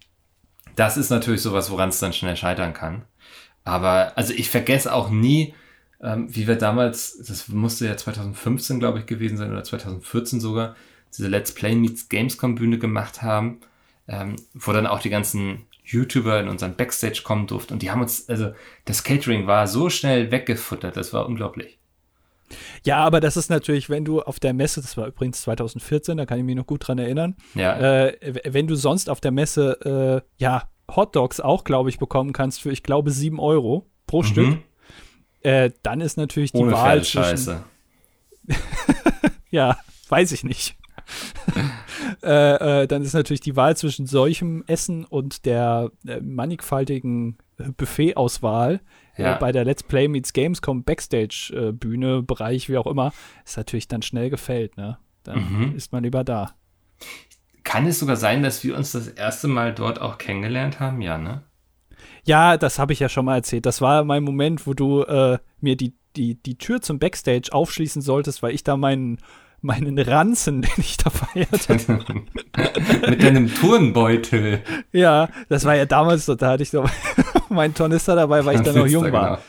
das 0.74 0.96
ist 0.96 1.10
natürlich 1.10 1.42
sowas, 1.42 1.70
woran 1.70 1.90
es 1.90 2.00
dann 2.00 2.12
schnell 2.12 2.36
scheitern 2.36 2.72
kann. 2.72 3.04
Aber, 3.62 4.18
also 4.18 4.32
ich 4.32 4.50
vergesse 4.50 4.92
auch 4.92 5.08
nie, 5.08 5.54
ähm, 6.02 6.26
wie 6.34 6.48
wir 6.48 6.56
damals, 6.56 7.16
das 7.24 7.46
musste 7.46 7.86
ja 7.86 7.96
2015, 7.96 8.80
glaube 8.80 8.98
ich, 8.98 9.06
gewesen 9.06 9.36
sein, 9.36 9.52
oder 9.52 9.62
2014 9.62 10.40
sogar, 10.40 10.74
diese 11.12 11.28
Let's 11.28 11.52
Play 11.52 11.74
Meets 11.74 12.08
Gamescom 12.08 12.54
Bühne 12.54 12.78
gemacht 12.78 13.22
haben, 13.22 13.60
ähm, 14.08 14.36
wo 14.54 14.72
dann 14.72 14.86
auch 14.86 15.00
die 15.00 15.10
ganzen 15.10 15.66
YouTuber 15.84 16.40
in 16.40 16.48
unseren 16.48 16.74
Backstage 16.74 17.22
kommen 17.22 17.46
durften. 17.46 17.74
Und 17.74 17.82
die 17.82 17.90
haben 17.90 18.02
uns, 18.02 18.28
also 18.28 18.52
das 18.84 19.04
Catering 19.04 19.46
war 19.46 19.66
so 19.66 19.88
schnell 19.88 20.30
weggefuttert, 20.30 20.96
das 20.96 21.12
war 21.12 21.26
unglaublich. 21.26 21.78
Ja, 22.84 22.98
aber 22.98 23.20
das 23.20 23.36
ist 23.36 23.50
natürlich, 23.50 23.90
wenn 23.90 24.04
du 24.04 24.22
auf 24.22 24.38
der 24.38 24.54
Messe, 24.54 24.80
das 24.80 24.96
war 24.96 25.08
übrigens 25.08 25.42
2014, 25.42 26.16
da 26.16 26.26
kann 26.26 26.38
ich 26.38 26.44
mich 26.44 26.54
noch 26.54 26.66
gut 26.66 26.86
dran 26.86 26.98
erinnern, 26.98 27.34
Ja, 27.54 27.76
äh, 27.78 28.34
wenn 28.44 28.66
du 28.66 28.76
sonst 28.76 29.10
auf 29.10 29.20
der 29.20 29.32
Messe, 29.32 30.22
äh, 30.22 30.42
ja, 30.42 30.68
Hotdogs 30.94 31.40
auch, 31.40 31.64
glaube 31.64 31.88
ich, 31.88 31.98
bekommen 31.98 32.32
kannst 32.32 32.60
für, 32.62 32.70
ich 32.70 32.84
glaube, 32.84 33.10
7 33.10 33.40
Euro 33.40 33.86
pro 34.06 34.22
Stück, 34.22 34.58
äh, 35.42 35.70
dann 35.82 36.00
ist 36.00 36.16
natürlich 36.16 36.52
die 36.52 36.58
ohne 36.58 36.72
Wahl 36.72 37.02
zwischen, 37.02 37.22
Pferdescheiße. 37.22 37.64
ja, 39.50 39.78
weiß 40.08 40.30
ich 40.30 40.44
nicht. 40.44 40.76
äh, 42.22 42.82
äh, 42.82 42.86
dann 42.86 43.02
ist 43.02 43.14
natürlich 43.14 43.40
die 43.40 43.56
Wahl 43.56 43.76
zwischen 43.76 44.06
solchem 44.06 44.64
Essen 44.66 45.04
und 45.04 45.44
der 45.46 45.90
äh, 46.06 46.20
mannigfaltigen 46.20 47.38
äh, 47.58 47.70
Buffet-Auswahl 47.76 48.80
Ja. 49.16 49.36
äh, 49.36 49.38
bei 49.38 49.52
der 49.52 49.64
Let's 49.64 49.82
Play 49.82 50.08
Meets 50.08 50.32
Gamescom 50.32 50.84
Backstage-Bühne, 50.84 52.22
Bereich, 52.22 52.68
wie 52.68 52.78
auch 52.78 52.86
immer, 52.86 53.12
ist 53.44 53.56
natürlich 53.56 53.88
dann 53.88 54.02
schnell 54.02 54.30
gefällt, 54.30 54.76
ne? 54.76 54.98
Dann 55.22 55.70
Mhm. 55.70 55.76
ist 55.76 55.92
man 55.92 56.04
lieber 56.04 56.22
da. 56.24 56.54
Kann 57.64 57.86
es 57.86 57.98
sogar 57.98 58.16
sein, 58.16 58.42
dass 58.42 58.62
wir 58.62 58.76
uns 58.76 58.92
das 58.92 59.08
erste 59.08 59.48
Mal 59.48 59.74
dort 59.74 60.00
auch 60.00 60.18
kennengelernt 60.18 60.78
haben? 60.78 61.00
Ja, 61.00 61.18
ne? 61.18 61.42
Ja, 62.24 62.56
das 62.56 62.78
habe 62.78 62.92
ich 62.92 63.00
ja 63.00 63.08
schon 63.08 63.24
mal 63.24 63.36
erzählt. 63.36 63.66
Das 63.66 63.80
war 63.80 64.04
mein 64.04 64.22
Moment, 64.22 64.66
wo 64.66 64.74
du 64.74 65.02
äh, 65.02 65.38
mir 65.60 65.76
die, 65.76 65.94
die, 66.14 66.34
die 66.40 66.58
Tür 66.58 66.80
zum 66.80 66.98
Backstage 66.98 67.48
aufschließen 67.52 68.02
solltest, 68.02 68.42
weil 68.42 68.54
ich 68.54 68.62
da 68.62 68.76
meinen, 68.76 69.18
meinen 69.60 69.98
Ranzen, 69.98 70.62
den 70.62 70.70
ich 70.78 70.96
da 70.96 71.10
feierte. 71.10 71.74
Mit 73.08 73.22
deinem 73.22 73.52
Turnbeutel. 73.52 74.60
ja, 74.92 75.28
das 75.48 75.64
war 75.64 75.74
ja 75.74 75.86
damals 75.86 76.26
so, 76.26 76.34
da 76.34 76.50
hatte 76.50 76.62
ich 76.62 76.70
so 76.70 76.84
meinen 77.48 77.74
Tornister 77.74 78.14
dabei, 78.16 78.44
weil 78.44 78.56
ich 78.56 78.62
da 78.62 78.72
noch 78.72 78.86
jung 78.86 79.04
da, 79.04 79.12
war. 79.12 79.42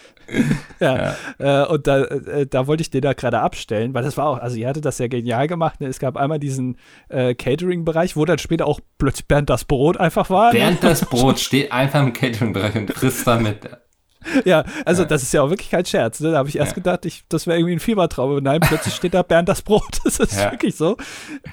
Ja. 0.81 1.15
Äh, 1.37 1.65
und 1.67 1.87
da, 1.87 2.03
äh, 2.03 2.45
da 2.45 2.67
wollte 2.67 2.81
ich 2.81 2.89
den 2.89 3.01
da 3.01 3.13
gerade 3.13 3.39
abstellen, 3.39 3.93
weil 3.93 4.03
das 4.03 4.17
war 4.17 4.27
auch, 4.27 4.39
also 4.39 4.57
ihr 4.57 4.67
hattet 4.67 4.83
das 4.83 4.97
ja 4.97 5.07
genial 5.07 5.47
gemacht. 5.47 5.79
Ne? 5.79 5.87
Es 5.87 5.99
gab 5.99 6.17
einmal 6.17 6.37
diesen 6.37 6.77
äh, 7.07 7.33
Catering-Bereich, 7.33 8.17
wo 8.17 8.25
dann 8.25 8.37
später 8.37 8.67
auch 8.67 8.81
plötzlich 8.97 9.27
Bernd 9.27 9.49
das 9.49 9.63
Brot 9.63 9.97
einfach 9.97 10.29
war. 10.29 10.51
ne? 10.51 10.59
Während 10.59 10.83
das 10.83 11.05
Brot 11.05 11.39
steht 11.39 11.71
einfach 11.71 12.01
im 12.01 12.11
Catering-Bereich 12.11 12.75
und 12.75 12.91
frisst 12.91 13.25
damit. 13.25 13.69
Ja, 14.45 14.63
also 14.85 15.03
Ja. 15.03 15.07
das 15.07 15.23
ist 15.23 15.33
ja 15.33 15.41
auch 15.41 15.49
wirklich 15.49 15.69
kein 15.69 15.85
Scherz. 15.85 16.19
Ne? 16.19 16.31
Da 16.31 16.37
habe 16.39 16.49
ich 16.49 16.57
erst 16.57 16.71
Ja. 16.71 16.75
gedacht, 16.75 17.05
ich, 17.05 17.23
das 17.29 17.47
wäre 17.47 17.57
irgendwie 17.57 17.73
ein 17.75 17.79
Fiebertraum. 17.79 18.31
Aber 18.31 18.41
nein, 18.41 18.59
plötzlich 18.61 18.93
steht 18.95 19.13
da 19.13 19.21
Bernd 19.23 19.47
das 19.49 19.61
Brot. 19.61 19.99
Das 20.03 20.19
ist 20.19 20.37
Ja. 20.39 20.51
wirklich 20.51 20.75
so. 20.75 20.97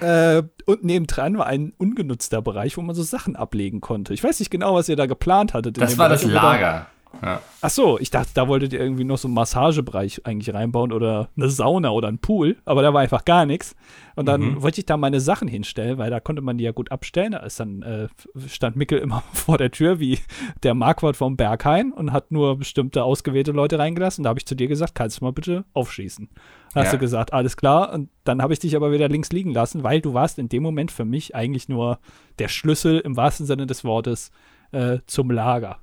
Äh, 0.00 0.42
und 0.66 0.84
nebendran 0.84 1.36
war 1.38 1.46
ein 1.46 1.72
ungenutzter 1.78 2.40
Bereich, 2.42 2.76
wo 2.76 2.82
man 2.82 2.94
so 2.94 3.02
Sachen 3.02 3.36
ablegen 3.36 3.80
konnte. 3.80 4.14
Ich 4.14 4.22
weiß 4.24 4.38
nicht 4.40 4.50
genau, 4.50 4.74
was 4.74 4.88
ihr 4.88 4.96
da 4.96 5.06
geplant 5.06 5.54
hattet. 5.54 5.80
Das 5.80 5.98
war 5.98 6.08
Bereich, 6.08 6.22
das 6.22 6.30
Lager. 6.30 6.86
Ja. 7.22 7.40
Ach 7.62 7.70
so, 7.70 7.98
ich 7.98 8.10
dachte, 8.10 8.30
da 8.34 8.48
wolltet 8.48 8.72
ihr 8.72 8.80
irgendwie 8.80 9.04
noch 9.04 9.16
so 9.16 9.28
einen 9.28 9.34
Massagebereich 9.34 10.20
eigentlich 10.26 10.54
reinbauen 10.54 10.92
oder 10.92 11.28
eine 11.36 11.48
Sauna 11.48 11.90
oder 11.90 12.08
einen 12.08 12.18
Pool, 12.18 12.56
aber 12.64 12.82
da 12.82 12.92
war 12.92 13.00
einfach 13.00 13.24
gar 13.24 13.46
nichts. 13.46 13.74
Und 14.16 14.26
dann 14.26 14.40
Mhm. 14.42 14.62
wollte 14.62 14.80
ich 14.80 14.86
da 14.86 14.96
meine 14.96 15.20
Sachen 15.20 15.48
hinstellen, 15.48 15.96
weil 15.98 16.10
da 16.10 16.20
konnte 16.20 16.42
man 16.42 16.58
die 16.58 16.64
ja 16.64 16.72
gut 16.72 16.92
abstellen. 16.92 17.32
Da 17.32 17.38
ist 17.38 17.58
dann 17.60 17.82
äh, 17.82 18.08
stand 18.48 18.76
Mickel 18.76 18.98
immer 18.98 19.22
vor 19.32 19.56
der 19.58 19.70
Tür 19.70 20.00
wie 20.00 20.18
der 20.62 20.74
Marquardt 20.74 21.16
vom 21.16 21.36
Berghain 21.36 21.92
und 21.92 22.12
hat 22.12 22.30
nur 22.30 22.58
bestimmte 22.58 23.04
ausgewählte 23.04 23.52
Leute 23.52 23.78
reingelassen. 23.78 24.24
Da 24.24 24.28
habe 24.30 24.38
ich 24.40 24.46
zu 24.46 24.54
dir 24.54 24.68
gesagt, 24.68 24.94
kannst 24.94 25.20
du 25.20 25.24
mal 25.24 25.32
bitte 25.32 25.64
aufschießen. 25.72 26.28
Da 26.74 26.80
hast 26.80 26.86
Ja. 26.88 26.92
du 26.92 26.98
gesagt, 26.98 27.32
alles 27.32 27.56
klar. 27.56 27.92
Und 27.92 28.10
dann 28.24 28.42
habe 28.42 28.52
ich 28.52 28.58
dich 28.58 28.76
aber 28.76 28.92
wieder 28.92 29.08
links 29.08 29.30
liegen 29.30 29.52
lassen, 29.52 29.82
weil 29.82 30.00
du 30.00 30.12
warst 30.14 30.38
in 30.38 30.48
dem 30.48 30.62
Moment 30.62 30.90
für 30.90 31.04
mich 31.04 31.34
eigentlich 31.34 31.68
nur 31.68 31.98
der 32.38 32.48
Schlüssel 32.48 32.98
im 33.00 33.16
wahrsten 33.16 33.46
Sinne 33.46 33.66
des 33.66 33.84
Wortes 33.84 34.30
äh, 34.72 34.98
zum 35.06 35.30
Lager. 35.30 35.78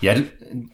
Ja, 0.00 0.14
du, 0.14 0.24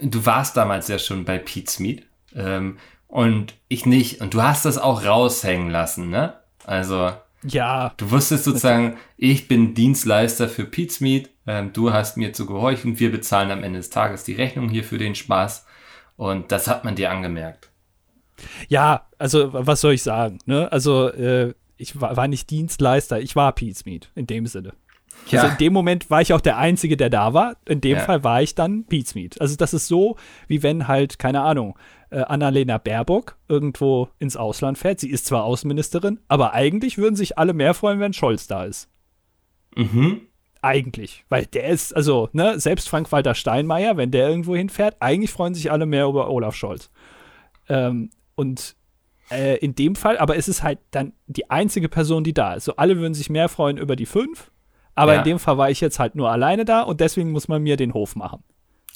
du 0.00 0.26
warst 0.26 0.56
damals 0.56 0.88
ja 0.88 0.98
schon 0.98 1.24
bei 1.24 1.38
Pete's 1.38 1.78
Meat 1.78 2.02
ähm, 2.34 2.78
und 3.08 3.54
ich 3.68 3.86
nicht. 3.86 4.20
Und 4.20 4.34
du 4.34 4.42
hast 4.42 4.64
das 4.64 4.78
auch 4.78 5.04
raushängen 5.04 5.70
lassen, 5.70 6.10
ne? 6.10 6.34
Also 6.64 7.12
Ja, 7.42 7.92
du 7.96 8.10
wusstest 8.10 8.44
sozusagen, 8.44 8.96
ich 9.16 9.48
bin 9.48 9.74
Dienstleister 9.74 10.48
für 10.48 10.64
Pete's 10.64 11.00
Meat, 11.00 11.30
ähm, 11.46 11.72
du 11.72 11.92
hast 11.92 12.16
mir 12.16 12.32
zu 12.32 12.46
gehorchen, 12.46 12.98
wir 12.98 13.12
bezahlen 13.12 13.50
am 13.50 13.62
Ende 13.62 13.78
des 13.78 13.90
Tages 13.90 14.24
die 14.24 14.34
Rechnung 14.34 14.68
hier 14.68 14.84
für 14.84 14.98
den 14.98 15.14
Spaß. 15.14 15.66
Und 16.16 16.52
das 16.52 16.68
hat 16.68 16.84
man 16.84 16.94
dir 16.94 17.10
angemerkt. 17.10 17.70
Ja, 18.68 19.06
also 19.18 19.52
was 19.52 19.80
soll 19.80 19.94
ich 19.94 20.02
sagen? 20.02 20.38
Ne? 20.46 20.70
Also 20.72 21.08
äh, 21.08 21.54
ich 21.76 22.00
war, 22.00 22.16
war 22.16 22.28
nicht 22.28 22.50
Dienstleister, 22.50 23.20
ich 23.20 23.36
war 23.36 23.52
Pete's 23.52 23.84
Meat 23.84 24.10
in 24.14 24.26
dem 24.26 24.46
Sinne. 24.46 24.74
Also 25.32 25.46
in 25.46 25.56
dem 25.58 25.72
Moment 25.72 26.10
war 26.10 26.20
ich 26.20 26.32
auch 26.32 26.40
der 26.40 26.58
Einzige, 26.58 26.96
der 26.96 27.10
da 27.10 27.32
war. 27.34 27.56
In 27.66 27.80
dem 27.80 27.96
Ja. 27.96 28.00
Fall 28.04 28.24
war 28.24 28.42
ich 28.42 28.54
dann 28.54 28.84
Pete's 28.84 29.14
Meat. 29.14 29.40
Also 29.40 29.56
das 29.56 29.72
ist 29.74 29.88
so, 29.88 30.16
wie 30.48 30.62
wenn 30.62 30.86
halt, 30.88 31.18
keine 31.18 31.40
Ahnung, 31.42 31.78
äh, 32.10 32.20
Annalena 32.20 32.78
Baerbock 32.78 33.36
irgendwo 33.48 34.08
ins 34.18 34.36
Ausland 34.36 34.78
fährt. 34.78 35.00
Sie 35.00 35.10
ist 35.10 35.26
zwar 35.26 35.44
Außenministerin, 35.44 36.20
aber 36.28 36.52
eigentlich 36.52 36.98
würden 36.98 37.16
sich 37.16 37.38
alle 37.38 37.54
mehr 37.54 37.74
freuen, 37.74 38.00
wenn 38.00 38.12
Scholz 38.12 38.46
da 38.46 38.64
ist. 38.64 38.88
Mhm. 39.76 40.20
Eigentlich. 40.62 41.24
Weil 41.28 41.44
der 41.46 41.68
ist, 41.68 41.94
also, 41.94 42.28
ne, 42.32 42.58
selbst 42.58 42.88
Frank-Walter 42.88 43.34
Steinmeier, 43.34 43.96
wenn 43.96 44.10
der 44.10 44.28
irgendwo 44.28 44.56
hinfährt, 44.56 44.96
eigentlich 45.00 45.30
freuen 45.30 45.54
sich 45.54 45.70
alle 45.70 45.84
mehr 45.86 46.06
über 46.06 46.30
Olaf 46.30 46.54
Scholz. 46.54 46.90
Ähm, 47.68 48.10
und 48.34 48.76
äh, 49.30 49.58
in 49.58 49.74
dem 49.74 49.94
Fall, 49.94 50.16
aber 50.18 50.36
es 50.36 50.48
ist 50.48 50.62
halt 50.62 50.78
dann 50.90 51.12
die 51.26 51.50
einzige 51.50 51.88
Person, 51.88 52.24
die 52.24 52.32
da 52.34 52.54
ist. 52.54 52.64
So, 52.64 52.76
alle 52.76 52.96
würden 52.98 53.14
sich 53.14 53.28
mehr 53.30 53.48
freuen 53.48 53.76
über 53.76 53.96
die 53.96 54.06
fünf, 54.06 54.50
aber 54.94 55.14
Ja. 55.14 55.18
in 55.20 55.24
dem 55.24 55.38
Fall 55.38 55.58
war 55.58 55.70
ich 55.70 55.80
jetzt 55.80 55.98
halt 55.98 56.14
nur 56.14 56.30
alleine 56.30 56.64
da 56.64 56.82
und 56.82 57.00
deswegen 57.00 57.30
muss 57.32 57.48
man 57.48 57.62
mir 57.62 57.76
den 57.76 57.94
Hof 57.94 58.16
machen. 58.16 58.42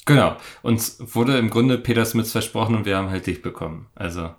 Genau. 0.05 0.35
Uns 0.61 0.97
wurde 1.15 1.37
im 1.37 1.49
Grunde 1.49 1.77
Peter 1.77 2.05
Smith 2.05 2.31
versprochen 2.31 2.75
und 2.75 2.85
wir 2.85 2.97
haben 2.97 3.09
halt 3.09 3.27
dich 3.27 3.41
bekommen. 3.41 3.87
Also, 3.95 4.31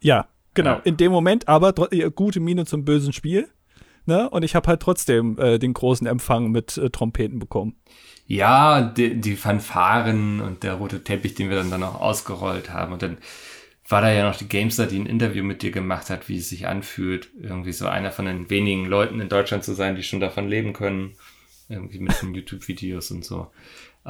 Ja, 0.00 0.26
genau. 0.54 0.70
Ja. 0.70 0.80
In 0.84 0.96
dem 0.96 1.12
Moment 1.12 1.46
aber 1.48 1.72
äh, 1.92 2.10
gute 2.10 2.40
Miene 2.40 2.64
zum 2.66 2.84
bösen 2.84 3.12
Spiel. 3.12 3.48
Ne? 4.04 4.28
Und 4.30 4.42
ich 4.42 4.56
habe 4.56 4.66
halt 4.66 4.80
trotzdem 4.80 5.38
äh, 5.38 5.60
den 5.60 5.74
großen 5.74 6.08
Empfang 6.08 6.50
mit 6.50 6.76
äh, 6.76 6.90
Trompeten 6.90 7.38
bekommen. 7.38 7.76
ja, 8.26 8.80
die, 8.82 9.20
die 9.20 9.36
Fanfaren 9.36 10.40
und 10.40 10.64
der 10.64 10.74
rote 10.74 11.04
Teppich, 11.04 11.34
den 11.34 11.50
wir 11.50 11.56
dann, 11.56 11.70
dann 11.70 11.84
auch 11.84 12.00
ausgerollt 12.00 12.70
haben. 12.72 12.92
Und 12.92 13.02
dann 13.02 13.18
war 13.92 14.00
da 14.02 14.10
ja 14.10 14.26
noch 14.28 14.36
die 14.36 14.48
Gamester, 14.48 14.86
die 14.86 14.98
ein 14.98 15.06
Interview 15.06 15.44
mit 15.44 15.62
dir 15.62 15.70
gemacht 15.70 16.10
hat, 16.10 16.28
wie 16.28 16.38
es 16.38 16.48
sich 16.48 16.66
anfühlt, 16.66 17.30
irgendwie 17.40 17.72
so 17.72 17.86
einer 17.86 18.10
von 18.10 18.24
den 18.24 18.50
wenigen 18.50 18.86
Leuten 18.86 19.20
in 19.20 19.28
Deutschland 19.28 19.62
zu 19.62 19.74
sein, 19.74 19.94
die 19.94 20.02
schon 20.02 20.18
davon 20.20 20.48
leben 20.48 20.72
können. 20.72 21.12
Irgendwie 21.68 22.00
mit 22.00 22.20
den 22.20 22.34
YouTube-Videos 22.34 23.10
und 23.12 23.24
so. 23.24 23.50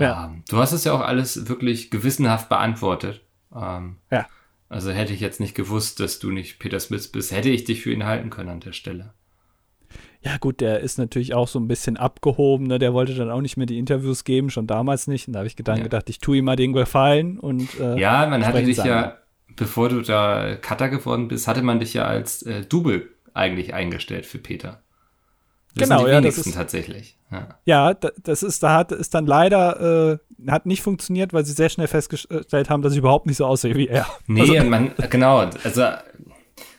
Ja. 0.00 0.26
Ähm, 0.26 0.42
du 0.48 0.56
hast 0.56 0.72
es 0.72 0.84
ja 0.84 0.92
auch 0.94 1.00
alles 1.02 1.48
wirklich 1.48 1.90
gewissenhaft 1.90 2.48
beantwortet. 2.48 3.20
Ähm, 3.54 3.96
Ja. 4.10 4.26
Also 4.68 4.90
hätte 4.90 5.12
ich 5.12 5.20
jetzt 5.20 5.38
nicht 5.38 5.54
gewusst, 5.54 6.00
dass 6.00 6.18
du 6.18 6.30
nicht 6.30 6.58
Peter 6.58 6.80
Smith 6.80 7.08
bist, 7.12 7.30
hätte 7.30 7.50
ich 7.50 7.64
dich 7.64 7.82
für 7.82 7.92
ihn 7.92 8.04
halten 8.06 8.30
können 8.30 8.48
an 8.48 8.60
der 8.60 8.72
Stelle. 8.72 9.12
Ja, 10.22 10.38
gut, 10.38 10.60
der 10.62 10.80
ist 10.80 10.98
natürlich 10.98 11.34
auch 11.34 11.46
so 11.48 11.58
ein 11.60 11.68
bisschen 11.68 11.96
abgehoben, 11.98 12.68
ne? 12.68 12.78
Der 12.78 12.94
wollte 12.94 13.14
dann 13.14 13.30
auch 13.30 13.40
nicht 13.42 13.56
mehr 13.58 13.66
die 13.66 13.78
Interviews 13.78 14.24
geben, 14.24 14.48
schon 14.50 14.66
damals 14.66 15.08
nicht. 15.08 15.26
Und 15.26 15.34
da 15.34 15.40
habe 15.40 15.46
ich 15.48 15.56
gedacht, 15.56 15.78
Ja. 15.78 15.82
gedacht, 15.82 16.08
ich 16.08 16.20
tue 16.20 16.38
ihm 16.38 16.44
mal 16.46 16.56
den 16.56 16.72
Gefallen 16.72 17.38
und 17.38 17.68
äh, 17.80 17.98
Ja, 17.98 18.26
man 18.28 18.46
hatte 18.46 18.62
dich 18.62 18.76
Sie 18.80 18.88
ja, 18.88 19.02
an. 19.02 19.12
Bevor 19.56 19.88
du 19.88 20.00
da 20.02 20.56
Cutter 20.56 20.88
geworden 20.88 21.28
bist, 21.28 21.46
hatte 21.48 21.62
man 21.62 21.80
dich 21.80 21.94
ja 21.94 22.04
als 22.04 22.42
äh, 22.42 22.62
Double 22.66 23.08
eigentlich 23.34 23.74
eingestellt 23.74 24.26
für 24.26 24.38
Peter. 24.38 24.82
Das 25.74 25.88
Genau, 25.88 26.00
sind 26.00 26.08
die 26.08 26.12
ja, 26.12 26.20
das 26.20 26.38
ist- 26.38 26.54
tatsächlich. 26.54 27.16
Ja. 27.30 27.48
ja, 27.64 27.94
da- 27.94 28.12
das 28.22 28.42
ist, 28.42 28.62
da 28.62 28.74
hat 28.76 28.92
ist 28.92 29.14
dann 29.14 29.24
leider 29.26 30.18
äh, 30.44 30.50
hat 30.50 30.66
nicht 30.66 30.82
funktioniert, 30.82 31.32
weil 31.32 31.46
sie 31.46 31.52
sehr 31.52 31.70
schnell 31.70 31.86
festgestellt 31.88 32.68
haben, 32.68 32.82
dass 32.82 32.92
ich 32.92 32.98
überhaupt 32.98 33.24
nicht 33.26 33.38
so 33.38 33.46
aussehe 33.46 33.74
wie 33.74 33.88
er. 33.88 34.06
Nee, 34.26 34.58
Also- 34.58 34.68
man, 34.68 34.90
genau, 35.08 35.38
also 35.64 35.84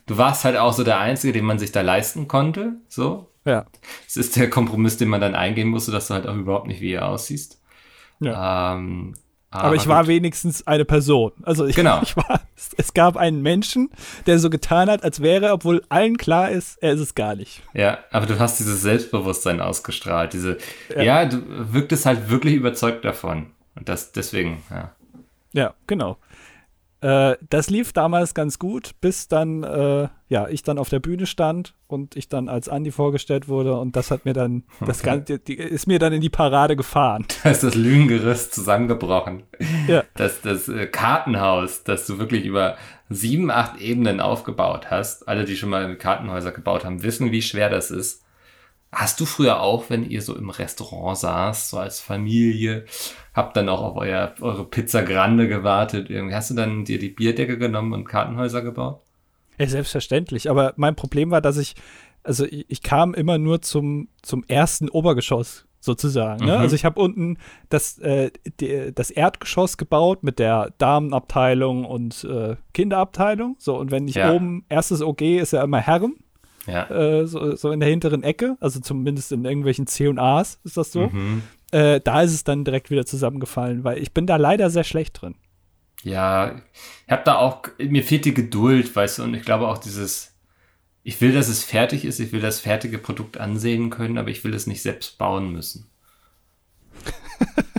du 0.05 0.17
warst 0.17 0.43
halt 0.43 0.57
auch 0.57 0.73
so 0.73 0.83
der 0.83 0.99
Einzige, 0.99 1.33
den 1.33 1.45
man 1.45 1.57
sich 1.57 1.71
da 1.71 1.81
leisten 1.81 2.27
konnte. 2.27 2.73
So. 2.87 3.29
Ja. 3.45 3.65
Es 4.07 4.15
ist 4.15 4.35
der 4.35 4.49
Kompromiss, 4.49 4.97
den 4.97 5.09
man 5.09 5.19
dann 5.21 5.33
eingehen 5.35 5.69
musste, 5.69 5.91
dass 5.91 6.07
du 6.07 6.13
halt 6.13 6.27
auch 6.27 6.35
überhaupt 6.35 6.67
nicht 6.67 6.79
wie 6.81 6.91
ihr 6.91 7.05
aussiehst. 7.05 7.59
Ja. 8.19 8.75
Ähm, 8.75 9.15
Aber, 9.53 9.75
ich 9.75 9.87
war 9.87 10.07
wenigstens 10.07 10.65
eine 10.67 10.85
Person. 10.85 11.31
Also 11.43 11.65
ich, 11.65 11.75
Genau. 11.75 11.99
ich 12.03 12.15
war, 12.17 12.41
es, 12.55 12.71
es 12.77 12.93
gab 12.93 13.17
einen 13.17 13.41
Menschen, 13.41 13.89
der 14.25 14.39
so 14.39 14.49
getan 14.49 14.89
hat, 14.89 15.03
als 15.03 15.21
wäre, 15.21 15.51
obwohl 15.51 15.83
allen 15.89 16.17
klar 16.17 16.49
ist, 16.51 16.77
er 16.81 16.93
ist 16.93 16.99
es 16.99 17.15
gar 17.15 17.35
nicht. 17.35 17.61
Ja, 17.73 17.99
aber 18.11 18.25
du 18.25 18.39
hast 18.39 18.59
dieses 18.59 18.81
Selbstbewusstsein 18.81 19.59
ausgestrahlt. 19.61 20.33
Diese, 20.33 20.57
Ja. 20.95 21.03
ja, 21.03 21.25
du 21.25 21.41
wirktest 21.47 22.05
halt 22.05 22.29
wirklich 22.29 22.55
überzeugt 22.55 23.05
davon. 23.05 23.47
Und 23.75 23.89
das 23.89 24.11
deswegen, 24.11 24.63
ja. 24.69 24.91
Ja, 25.53 25.73
genau. 25.87 26.17
Äh, 27.03 27.37
das 27.49 27.69
lief 27.69 27.91
damals 27.91 28.33
ganz 28.33 28.59
gut, 28.59 28.91
bis 29.01 29.27
dann, 29.27 29.63
äh, 29.63 30.07
ja, 30.29 30.47
ich 30.47 30.63
dann 30.63 30.77
auf 30.77 30.87
der 30.87 30.99
Bühne 30.99 31.25
stand 31.25 31.75
und 31.87 32.15
ich 32.15 32.29
dann 32.29 32.47
als 32.47 32.69
Andi 32.69 32.91
vorgestellt 32.91 33.49
wurde 33.49 33.77
und 33.77 33.97
das 33.97 34.09
hat 34.09 34.23
mir 34.23 34.33
dann, 34.33 34.63
das 34.79 35.01
Okay. 35.01 35.09
Ganze, 35.09 35.39
die, 35.39 35.55
ist 35.55 35.85
mir 35.85 35.99
dann 35.99 36.13
in 36.13 36.21
die 36.21 36.29
Parade 36.29 36.75
gefahren. 36.77 37.25
Da 37.43 37.49
ist 37.49 37.63
das 37.63 37.75
Lügengerüst 37.75 38.53
zusammengebrochen. 38.55 39.43
Ja. 39.87 40.05
Das, 40.15 40.39
das 40.41 40.69
äh, 40.69 40.87
Kartenhaus, 40.87 41.83
das 41.83 42.07
du 42.07 42.19
wirklich 42.19 42.45
über 42.45 42.77
sieben, 43.09 43.51
acht 43.51 43.81
Ebenen 43.81 44.21
aufgebaut 44.21 44.89
hast. 44.89 45.27
Alle, 45.27 45.43
die 45.43 45.57
schon 45.57 45.69
mal 45.69 45.93
Kartenhäuser 45.97 46.51
gebaut 46.51 46.85
haben, 46.85 47.03
wissen, 47.03 47.31
wie 47.31 47.41
schwer 47.41 47.69
das 47.69 47.91
ist. 47.91 48.22
Hast 48.93 49.19
du 49.19 49.25
früher 49.25 49.61
auch, 49.61 49.89
wenn 49.89 50.09
ihr 50.09 50.21
so 50.21 50.35
im 50.35 50.49
Restaurant 50.49 51.17
saßt, 51.17 51.69
so 51.69 51.77
als 51.77 51.99
Familie, 51.99 52.85
habt 53.33 53.57
dann 53.57 53.69
auch 53.69 53.81
auf 53.81 53.97
euer, 53.97 54.33
eure 54.41 54.65
Pizza 54.65 55.01
Grande 55.03 55.47
gewartet? 55.47 56.09
Irgendwie 56.09 56.35
hast 56.35 56.51
du 56.51 56.53
dann 56.55 56.85
dir 56.85 56.99
die 56.99 57.09
Bierdecke 57.09 57.57
genommen 57.57 57.93
und 57.93 58.05
Kartenhäuser 58.05 58.61
gebaut? 58.61 59.01
Ja, 59.57 59.67
selbstverständlich. 59.67 60.49
Aber 60.49 60.73
mein 60.77 60.95
Problem 60.95 61.31
war, 61.31 61.41
dass 61.41 61.57
ich, 61.57 61.75
also 62.23 62.45
ich, 62.45 62.65
ich 62.69 62.81
kam 62.83 63.13
immer 63.13 63.37
nur 63.37 63.61
zum, 63.61 64.09
zum 64.21 64.43
ersten 64.47 64.89
Obergeschoss 64.89 65.65
sozusagen. 65.79 66.45
Ne? 66.45 66.53
Mhm. 66.53 66.59
Also 66.61 66.75
ich 66.75 66.85
habe 66.85 67.01
unten 67.01 67.37
das, 67.69 67.97
äh, 67.99 68.31
die, 68.59 68.91
das 68.95 69.11
Erdgeschoss 69.11 69.77
gebaut 69.77 70.23
mit 70.23 70.39
der 70.39 70.71
Damenabteilung 70.77 71.83
und 71.85 72.23
äh, 72.23 72.55
Kinderabteilung. 72.73 73.57
So, 73.59 73.77
und 73.77 73.91
wenn 73.91 74.07
ich 74.07 74.15
Ja. 74.15 74.31
oben, 74.31 74.65
erstes 74.69 75.01
OG 75.01 75.21
ist 75.21 75.51
ja 75.53 75.63
immer 75.63 75.79
Herren, 75.79 76.15
Ja. 76.65 76.89
äh, 76.89 77.27
so, 77.27 77.55
so 77.55 77.71
in 77.71 77.79
der 77.79 77.89
hinteren 77.89 78.23
Ecke, 78.23 78.57
also 78.59 78.79
zumindest 78.79 79.31
in 79.31 79.45
irgendwelchen 79.45 79.87
C 79.87 80.07
und 80.07 80.19
A's 80.19 80.59
ist 80.63 80.77
das 80.77 80.91
so. 80.91 81.07
Mhm. 81.07 81.43
Äh, 81.71 81.99
da 82.01 82.21
ist 82.21 82.33
es 82.33 82.43
dann 82.43 82.63
direkt 82.63 82.89
wieder 82.89 83.05
zusammengefallen, 83.05 83.83
weil 83.83 83.97
ich 83.97 84.13
bin 84.13 84.27
da 84.27 84.37
leider 84.37 84.69
sehr 84.69 84.83
schlecht 84.83 85.21
drin. 85.21 85.35
Ja, 86.03 86.61
ich 87.05 87.11
habe 87.11 87.23
da 87.25 87.37
auch, 87.37 87.63
mir 87.79 88.03
fehlt 88.03 88.25
die 88.25 88.33
Geduld, 88.33 88.95
weißt 88.95 89.19
du, 89.19 89.23
und 89.23 89.33
ich 89.33 89.43
glaube 89.43 89.67
auch 89.67 89.77
dieses, 89.77 90.35
ich 91.03 91.19
will, 91.21 91.33
dass 91.33 91.47
es 91.47 91.63
fertig 91.63 92.05
ist, 92.05 92.19
ich 92.19 92.31
will 92.31 92.41
das 92.41 92.59
fertige 92.59 92.97
Produkt 92.97 93.37
ansehen 93.37 93.89
können, 93.89 94.17
aber 94.17 94.29
ich 94.29 94.43
will 94.43 94.53
es 94.53 94.67
nicht 94.67 94.81
selbst 94.81 95.17
bauen 95.17 95.51
müssen. 95.51 95.89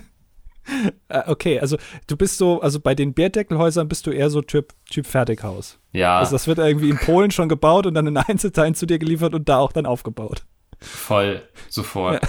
Äh, 1.08 1.22
okay, 1.26 1.60
also 1.60 1.76
du 2.06 2.16
bist 2.16 2.38
so, 2.38 2.60
also 2.60 2.80
bei 2.80 2.94
den 2.94 3.14
Bierdeckelhäusern 3.14 3.88
bist 3.88 4.06
du 4.06 4.10
eher 4.10 4.30
so 4.30 4.42
Typ, 4.42 4.72
typ 4.90 5.06
Fertighaus. 5.06 5.78
Ja, 5.92 6.18
Also 6.18 6.32
das 6.32 6.46
wird 6.46 6.58
irgendwie 6.58 6.90
in 6.90 6.98
Polen 6.98 7.30
schon 7.30 7.48
gebaut 7.48 7.86
und 7.86 7.94
dann 7.94 8.06
in 8.06 8.16
Einzelteilen 8.16 8.74
zu 8.74 8.86
dir 8.86 8.98
geliefert 8.98 9.34
und 9.34 9.48
da 9.48 9.58
auch 9.58 9.72
dann 9.72 9.86
aufgebaut. 9.86 10.44
voll, 10.80 11.42
sofort. 11.68 12.20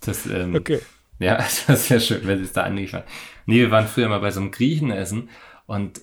Das, 0.00 0.26
ähm, 0.26 0.54
Okay. 0.54 0.80
Ja, 1.18 1.36
das 1.66 1.90
wäre 1.90 2.00
schön, 2.00 2.26
wenn 2.26 2.42
es 2.42 2.52
da 2.52 2.62
anliefern. 2.62 3.02
Nee, 3.46 3.58
wir 3.60 3.70
waren 3.70 3.86
früher 3.86 4.08
mal 4.08 4.20
bei 4.20 4.30
so 4.30 4.40
einem 4.40 4.50
Griechen 4.50 4.90
essen 4.90 5.28
und 5.66 6.00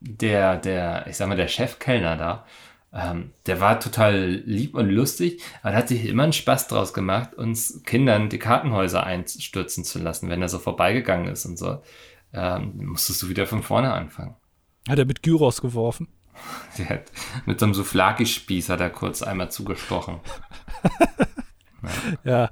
der, 0.00 0.56
der, 0.56 1.06
ich 1.08 1.16
sag 1.16 1.28
mal, 1.28 1.36
der 1.36 1.48
Chefkellner 1.48 2.16
da, 2.16 2.46
ähm, 2.92 3.32
der 3.46 3.60
war 3.60 3.80
total 3.80 4.42
lieb 4.44 4.74
und 4.74 4.88
lustig, 4.88 5.42
aber 5.62 5.76
hat 5.76 5.88
sich 5.88 6.06
immer 6.06 6.22
einen 6.22 6.32
Spaß 6.32 6.68
draus 6.68 6.94
gemacht, 6.94 7.34
uns 7.34 7.82
Kindern 7.84 8.28
die 8.28 8.38
Kartenhäuser 8.38 9.04
einstürzen 9.04 9.84
zu 9.84 9.98
lassen, 9.98 10.30
wenn 10.30 10.42
er 10.42 10.48
so 10.48 10.58
vorbeigegangen 10.58 11.28
ist 11.28 11.44
und 11.44 11.58
so. 11.58 11.82
Ähm, 12.32 12.72
musstest 12.76 13.22
du 13.22 13.28
wieder 13.28 13.46
von 13.46 13.62
vorne 13.62 13.92
anfangen. 13.92 14.36
Hat 14.88 14.98
er 14.98 15.06
mit 15.06 15.22
Gyros 15.22 15.60
geworfen? 15.60 16.08
Mit 17.46 17.58
so 17.58 17.66
einem 17.66 17.74
Souflaki-Spieß 17.74 18.68
hat 18.68 18.80
er 18.80 18.90
kurz 18.90 19.22
einmal 19.22 19.50
zugestochen. 19.50 20.20
Ja. 22.24 22.50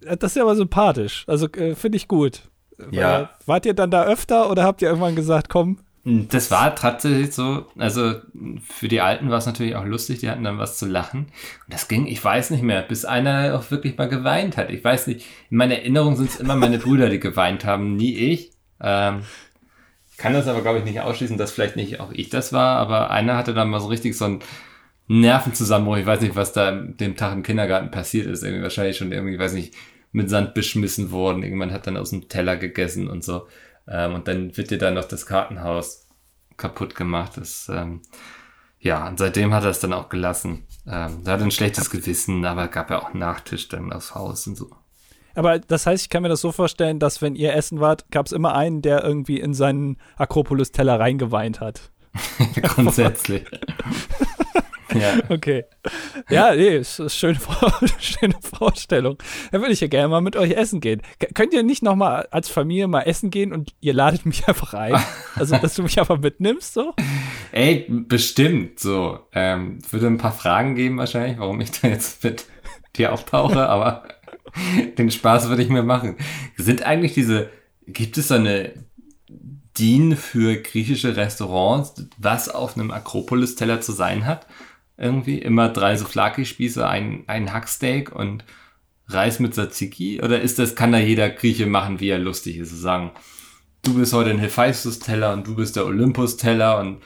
Das 0.00 0.32
ist 0.32 0.36
ja 0.36 0.42
aber 0.42 0.56
sympathisch. 0.56 1.24
Also 1.28 1.46
äh, 1.52 1.74
finde 1.74 1.96
ich 1.96 2.08
gut. 2.08 2.50
Ja. 2.90 3.12
Weil, 3.12 3.28
Wart 3.46 3.66
ihr 3.66 3.74
dann 3.74 3.90
da 3.90 4.04
öfter 4.04 4.50
oder 4.50 4.64
habt 4.64 4.82
ihr 4.82 4.88
irgendwann 4.88 5.14
gesagt, 5.14 5.48
komm, 5.48 5.78
Das 6.06 6.50
war 6.50 6.76
tatsächlich 6.76 7.32
so, 7.32 7.66
also 7.78 8.16
für 8.68 8.88
die 8.88 9.00
Alten 9.00 9.30
war 9.30 9.38
es 9.38 9.46
natürlich 9.46 9.74
auch 9.74 9.86
lustig, 9.86 10.18
die 10.18 10.28
hatten 10.28 10.44
dann 10.44 10.58
was 10.58 10.76
zu 10.76 10.84
lachen. 10.84 11.20
Und 11.20 11.72
das 11.72 11.88
ging, 11.88 12.06
ich 12.06 12.22
weiß 12.22 12.50
nicht 12.50 12.62
mehr, 12.62 12.82
bis 12.82 13.06
einer 13.06 13.58
auch 13.58 13.70
wirklich 13.70 13.96
mal 13.96 14.08
geweint 14.08 14.58
hat. 14.58 14.70
Ich 14.70 14.84
weiß 14.84 15.06
nicht, 15.06 15.24
in 15.50 15.56
meiner 15.56 15.76
Erinnerung 15.76 16.16
sind 16.16 16.28
es 16.28 16.36
immer 16.36 16.56
meine 16.56 16.78
Brüder, 16.78 17.08
die 17.08 17.20
geweint 17.20 17.64
haben, 17.64 17.96
nie 17.96 18.14
ich. 18.14 18.50
Ähm, 18.82 19.22
kann 20.18 20.34
das 20.34 20.46
aber, 20.46 20.60
glaube 20.60 20.78
ich, 20.78 20.84
nicht 20.84 21.00
ausschließen, 21.00 21.38
dass 21.38 21.52
vielleicht 21.52 21.76
nicht 21.76 22.00
auch 22.00 22.12
ich 22.12 22.28
das 22.28 22.52
war, 22.52 22.76
aber 22.76 23.10
einer 23.10 23.38
hatte 23.38 23.54
dann 23.54 23.70
mal 23.70 23.80
so 23.80 23.88
richtig 23.88 24.14
so 24.14 24.26
einen 24.26 24.40
Nervenzusammenbruch. 25.08 25.96
Ich 25.96 26.06
weiß 26.06 26.20
nicht, 26.20 26.36
was 26.36 26.52
da 26.52 26.70
dem 26.70 27.16
Tag 27.16 27.32
im 27.32 27.42
Kindergarten 27.42 27.90
passiert 27.90 28.26
ist. 28.26 28.42
Irgendwie 28.42 28.62
wahrscheinlich 28.62 28.98
schon 28.98 29.10
irgendwie, 29.10 29.38
weiß 29.38 29.54
nicht, 29.54 29.74
mit 30.12 30.28
Sand 30.28 30.52
beschmissen 30.52 31.10
worden. 31.10 31.42
Irgendwann 31.42 31.72
hat 31.72 31.86
dann 31.86 31.96
aus 31.96 32.10
dem 32.10 32.28
Teller 32.28 32.56
gegessen 32.56 33.08
und 33.08 33.24
so. 33.24 33.46
Ähm, 33.88 34.14
und 34.14 34.28
dann 34.28 34.56
wird 34.56 34.70
dir 34.70 34.78
dann 34.78 34.94
noch 34.94 35.04
das 35.04 35.26
Kartenhaus 35.26 36.06
kaputt 36.56 36.94
gemacht. 36.94 37.32
Das, 37.36 37.68
ähm, 37.72 38.02
ja, 38.78 39.06
und 39.08 39.18
seitdem 39.18 39.52
hat 39.52 39.64
er 39.64 39.70
es 39.70 39.80
dann 39.80 39.92
auch 39.92 40.08
gelassen. 40.08 40.66
Ähm, 40.86 41.22
er 41.24 41.32
hat 41.32 41.42
ein 41.42 41.50
schlechtes 41.50 41.90
Gewissen, 41.90 42.44
aber 42.44 42.68
gab 42.68 42.90
ja 42.90 43.00
auch 43.00 43.10
einen 43.10 43.20
Nachtisch 43.20 43.68
dann 43.68 43.92
aufs 43.92 44.14
Haus 44.14 44.46
und 44.46 44.56
so. 44.56 44.70
Aber 45.34 45.58
das 45.58 45.86
heißt, 45.86 46.04
ich 46.04 46.10
kann 46.10 46.22
mir 46.22 46.28
das 46.28 46.40
so 46.40 46.52
vorstellen, 46.52 47.00
dass 47.00 47.20
wenn 47.20 47.34
ihr 47.34 47.54
essen 47.54 47.80
wart, 47.80 48.10
gab 48.10 48.26
es 48.26 48.32
immer 48.32 48.54
einen, 48.54 48.82
der 48.82 49.02
irgendwie 49.02 49.40
in 49.40 49.52
seinen 49.52 49.96
Akropolis-Teller 50.16 51.00
reingeweint 51.00 51.60
hat. 51.60 51.90
Grundsätzlich. 52.62 53.44
ja. 54.94 55.14
Okay. 55.28 55.64
Ja, 56.30 56.54
nee, 56.54 56.76
ist, 56.78 56.98
ist 56.98 57.16
schöne, 57.16 57.38
schöne 57.98 58.34
Vorstellung. 58.40 59.18
Dann 59.50 59.60
würde 59.60 59.72
ich 59.72 59.80
ja 59.80 59.88
gerne 59.88 60.08
mal 60.08 60.20
mit 60.20 60.36
euch 60.36 60.52
essen 60.52 60.80
gehen. 60.80 61.02
K 61.18 61.28
könnt 61.34 61.52
ihr 61.54 61.62
nicht 61.62 61.82
noch 61.82 61.96
mal 61.96 62.28
als 62.30 62.48
Familie 62.48 62.88
mal 62.88 63.02
essen 63.02 63.30
gehen 63.30 63.52
und 63.52 63.74
ihr 63.80 63.94
ladet 63.94 64.26
mich 64.26 64.46
einfach 64.48 64.74
ein? 64.74 64.96
Also, 65.34 65.56
dass 65.56 65.74
du 65.74 65.82
mich 65.82 65.98
einfach 65.98 66.18
mitnimmst, 66.18 66.74
so? 66.74 66.94
Ey, 67.52 67.86
bestimmt 67.88 68.80
so. 68.80 69.18
Ähm, 69.32 69.78
würde 69.90 70.06
ein 70.06 70.18
paar 70.18 70.32
Fragen 70.32 70.74
geben 70.74 70.98
wahrscheinlich, 70.98 71.38
warum 71.38 71.60
ich 71.60 71.70
da 71.72 71.88
jetzt 71.88 72.22
mit 72.24 72.46
dir 72.96 73.12
auftauche, 73.12 73.68
aber 73.68 74.04
den 74.98 75.10
Spaß 75.10 75.48
würde 75.48 75.62
ich 75.62 75.68
mir 75.68 75.82
machen. 75.82 76.16
Sind 76.56 76.84
eigentlich 76.84 77.14
diese, 77.14 77.50
gibt 77.86 78.18
es 78.18 78.28
so 78.28 78.34
eine 78.34 78.72
DIN 79.78 80.16
für 80.16 80.56
griechische 80.56 81.16
Restaurants, 81.16 81.94
was 82.18 82.48
auf 82.48 82.76
einem 82.76 82.90
Akropolis-Teller 82.90 83.80
zu 83.80 83.92
sein 83.92 84.26
hat? 84.26 84.46
Irgendwie 84.96 85.38
immer 85.38 85.68
drei 85.68 85.96
Souflaki-Spieße, 85.96 86.86
ein, 86.86 87.24
ein 87.26 87.52
Hacksteak 87.52 88.14
und 88.14 88.44
Reis 89.08 89.40
mit 89.40 89.54
Tzatziki? 89.54 90.22
Oder 90.22 90.40
ist 90.40 90.58
das, 90.58 90.74
kann 90.76 90.92
da 90.92 90.98
jeder 90.98 91.30
Grieche 91.30 91.66
machen, 91.66 92.00
wie 92.00 92.08
er 92.08 92.18
lustig 92.18 92.58
ist? 92.58 92.70
So 92.70 92.76
sagen, 92.76 93.10
du 93.82 93.94
bist 93.94 94.12
heute 94.12 94.30
ein 94.30 94.38
Hephaistos-Teller 94.38 95.32
und 95.32 95.46
du 95.46 95.56
bist 95.56 95.76
der 95.76 95.86
Olympus-Teller 95.86 96.78
und 96.78 97.02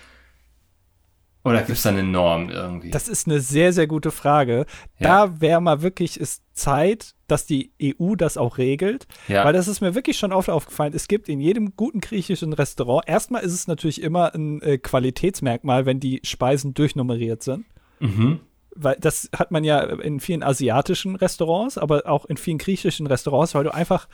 oder 1.44 1.62
gibt 1.62 1.79
es 1.79 1.83
da 1.83 1.90
eine 1.90 2.03
Norm 2.03 2.51
irgendwie? 2.51 2.90
Das 2.90 3.09
ist 3.09 3.27
eine 3.27 3.40
sehr, 3.40 3.72
sehr 3.72 3.87
gute 3.87 4.11
Frage. 4.11 4.66
Ja. 4.98 5.27
Da 5.27 5.40
wäre 5.40 5.62
mal 5.62 5.81
wirklich 5.81 6.20
ist 6.20 6.42
Zeit, 6.53 7.14
dass 7.27 7.46
die 7.46 7.72
EU 7.83 8.16
das 8.16 8.37
auch 8.37 8.59
regelt. 8.59 9.07
ja. 9.29 9.44
Weil 9.44 9.55
das 9.55 9.66
ist 9.66 9.81
mir 9.81 9.94
wirklich 9.94 10.18
schon 10.18 10.33
oft 10.33 10.51
aufgefallen. 10.51 10.92
Es 10.94 11.09
gibt 11.09 11.29
in 11.29 11.40
jedem 11.40 11.74
guten 11.74 12.01
griechischen 12.01 12.53
Restaurant, 12.53 13.09
erstmal 13.09 13.42
ist 13.42 13.55
es 13.55 13.66
natürlich 13.66 14.03
immer 14.03 14.35
ein 14.35 14.61
äh, 14.61 14.79
Qualitätsmerkmal, 14.79 15.87
wenn 15.87 16.01
die 16.01 16.20
Speisen 16.22 16.74
durchnummeriert 16.74 17.42
sind. 17.42 17.64
Mhm. 18.01 18.41
Weil 18.81 18.97
das 19.01 19.29
hat 19.35 19.51
man 19.51 19.65
ja 19.65 19.81
in 19.81 20.21
vielen 20.21 20.45
asiatischen 20.45 21.17
Restaurants, 21.17 21.79
aber 21.79 22.07
auch 22.07 22.27
in 22.27 22.37
vielen 22.37 22.59
griechischen 22.59 23.09
Restaurants, 23.09 23.55
weil 23.57 23.65
du 23.65 23.75
einfach 23.75 24.07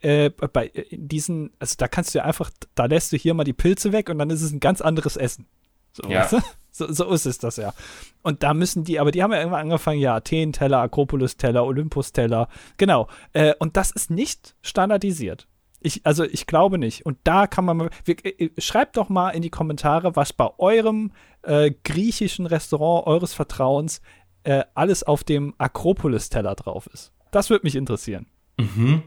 äh, 0.00 0.30
bei 0.30 0.66
in 0.66 1.08
diesen, 1.08 1.50
also 1.58 1.74
da 1.76 1.88
kannst 1.88 2.14
du 2.14 2.18
ja 2.18 2.24
einfach, 2.24 2.50
da 2.74 2.86
lässt 2.86 3.12
du 3.12 3.16
hier 3.16 3.34
mal 3.34 3.44
die 3.44 3.52
Pilze 3.52 3.92
weg 3.92 4.08
und 4.08 4.18
dann 4.18 4.30
ist 4.30 4.40
es 4.40 4.50
ein 4.50 4.60
ganz 4.60 4.80
anderes 4.80 5.16
Essen. 5.16 5.46
So, 5.92 6.08
Ja. 6.08 6.20
weißt 6.22 6.32
du? 6.32 6.38
so, 6.70 6.92
so 6.92 7.10
ist 7.10 7.26
es 7.26 7.38
das 7.38 7.56
ja. 7.56 7.74
Und 8.22 8.42
da 8.42 8.54
müssen 8.54 8.84
die, 8.84 8.98
aber 8.98 9.10
die 9.10 9.22
haben 9.22 9.32
ja 9.32 9.38
irgendwann 9.38 9.60
angefangen, 9.62 10.00
ja, 10.00 10.16
Athen-Teller, 10.16 10.78
Akropolis-Teller, 10.78 11.64
Olympus-Teller, 11.64 12.48
genau. 12.78 13.08
Äh, 13.34 13.54
und 13.58 13.76
das 13.76 13.90
ist 13.90 14.10
nicht 14.10 14.54
standardisiert. 14.62 15.46
Ich, 15.82 16.04
also 16.04 16.24
ich 16.24 16.46
glaube 16.46 16.78
nicht. 16.78 17.04
Und 17.06 17.18
da 17.24 17.46
kann 17.46 17.64
man 17.64 17.76
mal, 17.76 17.90
wir, 18.04 18.16
äh, 18.24 18.50
schreibt 18.58 18.96
doch 18.96 19.08
mal 19.08 19.30
in 19.30 19.42
die 19.42 19.50
Kommentare, 19.50 20.16
was 20.16 20.32
bei 20.32 20.48
eurem 20.58 21.12
äh, 21.42 21.72
griechischen 21.84 22.46
Restaurant 22.46 23.06
eures 23.06 23.34
Vertrauens 23.34 24.00
äh, 24.44 24.64
alles 24.74 25.02
auf 25.02 25.24
dem 25.24 25.54
Akropolis-Teller 25.58 26.54
drauf 26.54 26.88
ist. 26.92 27.12
Das 27.30 27.50
würde 27.50 27.64
mich 27.64 27.76
interessieren. 27.76 28.26
Mhm. 28.58 29.02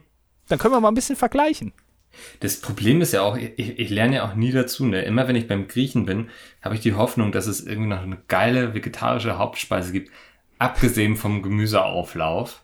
Dann 0.48 0.60
können 0.60 0.74
wir 0.74 0.82
mal 0.82 0.90
ein 0.90 0.96
bisschen 0.96 1.16
vergleichen. 1.16 1.74
Das 2.40 2.62
Problem 2.62 3.02
ist 3.02 3.14
ja 3.14 3.24
auch, 3.24 3.38
ich, 3.38 3.58
ich 3.58 3.90
lerne 3.90 4.16
ja 4.16 4.30
auch 4.30 4.36
nie 4.36 4.52
dazu. 4.52 4.86
Ne? 4.86 5.02
Immer 5.02 5.28
wenn 5.28 5.36
ich 5.36 5.48
beim 5.48 5.68
Griechen 5.68 6.06
bin, 6.06 6.30
habe 6.62 6.76
ich 6.76 6.82
die 6.82 6.94
Hoffnung, 6.94 7.32
dass 7.32 7.48
es 7.48 7.66
irgendwie 7.66 7.90
noch 7.90 8.02
eine 8.02 8.18
geile 8.28 8.74
vegetarische 8.74 9.38
Hauptspeise 9.38 9.92
gibt, 9.92 10.12
abgesehen 10.58 11.16
vom 11.16 11.42
Gemüseauflauf. 11.42 12.62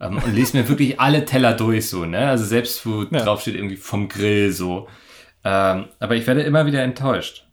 Ähm, 0.00 0.18
und 0.18 0.34
lese 0.34 0.56
mir 0.56 0.68
wirklich 0.68 1.00
alle 1.00 1.24
Teller 1.24 1.54
durch, 1.54 1.88
so, 1.88 2.04
ne? 2.04 2.28
Also 2.28 2.44
selbst 2.44 2.84
wo 2.86 3.02
ja. 3.02 3.22
drauf 3.22 3.42
steht 3.42 3.54
irgendwie 3.54 3.76
vom 3.76 4.08
Grill 4.08 4.52
so. 4.52 4.88
Ähm, 5.44 5.86
aber 5.98 6.16
ich 6.16 6.26
werde 6.26 6.42
immer 6.42 6.66
wieder 6.66 6.82
enttäuscht. 6.82 7.46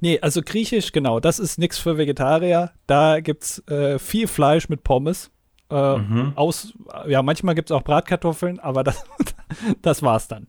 Nee, 0.00 0.20
also 0.20 0.42
griechisch, 0.42 0.92
genau, 0.92 1.20
das 1.20 1.38
ist 1.38 1.58
nichts 1.58 1.78
für 1.78 1.98
Vegetarier. 1.98 2.72
Da 2.86 3.20
gibt's 3.20 3.66
äh, 3.68 3.98
viel 3.98 4.28
Fleisch 4.28 4.68
mit 4.68 4.84
Pommes. 4.84 5.30
Äh, 5.70 5.96
mhm. 5.96 6.32
aus, 6.36 6.74
ja, 7.06 7.22
manchmal 7.22 7.54
gibt 7.54 7.70
es 7.70 7.74
auch 7.74 7.82
Bratkartoffeln, 7.82 8.60
aber 8.60 8.84
das, 8.84 9.04
das 9.82 10.02
war's 10.02 10.28
dann. 10.28 10.46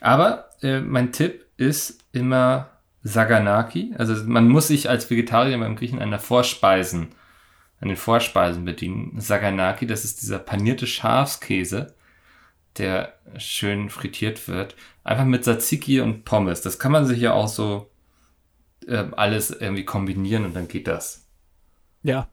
Aber 0.00 0.50
äh, 0.62 0.80
mein 0.80 1.12
Tipp 1.12 1.46
ist 1.56 2.04
immer 2.12 2.70
Saganaki. 3.02 3.94
Also 3.98 4.14
man 4.24 4.48
muss 4.48 4.68
sich 4.68 4.88
als 4.88 5.10
Vegetarier 5.10 5.58
beim 5.58 5.76
Griechen 5.76 5.98
der 5.98 6.18
Vorspeisen, 6.18 7.08
an 7.80 7.88
den 7.88 7.96
Vorspeisen 7.96 8.64
bedienen. 8.64 9.20
Saganaki, 9.20 9.86
das 9.86 10.04
ist 10.04 10.22
dieser 10.22 10.38
panierte 10.38 10.86
Schafskäse, 10.86 11.94
der 12.78 13.14
schön 13.38 13.90
frittiert 13.90 14.48
wird. 14.48 14.74
Einfach 15.04 15.24
mit 15.24 15.44
Tzatziki 15.44 16.00
und 16.00 16.24
Pommes. 16.24 16.62
Das 16.62 16.78
kann 16.78 16.92
man 16.92 17.06
sich 17.06 17.20
ja 17.20 17.32
auch 17.32 17.48
so 17.48 17.90
äh, 18.86 19.04
alles 19.12 19.50
irgendwie 19.50 19.84
kombinieren 19.84 20.44
und 20.44 20.56
dann 20.56 20.68
geht 20.68 20.86
das. 20.86 21.26
Ja. 22.02 22.28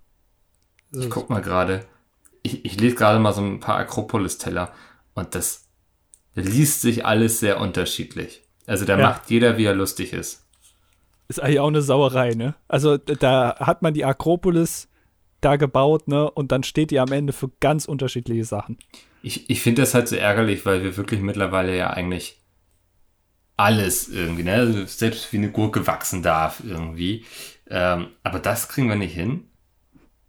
Ich 0.92 1.10
guck 1.10 1.30
mal 1.30 1.42
gerade 1.42 1.86
ich, 2.44 2.64
ich 2.66 2.80
lese 2.80 2.96
gerade 2.96 3.20
mal 3.20 3.34
so 3.34 3.42
ein 3.42 3.60
paar 3.60 3.78
Akropolis-Teller 3.78 4.72
und 5.16 5.34
das 5.34 5.68
liest 6.36 6.82
sich 6.82 7.06
alles 7.06 7.40
sehr 7.40 7.60
unterschiedlich. 7.60 8.44
Also 8.68 8.86
da 8.86 8.98
ja. 8.98 9.08
macht 9.08 9.30
jeder, 9.30 9.58
wie 9.58 9.66
er 9.66 9.74
lustig 9.74 10.14
ist. 10.14 10.46
Ist 11.28 11.42
eigentlich 11.42 11.60
auch 11.60 11.68
eine 11.68 11.82
Sauerei, 11.82 12.32
ne? 12.32 12.56
Also 12.68 12.98
da 12.98 13.56
hat 13.60 13.82
man 13.82 13.94
die 13.94 14.06
Akropolis 14.06 14.90
da 15.46 15.56
gebaut, 15.56 16.08
ne? 16.08 16.30
Und 16.30 16.52
dann 16.52 16.64
steht 16.64 16.92
die 16.92 17.00
am 17.00 17.12
Ende 17.12 17.34
für 17.34 17.50
ganz 17.60 17.86
unterschiedliche 17.86 18.46
Sachen. 18.46 18.78
Ich, 19.22 19.50
ich 19.50 19.62
finde 19.62 19.82
das 19.82 19.94
halt 19.94 20.08
so 20.08 20.16
ärgerlich, 20.16 20.66
weil 20.66 20.84
wir 20.84 20.98
wirklich 20.98 21.22
mittlerweile 21.22 21.76
ja 21.76 21.92
eigentlich 21.92 22.42
alles 23.58 24.10
irgendwie, 24.10 24.44
ne? 24.44 24.54
Also 24.54 24.86
selbst 24.86 25.32
wie 25.32 25.38
eine 25.38 25.52
Gurke 25.52 25.86
wachsen 25.88 26.24
darf 26.24 26.62
irgendwie. 26.66 27.26
Ähm, 27.70 28.08
aber 28.24 28.40
das 28.40 28.70
kriegen 28.70 28.90
wir 28.90 28.96
nicht 28.96 29.14
hin. 29.14 29.46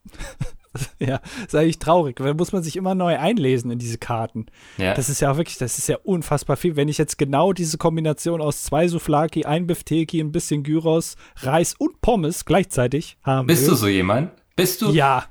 ja, 0.98 1.20
ist 1.44 1.54
eigentlich 1.54 1.78
traurig, 1.78 2.20
weil 2.20 2.28
da 2.28 2.34
muss 2.34 2.52
man 2.52 2.62
sich 2.62 2.76
immer 2.76 2.94
neu 2.94 3.18
einlesen 3.18 3.70
in 3.70 3.78
diese 3.78 3.98
Karten. 3.98 4.46
Ja. 4.76 4.94
Das 4.94 5.08
ist 5.08 5.20
ja 5.20 5.36
wirklich, 5.36 5.58
das 5.58 5.78
ist 5.78 5.88
ja 5.88 5.96
unfassbar 6.02 6.56
viel. 6.56 6.76
Wenn 6.76 6.88
ich 6.88 6.98
jetzt 6.98 7.18
genau 7.18 7.52
diese 7.52 7.78
Kombination 7.78 8.40
aus 8.40 8.64
zwei 8.64 8.88
Souflaki, 8.88 9.44
ein 9.44 9.66
Bifteki, 9.66 10.20
ein 10.20 10.32
bisschen 10.32 10.62
Gyros, 10.62 11.16
Reis 11.36 11.74
und 11.74 12.00
Pommes 12.00 12.44
gleichzeitig 12.44 13.16
haben 13.22 13.46
Bist 13.46 13.62
will. 13.62 13.70
du 13.70 13.74
so 13.76 13.88
jemand? 13.88 14.30
Bist 14.56 14.82
du? 14.82 14.90
Ja. 14.90 15.26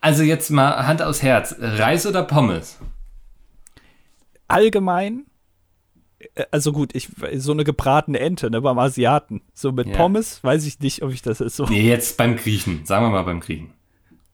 Also 0.00 0.22
jetzt 0.22 0.50
mal 0.50 0.86
Hand 0.86 1.02
aufs 1.02 1.22
Herz. 1.22 1.56
Reis 1.58 2.06
oder 2.06 2.22
Pommes? 2.22 2.78
Allgemein 4.48 5.26
äh, 6.34 6.44
also 6.50 6.72
gut, 6.72 6.94
ich 6.94 7.10
so 7.36 7.52
eine 7.52 7.64
gebratene 7.64 8.18
Ente, 8.18 8.50
ne, 8.50 8.60
beim 8.60 8.78
Asiaten. 8.78 9.42
So 9.54 9.72
mit 9.72 9.88
ja. 9.88 9.96
Pommes, 9.96 10.42
weiß 10.42 10.66
ich 10.66 10.80
nicht, 10.80 11.02
ob 11.02 11.12
ich 11.12 11.22
das 11.22 11.40
ist 11.40 11.56
so. 11.56 11.66
Nee, 11.66 11.88
jetzt 11.88 12.16
beim 12.16 12.36
Griechen. 12.36 12.84
Sagen 12.84 13.04
wir 13.06 13.10
mal 13.10 13.22
beim 13.22 13.40
Griechen 13.40 13.72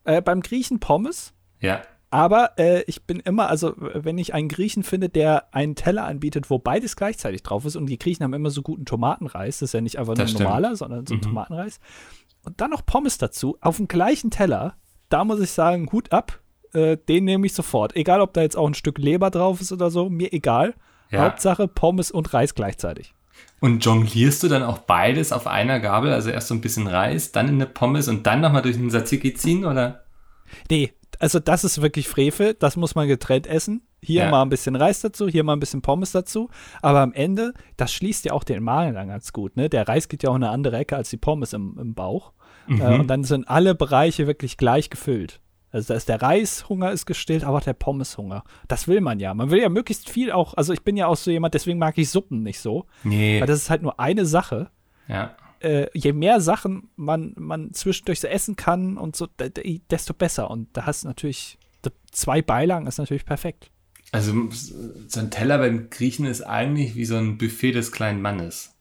äh, 0.05 0.23
beim 0.23 0.41
Griechen 0.41 0.81
Pommes. 0.81 1.33
Ja. 1.61 1.83
Aber 2.11 2.59
äh, 2.59 2.83
ich 2.83 3.05
bin 3.05 3.21
immer, 3.21 3.49
also 3.49 3.73
wenn 3.77 4.19
ich 4.19 4.35
einen 4.35 4.49
Griechen 4.49 4.83
finde, 4.83 5.09
der 5.09 5.55
einen 5.55 5.77
Teller 5.77 6.05
anbietet, 6.05 6.51
wo 6.51 6.59
beides 6.59 6.95
gleichzeitig 6.97 7.43
drauf 7.43 7.65
ist, 7.65 7.77
und 7.77 7.87
die 7.87 7.99
Griechen 7.99 8.23
haben 8.23 8.35
immer 8.35 8.51
so 8.51 8.61
guten 8.61 8.85
Tomatenreis, 8.85 9.61
das 9.61 9.71
ist 9.71 9.75
ja 9.75 9.81
nicht 9.81 9.99
einfach 9.99 10.17
nur 10.17 10.27
normaler, 10.27 10.77
sondern 10.77 11.07
so 11.07 11.15
ein 11.15 11.19
mhm. 11.19 11.23
Tomatenreis. 11.23 11.81
Und 12.45 12.61
dann 12.61 12.71
noch 12.71 12.85
Pommes 12.85 13.19
dazu, 13.19 13.57
auf 13.61 13.77
dem 13.77 13.89
gleichen 13.89 14.31
Teller, 14.31 14.75
da 15.09 15.25
muss 15.25 15.41
ich 15.41 15.51
sagen, 15.51 15.91
Hut 15.93 16.13
ab, 16.13 16.41
äh, 16.73 16.97
den 16.97 17.25
nehme 17.25 17.47
ich 17.47 17.55
sofort. 17.55 17.97
Egal, 17.97 18.21
ob 18.21 18.33
da 18.33 18.43
jetzt 18.43 18.57
auch 18.57 18.67
ein 18.67 18.75
Stück 18.75 18.99
Leber 18.99 19.31
drauf 19.31 19.61
ist 19.61 19.73
oder 19.73 19.91
so, 19.91 20.09
mir 20.09 20.33
egal. 20.33 20.75
Ja. 21.11 21.25
Hauptsache 21.25 21.69
Pommes 21.69 22.11
und 22.11 22.33
Reis 22.33 22.55
gleichzeitig. 22.55 23.15
Und 23.61 23.85
jonglierst 23.85 24.43
du 24.43 24.49
dann 24.49 24.63
auch 24.63 24.79
beides 24.79 25.33
auf 25.33 25.47
einer 25.47 25.79
Gabel? 25.79 26.13
Also 26.13 26.31
erst 26.31 26.49
so 26.49 26.55
ein 26.55 26.61
bisschen 26.61 26.87
Reis, 26.87 27.33
dann 27.33 27.49
in 27.49 27.55
eine 27.55 27.67
Pommes 27.67 28.09
und 28.09 28.27
dann 28.27 28.41
nochmal 28.41 28.63
durch 28.63 28.77
den 28.77 28.91
Tzatziki 28.91 29.35
ziehen, 29.35 29.65
oder? 29.65 30.05
Nee, 30.71 30.93
also 31.19 31.39
das 31.39 31.63
ist 31.63 31.81
wirklich 31.81 32.09
Frevel. 32.09 32.55
Das 32.55 32.77
muss 32.77 32.95
man 32.95 33.07
getrennt 33.07 33.47
essen. 33.47 33.83
Hier 34.05 34.25
ja. 34.25 34.31
mal 34.31 34.43
ein 34.43 34.49
bisschen 34.49 34.75
Reis 34.75 35.01
dazu, 35.01 35.29
hier 35.29 35.45
mal 35.45 35.53
ein 35.53 35.61
bisschen 35.61 35.81
Pommes 35.81 36.11
dazu. 36.11 36.51
Aber 36.81 37.01
am 37.01 37.13
Ende, 37.13 37.55
das 37.77 37.93
schließt 37.93 38.25
ja 38.25 38.33
auch 38.33 38.43
den 38.43 38.63
Magen 38.63 38.95
dann 38.95 39.09
ganz 39.09 39.33
gut. 39.33 39.57
Ne? 39.57 39.69
Der 39.69 39.87
Reis 39.87 40.09
geht 40.09 40.25
ja 40.25 40.31
auch 40.31 40.37
in 40.37 40.43
eine 40.43 40.53
andere 40.53 40.77
Ecke 40.77 40.97
als 40.97 41.11
die 41.11 41.17
Pommes 41.17 41.53
im, 41.53 41.79
im 41.79 41.95
Bauch. 41.95 42.33
Mhm. 42.67 42.81
Äh, 42.81 42.99
und 42.99 43.07
dann 43.07 43.23
sind 43.23 43.49
alle 43.49 43.75
Bereiche 43.75 44.27
wirklich 44.27 44.57
gleich 44.57 44.91
gefüllt. 44.91 45.41
Also 45.71 45.95
da 45.95 45.97
ist 45.97 46.09
der 46.09 46.21
Reishunger 46.21 46.93
ist 46.93 47.07
gestillt, 47.07 47.45
aber 47.45 47.59
auch 47.59 47.63
der 47.63 47.73
Pommeshunger. 47.73 48.45
Das 48.69 48.89
will 48.89 49.01
man 49.01 49.21
ja. 49.21 49.33
Man 49.35 49.51
will 49.51 49.61
ja 49.61 49.71
möglichst 49.71 50.11
viel 50.11 50.31
auch, 50.31 50.55
also 50.55 50.73
ich 50.73 50.83
bin 50.83 50.97
ja 50.97 51.07
auch 51.07 51.17
so 51.17 51.31
jemand, 51.31 51.55
deswegen 51.55 51.79
mag 51.79 51.97
ich 51.97 52.11
Suppen 52.11 52.43
nicht 52.43 52.61
so. 52.61 52.87
Nee. 53.05 53.41
Weil 53.41 53.47
das 53.47 53.59
ist 53.59 53.71
halt 53.71 53.83
nur 53.83 53.99
eine 53.99 54.27
Sache. 54.27 54.71
Ja. 55.09 55.35
Äh, 55.61 55.87
je 55.95 56.13
mehr 56.13 56.41
Sachen 56.41 56.91
man, 56.97 57.35
man 57.39 57.73
zwischendurch 57.73 58.21
so 58.21 58.27
essen 58.27 58.57
kann 58.57 58.99
und 58.99 59.17
so, 59.17 59.29
desto 59.91 60.13
besser. 60.13 60.51
Und 60.51 60.77
da 60.77 60.85
hast 60.85 61.05
du 61.05 61.09
natürlich, 61.09 61.59
zwei 62.11 62.43
Beilagen 62.43 62.87
ist 62.87 62.99
natürlich 62.99 63.25
perfekt. 63.25 63.71
Also 64.13 64.51
so 65.09 65.21
ein 65.21 65.31
Teller 65.31 65.59
beim 65.59 65.89
Griechen 65.89 66.27
ist 66.27 66.43
eigentlich 66.43 66.95
wie 66.95 67.07
so 67.07 67.17
ein 67.17 67.39
Buffet 67.39 67.73
des 67.73 67.93
kleinen 67.93 68.21
Mannes. 68.21 68.73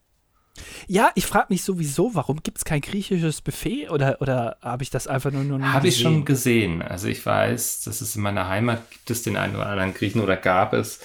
Ja, 0.87 1.11
ich 1.15 1.25
frage 1.25 1.47
mich 1.49 1.63
sowieso, 1.63 2.13
warum 2.13 2.43
gibt 2.43 2.57
es 2.57 2.65
kein 2.65 2.81
griechisches 2.81 3.41
Buffet 3.41 3.89
oder, 3.89 4.21
oder 4.21 4.57
habe 4.61 4.83
ich 4.83 4.89
das 4.89 5.07
einfach 5.07 5.31
nur, 5.31 5.43
nur 5.43 5.71
Habe 5.71 5.87
ich 5.87 6.01
schon 6.01 6.25
gesehen. 6.25 6.81
Also 6.81 7.07
ich 7.07 7.25
weiß, 7.25 7.83
dass 7.83 8.01
es 8.01 8.15
in 8.17 8.21
meiner 8.21 8.49
Heimat 8.49 8.91
gibt 8.91 9.09
es 9.09 9.23
den 9.23 9.37
einen 9.37 9.55
oder 9.55 9.67
anderen 9.67 9.93
Griechen 9.93 10.21
oder 10.21 10.35
gab 10.35 10.73
es, 10.73 10.99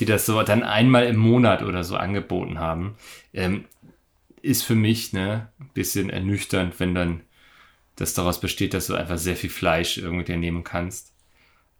die 0.00 0.04
das 0.06 0.26
so 0.26 0.42
dann 0.42 0.64
einmal 0.64 1.06
im 1.06 1.16
Monat 1.16 1.62
oder 1.62 1.84
so 1.84 1.96
angeboten 1.96 2.58
haben. 2.58 2.96
Ähm, 3.32 3.64
ist 4.42 4.64
für 4.64 4.74
mich 4.74 5.12
ne, 5.12 5.48
ein 5.60 5.70
bisschen 5.72 6.10
ernüchternd, 6.10 6.80
wenn 6.80 6.96
dann 6.96 7.20
das 7.94 8.14
daraus 8.14 8.40
besteht, 8.40 8.74
dass 8.74 8.88
du 8.88 8.94
einfach 8.94 9.18
sehr 9.18 9.36
viel 9.36 9.50
Fleisch 9.50 9.98
irgendwie 9.98 10.36
nehmen 10.36 10.64
kannst. 10.64 11.11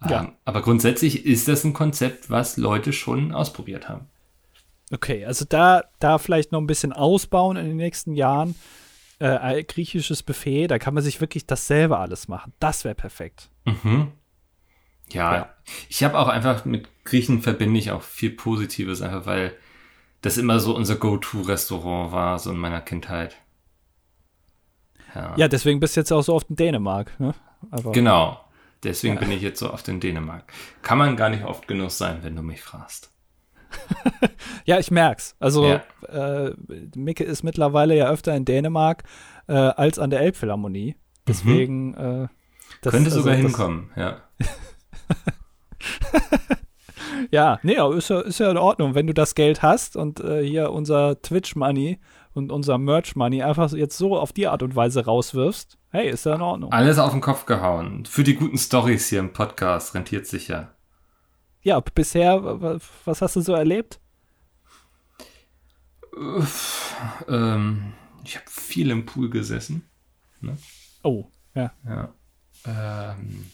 Ja. 0.09 0.23
Ähm, 0.23 0.33
aber 0.45 0.62
grundsätzlich 0.62 1.27
ist 1.27 1.49
das 1.49 1.65
ein 1.65 1.73
Konzept, 1.73 2.31
was 2.31 2.57
Leute 2.57 2.93
schon 2.93 3.33
ausprobiert 3.33 3.88
haben. 3.88 4.07
Okay, 4.93 5.25
also 5.25 5.45
da, 5.49 5.85
da 6.01 6.19
vielleicht 6.19 6.53
noch 6.53 6.61
ein 6.61 6.67
bisschen 6.67 6.93
ausbauen 6.93 7.57
in 7.57 7.67
den 7.67 7.77
nächsten 7.77 8.15
Jahren. 8.15 8.55
Äh, 9.19 9.62
griechisches 9.62 10.23
Buffet, 10.23 10.67
da 10.67 10.79
kann 10.79 10.95
man 10.95 11.03
sich 11.03 11.21
wirklich 11.21 11.47
dasselbe 11.47 11.99
alles 11.99 12.27
machen. 12.27 12.53
Das 12.59 12.85
wäre 12.85 12.97
perfekt. 12.97 13.51
Mhm. 13.65 14.12
Ja, 15.12 15.35
ja, 15.35 15.55
ich 15.88 16.03
habe 16.03 16.19
auch 16.19 16.29
einfach 16.29 16.65
mit 16.65 16.88
Griechen 17.05 17.43
verbinde 17.43 17.79
ich 17.79 17.91
auch 17.91 18.03
viel 18.03 18.31
Positives, 18.31 19.03
einfach 19.03 19.27
weil 19.27 19.55
das 20.23 20.38
immer 20.38 20.59
so 20.61 20.75
unser 20.75 20.97
Go-To-Restaurant 20.97 22.12
war, 22.12 22.38
so 22.38 22.51
in 22.51 22.57
meiner 22.57 22.81
Kindheit. 22.81 23.37
Ja. 25.15 25.35
ja, 25.37 25.49
deswegen 25.49 25.79
bist 25.79 25.97
du 25.97 26.01
jetzt 26.01 26.12
auch 26.12 26.23
so 26.23 26.35
oft 26.35 26.49
in 26.49 26.57
Dänemark. 26.57 27.19
Ne? 27.21 27.35
Genau, 27.93 28.41
deswegen 28.85 29.14
ja. 29.14 29.21
bin 29.21 29.31
ich 29.31 29.42
jetzt 29.42 29.59
so 29.59 29.73
oft 29.73 29.88
in 29.88 30.01
Dänemark. 30.01 30.45
Kann 30.83 30.99
man 30.99 31.16
gar 31.16 31.29
nicht 31.29 31.45
oft 31.45 31.68
genug 31.68 31.90
sein, 31.90 32.18
wenn 32.23 32.37
du 32.37 32.42
mich 32.42 32.62
fragst. 32.62 33.11
ja, 34.64 34.79
ich 34.79 34.90
merk's. 34.90 35.35
Also 35.38 35.66
ja. 35.66 36.47
äh, 36.47 36.55
Micke 36.95 37.25
ist 37.25 37.42
mittlerweile 37.42 37.97
ja 37.97 38.11
öfter 38.11 38.35
in 38.35 38.45
Dänemark 38.45 39.05
äh, 39.49 39.55
als 39.55 39.99
an 39.99 40.11
der 40.11 40.21
Elbphilharmonie. 40.21 40.97
Deswegen 41.27 41.90
mhm. 41.90 42.25
äh, 42.25 42.29
das, 42.81 42.92
könnte 42.92 43.11
sogar 43.11 43.35
also, 43.35 43.47
hinkommen, 43.47 43.90
ja. 43.97 44.23
ja, 47.31 47.59
nee, 47.62 47.77
ist 47.97 48.11
ja, 48.11 48.21
ist 48.21 48.40
ja 48.40 48.51
in 48.51 48.57
Ordnung, 48.57 48.95
wenn 48.95 49.07
du 49.07 49.14
das 49.14 49.35
Geld 49.35 49.62
hast 49.62 49.97
und 49.97 50.21
äh, 50.21 50.45
hier 50.45 50.73
unser 50.73 51.21
Twitch-Money 51.21 52.01
und 52.35 52.51
unser 52.51 52.79
Merch-Money 52.79 53.42
einfach 53.42 53.73
jetzt 53.73 53.99
so 53.99 54.18
auf 54.18 54.33
die 54.33 54.49
Art 54.49 54.62
und 54.62 54.75
Weise 54.75 55.05
rauswirfst. 55.05 55.79
Hey, 55.92 56.11
ist 56.11 56.26
ja 56.26 56.35
in 56.35 56.42
Ordnung. 56.42 56.72
Alles 56.72 56.98
auf 56.98 57.12
den 57.12 57.20
Kopf 57.20 57.46
gehauen. 57.46 58.07
Für 58.07 58.24
die 58.24 58.35
guten 58.35 58.59
Stories 58.59 59.09
hier 59.09 59.20
im 59.20 59.33
Podcast 59.33 59.94
rentiert 59.94 60.26
sich 60.26 60.48
ja 60.48 60.72
ja, 61.62 61.81
bisher, 61.81 62.42
was 63.05 63.22
hast 63.22 63.37
du 63.37 63.40
so 63.40 63.55
erlebt? 63.55 64.00
Ähm, 67.28 67.94
ich 68.24 68.37
habe 68.37 68.50
viel 68.50 68.90
im 68.90 69.07
Pool 69.07 69.31
gesessen. 69.31 69.88
Ne? 70.40 70.59
Oh, 71.02 71.26
ja. 71.55 71.72
Ja. 71.87 72.14
Ähm, 72.66 73.46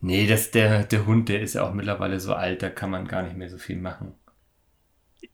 nee, 0.00 0.26
das, 0.26 0.50
der, 0.50 0.84
der 0.84 1.06
Hund, 1.06 1.28
der 1.28 1.42
ist 1.42 1.54
ja 1.54 1.68
auch 1.68 1.74
mittlerweile 1.74 2.18
so 2.18 2.34
alt, 2.34 2.62
da 2.62 2.70
kann 2.70 2.90
man 2.90 3.06
gar 3.06 3.22
nicht 3.22 3.36
mehr 3.36 3.50
so 3.50 3.58
viel 3.58 3.76
machen. 3.76 4.14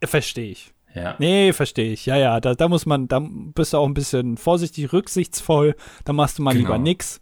Verstehe 0.02 0.50
ich. 0.50 0.74
Ja. 0.94 1.16
Nee, 1.18 1.52
verstehe 1.52 1.92
ich. 1.92 2.06
Ja, 2.06 2.16
ja, 2.16 2.40
da, 2.40 2.54
da 2.54 2.68
muss 2.68 2.86
man, 2.86 3.08
da 3.08 3.20
bist 3.20 3.72
du 3.72 3.78
auch 3.78 3.86
ein 3.86 3.94
bisschen 3.94 4.36
vorsichtig, 4.36 4.92
rücksichtsvoll, 4.92 5.74
da 6.04 6.12
machst 6.12 6.38
du 6.38 6.42
mal 6.42 6.52
genau. 6.52 6.66
lieber 6.66 6.78
nix 6.78 7.20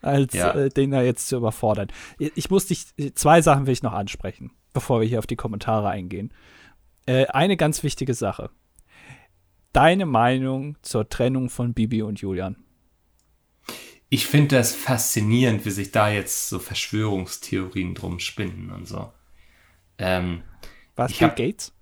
als 0.00 0.34
ja. 0.34 0.52
äh, 0.52 0.68
den 0.68 0.90
da 0.90 1.02
jetzt 1.02 1.28
zu 1.28 1.36
überfordern. 1.36 1.88
Ich 2.18 2.50
muss 2.50 2.66
dich, 2.66 2.86
zwei 3.14 3.40
Sachen 3.40 3.66
will 3.66 3.72
ich 3.72 3.84
noch 3.84 3.92
ansprechen. 3.92 4.50
bevor 4.72 5.00
wir 5.00 5.08
hier 5.08 5.18
auf 5.18 5.26
die 5.26 5.36
Kommentare 5.36 5.88
eingehen. 5.88 6.32
Äh, 7.06 7.26
eine 7.26 7.56
ganz 7.56 7.82
wichtige 7.82 8.14
Sache. 8.14 8.50
Deine 9.72 10.06
Meinung 10.06 10.76
zur 10.82 11.08
Trennung 11.08 11.48
von 11.48 11.72
Bibi 11.74 12.02
und 12.02 12.20
Julian? 12.20 12.56
Ich 14.08 14.26
finde 14.26 14.56
das 14.56 14.74
faszinierend, 14.74 15.64
wie 15.64 15.70
sich 15.70 15.90
da 15.90 16.10
jetzt 16.10 16.50
so 16.50 16.58
Verschwörungstheorien 16.58 17.94
drum 17.94 18.18
spinnen 18.18 18.70
und 18.70 18.86
so. 18.86 19.10
Ähm, 19.96 20.42
Was, 20.96 21.14
Bill 21.14 21.30
Gates? 21.30 21.72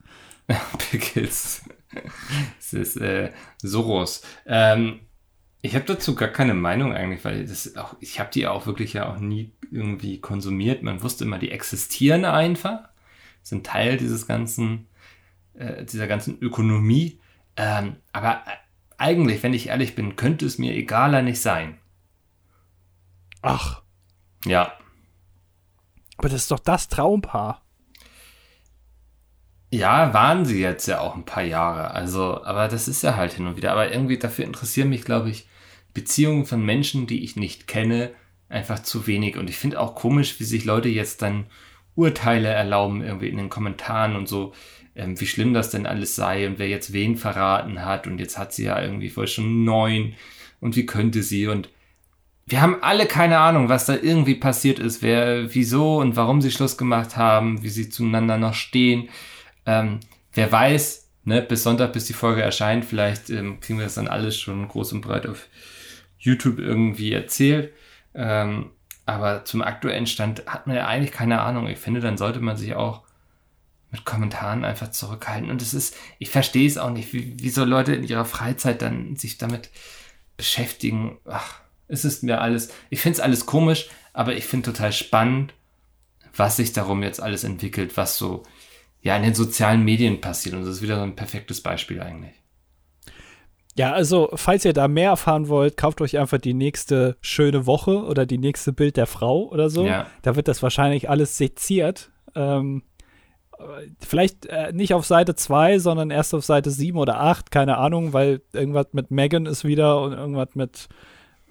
Gates. 0.93 1.63
das 2.59 2.73
ist 2.73 2.97
äh, 2.97 3.33
Soros. 3.63 4.23
Ähm, 4.47 5.01
ich 5.63 5.75
habe 5.75 5.85
dazu 5.85 6.15
gar 6.15 6.29
keine 6.29 6.55
Meinung 6.55 6.93
eigentlich, 6.93 7.25
weil 7.25 7.45
das 7.45 7.77
auch, 7.77 7.95
ich 8.01 8.19
habe 8.19 8.31
die 8.31 8.47
auch 8.47 8.67
wirklich 8.67 8.95
ja 8.95 9.13
auch 9.13 9.19
nie 9.19 9.53
irgendwie 9.71 10.21
konsumiert. 10.21 10.83
Man 10.83 11.03
wusste 11.03 11.25
immer, 11.25 11.39
die 11.39 11.51
existieren 11.51 12.25
einfach, 12.25 12.89
sind 13.43 13.67
Teil 13.67 13.97
dieses 13.97 14.27
ganzen, 14.27 14.89
äh, 15.55 15.85
dieser 15.85 16.07
ganzen 16.07 16.41
Ökonomie. 16.41 17.21
Ähm, 17.57 17.97
aber 18.13 18.43
äh, 18.47 18.57
eigentlich, 18.97 19.43
wenn 19.43 19.55
ich 19.55 19.69
ehrlich 19.69 19.95
bin, 19.95 20.17
könnte 20.17 20.47
es 20.47 20.59
mir 20.59 20.75
egaler 20.75 21.23
nicht 21.23 21.41
sein. 21.41 21.79
Ach. 23.43 23.83
Ja. 24.47 24.73
Aber 26.17 26.29
das 26.29 26.43
ist 26.43 26.51
doch 26.51 26.59
das 26.59 26.89
Traumpaar. 26.89 27.60
Ja, 29.73 30.13
waren 30.13 30.45
sie 30.45 30.61
jetzt 30.61 30.87
ja 30.89 31.01
auch 31.01 31.15
ein 31.15 31.25
paar 31.25 31.45
Jahre. 31.45 31.93
Also, 31.93 32.43
aber 32.45 32.69
das 32.69 32.89
ist 32.89 33.03
ja 33.03 33.17
halt 33.17 33.35
hin 33.35 33.47
und 33.47 33.57
wieder. 33.57 33.73
Aber 33.73 33.93
irgendwie 33.93 34.19
dafür 34.19 34.45
interessieren 34.45 34.89
mich, 34.89 35.05
glaube 35.05 35.31
ich, 35.31 35.47
Beziehungen 35.95 36.45
von 36.45 36.65
Menschen, 36.65 37.07
die 37.07 37.23
ich 37.23 37.37
nicht 37.37 37.67
kenne, 37.69 38.11
einfach 38.49 38.81
zu 38.81 39.07
wenig. 39.07 39.37
Und 39.37 39.49
ich 39.49 39.57
finde 39.57 39.81
auch 39.81 39.95
komisch, 39.95 40.41
wie 40.41 40.45
sich 40.45 40.65
Leute 40.65 40.89
jetzt 40.89 41.23
dann 41.23 41.47
Urteile 41.95 42.49
erlauben, 42.49 43.03
irgendwie 43.03 43.29
in 43.29 43.37
den 43.37 43.49
Kommentaren 43.49 44.17
und 44.17 44.29
so, 44.29 44.53
ähm, 44.97 45.21
wie 45.21 45.27
schlimm 45.27 45.55
das 45.55 45.71
denn 45.71 45.87
alles 45.87 46.17
sei 46.17 46.47
und 46.47 46.59
wer 46.59 46.69
jetzt 46.69 46.93
wen 46.93 47.17
verraten 47.17 47.85
hat. 47.85 48.07
Und 48.07 48.19
jetzt 48.19 48.39
hat 48.39 48.53
sie 48.53 48.65
ja 48.65 48.81
irgendwie 48.83 49.11
voll 49.11 49.29
schon 49.29 49.65
neun 49.65 50.15
und 50.61 50.77
wie 50.77 50.87
könnte 50.87 51.23
sie 51.23 51.47
und 51.47 51.69
wir 52.47 52.61
haben 52.61 52.83
alle 52.83 53.07
keine 53.07 53.39
Ahnung, 53.39 53.69
was 53.69 53.87
da 53.87 53.95
irgendwie 53.95 54.35
passiert 54.35 54.81
ist, 54.81 55.03
wer, 55.03 55.55
wieso 55.55 55.99
und 55.99 56.17
warum 56.17 56.41
sie 56.41 56.51
Schluss 56.51 56.77
gemacht 56.77 57.17
haben, 57.17 57.63
wie 57.63 57.69
sie 57.69 57.89
zueinander 57.91 58.39
noch 58.39 58.55
stehen. 58.55 59.09
Ähm, 59.71 60.01
wer 60.33 60.51
weiß, 60.51 61.09
ne, 61.25 61.43
bis 61.43 61.63
Sonntag, 61.63 61.93
bis 61.93 62.07
die 62.07 62.13
Folge 62.13 62.43
erscheint, 62.43 62.85
vielleicht 62.85 63.31
ähm, 63.31 63.61
kriegen 63.61 63.79
wir 63.79 63.87
das 63.87 63.95
dann 63.95 64.09
alles 64.09 64.37
schon 64.37 64.67
groß 64.67 64.95
und 64.95 65.01
breit 65.01 65.29
auf 65.29 65.47
YouTube 66.19 66.59
irgendwie 66.59 67.13
erzählt. 67.13 67.73
Ähm, 68.13 68.73
aber 69.07 69.45
zum 69.45 69.63
aktuellen 69.63 70.07
Stand 70.07 70.45
hat 70.47 70.67
man 70.67 70.75
ja 70.75 70.89
eigentlich 70.89 71.13
keine 71.13 71.41
Ahnung. 71.41 71.69
Ich 71.69 71.79
finde, 71.79 72.01
dann 72.01 72.19
sollte 72.19 72.41
man 72.41 72.57
sich 72.57 72.75
auch 72.75 73.03
mit 73.93 74.05
Kommentaren 74.05 74.65
einfach 74.65 74.91
zurückhalten. 74.91 75.51
Und 75.51 75.63
es 75.63 75.73
ist, 75.73 75.97
ich 76.19 76.31
verstehe 76.31 76.67
es 76.67 76.77
auch 76.77 76.91
nicht, 76.91 77.13
wie, 77.13 77.41
wie 77.41 77.51
so 77.51 77.65
Leute 77.65 77.95
in 77.95 78.05
ihrer 78.05 78.25
Freizeit 78.25 78.83
dann 78.83 79.15
sich 79.15 79.39
damit 79.39 79.71
beschäftigen. 80.37 81.19
Ach, 81.27 81.61
es 81.87 82.05
ist 82.05 82.25
mir 82.25 82.41
alles, 82.41 82.73
ich 82.89 83.01
finde 83.01 83.19
es 83.19 83.21
alles 83.21 83.47
komisch, 83.47 83.89
aber 84.13 84.35
ich 84.35 84.47
finde 84.47 84.73
total 84.73 84.93
spannend, 84.93 85.55
was 86.35 86.57
sich 86.57 86.73
darum 86.73 87.05
jetzt 87.05 87.21
alles 87.21 87.45
entwickelt, 87.45 87.97
was 87.97 88.17
so 88.17 88.45
ja 89.03 89.17
in 89.17 89.23
den 89.23 89.35
sozialen 89.35 89.85
Medien 89.85 90.21
passiert. 90.21 90.55
Und 90.55 90.63
das 90.63 90.77
ist 90.77 90.83
wieder 90.83 90.97
so 90.97 91.03
ein 91.03 91.17
perfektes 91.17 91.63
Beispiel 91.63 92.01
eigentlich. 92.01 92.35
Ja, 93.77 93.93
also 93.93 94.31
falls 94.35 94.65
ihr 94.65 94.73
da 94.73 94.89
mehr 94.89 95.11
erfahren 95.11 95.49
wollt, 95.49 95.77
kauft 95.77 96.01
euch 96.01 96.19
einfach 96.19 96.39
die 96.39 96.55
nächste 96.55 97.17
schöne 97.21 97.67
Woche 97.67 98.05
oder 98.05 98.27
die 98.27 98.39
nächste 98.39 98.73
Bild 98.73 98.97
der 98.97 99.07
Frau 99.07 99.49
oder 99.49 99.71
so. 99.71 99.87
Ja. 99.87 100.07
Da 100.23 100.37
wird 100.37 100.49
das 100.49 100.63
wahrscheinlich 100.63 101.09
alles 101.09 101.39
seziert. 101.39 102.11
Ähm, 102.35 102.83
vielleicht 104.01 104.47
äh, 104.47 104.73
nicht 104.73 104.95
auf 104.95 105.07
Seite 105.07 105.35
2, 105.35 105.79
sondern 105.79 106.11
erst 106.11 106.35
auf 106.35 106.45
Seite 106.45 106.71
7 106.71 106.99
oder 106.99 107.21
8, 107.21 107.51
keine 107.51 107.79
Ahnung, 107.79 108.13
weil 108.13 108.43
irgendwas 108.53 108.89
mit 108.93 109.11
Megan 109.11 109.47
ist 109.47 109.65
wieder 109.65 110.01
und 110.03 110.13
irgendwas 110.13 110.55
mit, 110.55 110.89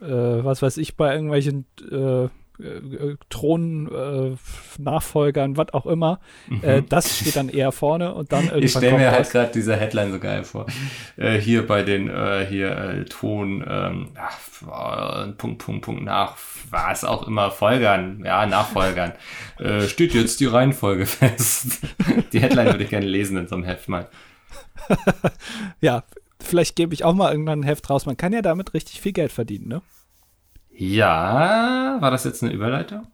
äh, 0.02 0.08
was 0.44 0.62
weiß 0.62 0.78
ich, 0.78 0.98
bei 0.98 1.14
irgendwelchen 1.14 1.66
äh, 1.90 2.30
äh, 2.60 3.16
Thron-Nachfolgern, 3.30 5.54
äh, 5.54 5.58
was 5.58 5.74
auch 5.74 5.86
immer. 5.86 6.20
Mhm. 6.48 6.64
Äh, 6.64 6.82
das 6.88 7.20
steht 7.20 7.36
dann 7.36 7.50
eher 7.50 7.72
vorne 7.72 8.14
und 8.14 8.32
dann 8.32 8.46
irgendwann. 8.46 8.64
Ich 8.64 8.72
stelle 8.72 8.98
mir 8.98 9.12
halt 9.12 9.30
gerade 9.30 9.52
diese 9.54 9.76
Headline 9.76 10.12
so 10.12 10.20
geil 10.20 10.44
vor. 10.44 10.66
Äh, 11.18 11.40
hier 11.40 11.66
bei 11.66 11.82
den 11.84 12.10
äh, 12.10 12.46
hier 12.48 12.78
äh, 12.78 13.06
Thron, 13.06 13.64
ähm, 13.68 14.10
ach, 14.16 14.38
Punkt, 15.38 15.64
Punkt, 15.64 15.84
Punkt, 15.84 16.04
nach, 16.04 16.36
was 16.70 17.06
auch 17.06 17.28
immer, 17.28 17.52
Folgern, 17.52 18.24
ja, 18.26 18.46
Nachfolgern. 18.46 19.14
steht 19.88 20.14
jetzt 20.14 20.40
die 20.40 20.46
Reihenfolge 20.46 21.06
fest. 21.06 21.80
die 22.34 22.40
Headline 22.40 22.68
würde 22.68 22.84
ich 22.84 22.90
gerne 22.90 23.06
lesen 23.06 23.38
in 23.38 23.48
so 23.48 23.56
einem 23.56 23.64
Heft 23.64 23.88
mal. 23.90 24.08
ja, 25.82 26.04
vielleicht 26.42 26.76
gebe 26.76 26.94
ich 26.94 27.04
auch 27.04 27.14
mal 27.14 27.32
irgendwann 27.32 27.62
ein 27.62 27.64
Heft 27.64 27.90
raus. 27.90 28.06
Man 28.06 28.18
kann 28.18 28.34
ja 28.34 28.42
damit 28.42 28.74
richtig 28.74 29.02
viel 29.02 29.14
Geld 29.14 29.32
verdienen, 29.32 29.68
ne? 29.68 29.82
Ja, 30.80 31.98
war 32.00 32.10
das 32.10 32.24
jetzt 32.24 32.42
eine 32.42 32.54
Überleitung? 32.54 33.06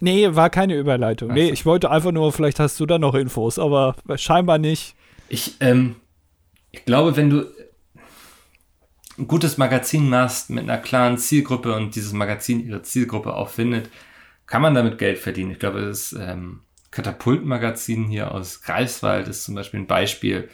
Nee, 0.00 0.28
war 0.34 0.50
keine 0.50 0.76
Überleitung. 0.76 1.32
Nee, 1.32 1.48
ich 1.48 1.64
wollte 1.64 1.90
einfach 1.90 2.12
nur, 2.12 2.30
vielleicht 2.30 2.60
hast 2.60 2.78
du 2.78 2.84
da 2.84 2.98
noch 2.98 3.14
Infos, 3.14 3.58
aber 3.58 3.96
scheinbar 4.16 4.58
nicht. 4.58 4.94
Ich, 5.30 5.54
ähm, 5.60 5.96
ich 6.72 6.84
glaube, 6.84 7.16
wenn 7.16 7.30
du 7.30 7.46
ein 9.16 9.26
gutes 9.26 9.56
Magazin 9.56 10.10
machst 10.10 10.50
mit 10.50 10.64
einer 10.64 10.76
klaren 10.76 11.16
Zielgruppe 11.16 11.74
und 11.74 11.94
dieses 11.94 12.12
Magazin 12.12 12.66
ihre 12.66 12.82
Zielgruppe 12.82 13.34
auch 13.34 13.48
findet, 13.48 13.88
kann 14.44 14.60
man 14.60 14.74
damit 14.74 14.98
Geld 14.98 15.16
verdienen. 15.16 15.52
Ich 15.52 15.58
glaube, 15.60 15.80
das 15.80 16.12
ähm, 16.12 16.60
Katapult-Magazin 16.90 18.04
hier 18.04 18.30
aus 18.30 18.60
Greifswald 18.60 19.26
ist 19.28 19.44
zum 19.44 19.54
Beispiel 19.54 19.80
ein 19.80 19.86
Beispiel, 19.86 20.50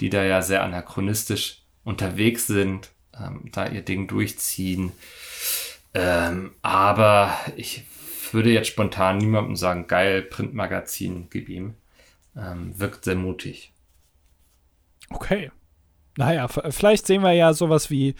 die 0.00 0.08
da 0.08 0.24
ja 0.24 0.40
sehr 0.40 0.62
anachronistisch 0.64 1.64
unterwegs 1.84 2.46
sind, 2.46 2.90
ähm, 3.20 3.50
da 3.52 3.68
ihr 3.68 3.82
Ding 3.82 4.06
durchziehen. 4.06 4.92
Ähm, 5.94 6.52
aber 6.62 7.34
ich 7.56 7.84
würde 8.32 8.50
jetzt 8.50 8.68
spontan 8.68 9.18
niemandem 9.18 9.56
sagen, 9.56 9.86
geil, 9.86 10.22
Printmagazin, 10.22 11.28
gib 11.30 11.48
ihm. 11.48 11.74
Ähm, 12.36 12.78
wirkt 12.78 13.04
sehr 13.04 13.16
mutig. 13.16 13.72
Okay. 15.10 15.50
Naja, 16.16 16.48
vielleicht 16.48 17.06
sehen 17.06 17.22
wir 17.22 17.32
ja 17.32 17.52
sowas 17.54 17.90
wie 17.90 18.14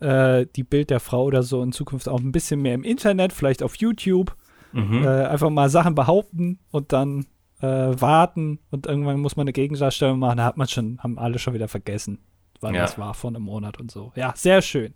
äh, 0.00 0.46
die 0.56 0.64
Bild 0.64 0.90
der 0.90 1.00
Frau 1.00 1.24
oder 1.24 1.42
so 1.42 1.62
in 1.62 1.72
Zukunft 1.72 2.08
auch 2.08 2.20
ein 2.20 2.32
bisschen 2.32 2.60
mehr 2.60 2.74
im 2.74 2.82
Internet, 2.82 3.32
vielleicht 3.32 3.62
auf 3.62 3.76
YouTube. 3.76 4.36
Mhm. 4.72 5.04
Äh, 5.04 5.26
einfach 5.26 5.50
mal 5.50 5.70
Sachen 5.70 5.94
behaupten 5.94 6.58
und 6.72 6.92
dann 6.92 7.26
äh, 7.60 7.66
warten 7.66 8.58
und 8.70 8.86
irgendwann 8.86 9.20
muss 9.20 9.36
man 9.36 9.44
eine 9.44 9.52
Gegendarstellung 9.52 10.18
machen. 10.18 10.38
Da 10.38 10.44
hat 10.44 10.56
man 10.56 10.66
schon, 10.66 10.98
haben 10.98 11.16
alle 11.16 11.38
schon 11.38 11.54
wieder 11.54 11.68
vergessen, 11.68 12.18
wann 12.64 12.74
ja. 12.74 12.82
das 12.82 12.98
war 12.98 13.14
vor 13.14 13.30
einem 13.30 13.42
Monat 13.42 13.78
und 13.78 13.92
so. 13.92 14.12
Ja, 14.16 14.32
sehr 14.34 14.60
schön. 14.60 14.94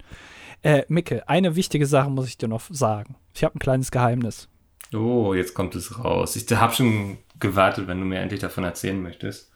Äh, 0.62 0.83
Micke, 0.88 1.28
eine 1.28 1.54
wichtige 1.54 1.87
Sache 1.87 2.11
muss 2.11 2.26
ich 2.26 2.37
dir 2.37 2.48
noch 2.48 2.62
sagen. 2.68 3.14
Ich 3.33 3.44
habe 3.44 3.54
ein 3.54 3.61
kleines 3.61 3.92
Geheimnis. 3.92 4.48
Oh, 4.92 5.35
jetzt 5.35 5.54
kommt 5.54 5.76
es 5.76 6.02
raus. 6.02 6.35
Ich 6.35 6.50
habe 6.50 6.74
schon 6.74 7.18
gewartet, 7.38 7.87
wenn 7.87 8.00
du 8.00 8.07
mir 8.07 8.18
endlich 8.18 8.40
davon 8.40 8.64
erzählen 8.64 9.00
möchtest. 9.00 9.52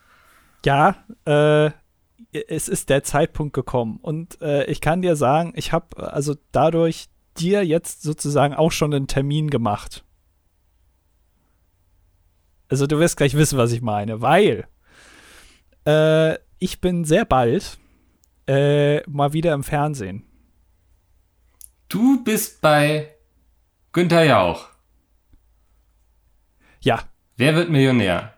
Ja, 0.64 0.96
äh, 1.24 1.70
es 2.32 2.68
ist 2.68 2.88
der 2.88 3.02
Zeitpunkt 3.02 3.54
gekommen. 3.54 3.98
Und 4.00 4.40
äh, 4.40 4.64
ich 4.66 4.80
kann 4.80 5.02
dir 5.02 5.16
sagen, 5.16 5.52
ich 5.56 5.72
habe 5.72 6.12
also 6.12 6.36
dadurch 6.52 7.08
dir 7.38 7.64
jetzt 7.64 8.02
sozusagen 8.02 8.54
auch 8.54 8.70
schon 8.70 8.94
einen 8.94 9.06
Termin 9.06 9.50
gemacht. 9.50 10.04
Also 12.68 12.86
du 12.86 12.98
wirst 12.98 13.16
gleich 13.16 13.34
wissen, 13.34 13.58
was 13.58 13.72
ich 13.72 13.82
meine, 13.82 14.22
weil 14.22 14.66
äh, 15.86 16.38
ich 16.58 16.80
bin 16.80 17.04
sehr 17.04 17.24
bald 17.24 17.78
äh, 18.46 19.08
mal 19.08 19.32
wieder 19.32 19.52
im 19.54 19.62
Fernsehen. 19.62 20.24
Du 21.88 22.22
bist 22.24 22.60
bei 22.60 23.14
Günther 23.92 24.24
Jauch. 24.24 24.68
Ja. 26.80 27.00
Wer 27.36 27.54
wird 27.54 27.70
Millionär? 27.70 28.34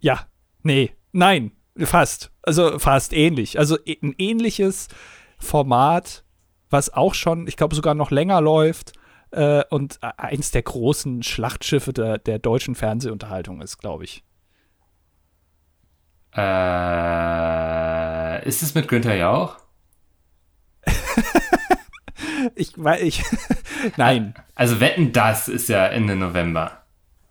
Ja. 0.00 0.26
Nee. 0.62 0.92
Nein. 1.12 1.52
Fast. 1.78 2.30
Also 2.42 2.78
fast 2.78 3.12
ähnlich. 3.12 3.58
Also 3.58 3.76
ein 4.02 4.14
ähnliches 4.18 4.88
Format, 5.38 6.24
was 6.70 6.92
auch 6.92 7.14
schon, 7.14 7.46
ich 7.46 7.56
glaube, 7.56 7.74
sogar 7.74 7.94
noch 7.94 8.10
länger 8.10 8.40
läuft 8.40 8.92
äh, 9.30 9.64
und 9.70 9.98
eins 10.02 10.50
der 10.50 10.62
großen 10.62 11.22
Schlachtschiffe 11.22 11.92
der, 11.92 12.18
der 12.18 12.38
deutschen 12.38 12.74
Fernsehunterhaltung 12.74 13.60
ist, 13.60 13.78
glaube 13.78 14.04
ich. 14.04 14.24
Äh, 16.32 16.40
ist 18.36 18.62
es 18.62 18.74
mit 18.74 18.88
Günther 18.88 19.16
Jauch? 19.16 19.56
ich, 22.54 22.72
weil 22.76 23.02
ich, 23.02 23.22
nein. 23.96 24.34
Also 24.54 24.80
wetten, 24.80 25.12
das 25.12 25.48
ist 25.48 25.68
ja 25.68 25.86
Ende 25.86 26.16
November. 26.16 26.82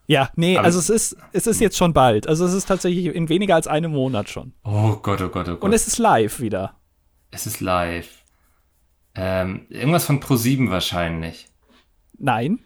Ja, 0.07 0.29
nee, 0.35 0.57
Aber 0.57 0.65
also 0.65 0.79
es 0.79 0.89
ist, 0.89 1.17
es 1.33 1.47
ist 1.47 1.59
jetzt 1.59 1.77
schon 1.77 1.93
bald. 1.93 2.27
Also 2.27 2.45
es 2.45 2.53
ist 2.53 2.65
tatsächlich 2.65 3.07
in 3.07 3.27
weniger 3.27 3.55
als 3.55 3.67
einem 3.67 3.91
Monat 3.91 4.29
schon. 4.29 4.53
Oh 4.63 4.97
Gott, 4.97 5.21
oh 5.21 5.29
Gott, 5.29 5.47
oh 5.47 5.53
Gott. 5.53 5.63
Und 5.63 5.73
es 5.73 5.87
ist 5.87 5.97
live 5.97 6.39
wieder. 6.39 6.75
Es 7.31 7.47
ist 7.47 7.59
live. 7.59 8.23
Ähm, 9.15 9.65
irgendwas 9.69 10.05
von 10.05 10.19
Pro7 10.21 10.69
wahrscheinlich. 10.69 11.47
Nein. 12.17 12.59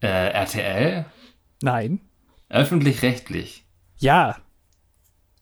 Äh, 0.00 0.30
RTL? 0.30 1.06
Nein. 1.62 2.00
Öffentlich-rechtlich? 2.48 3.64
Ja. 3.98 4.36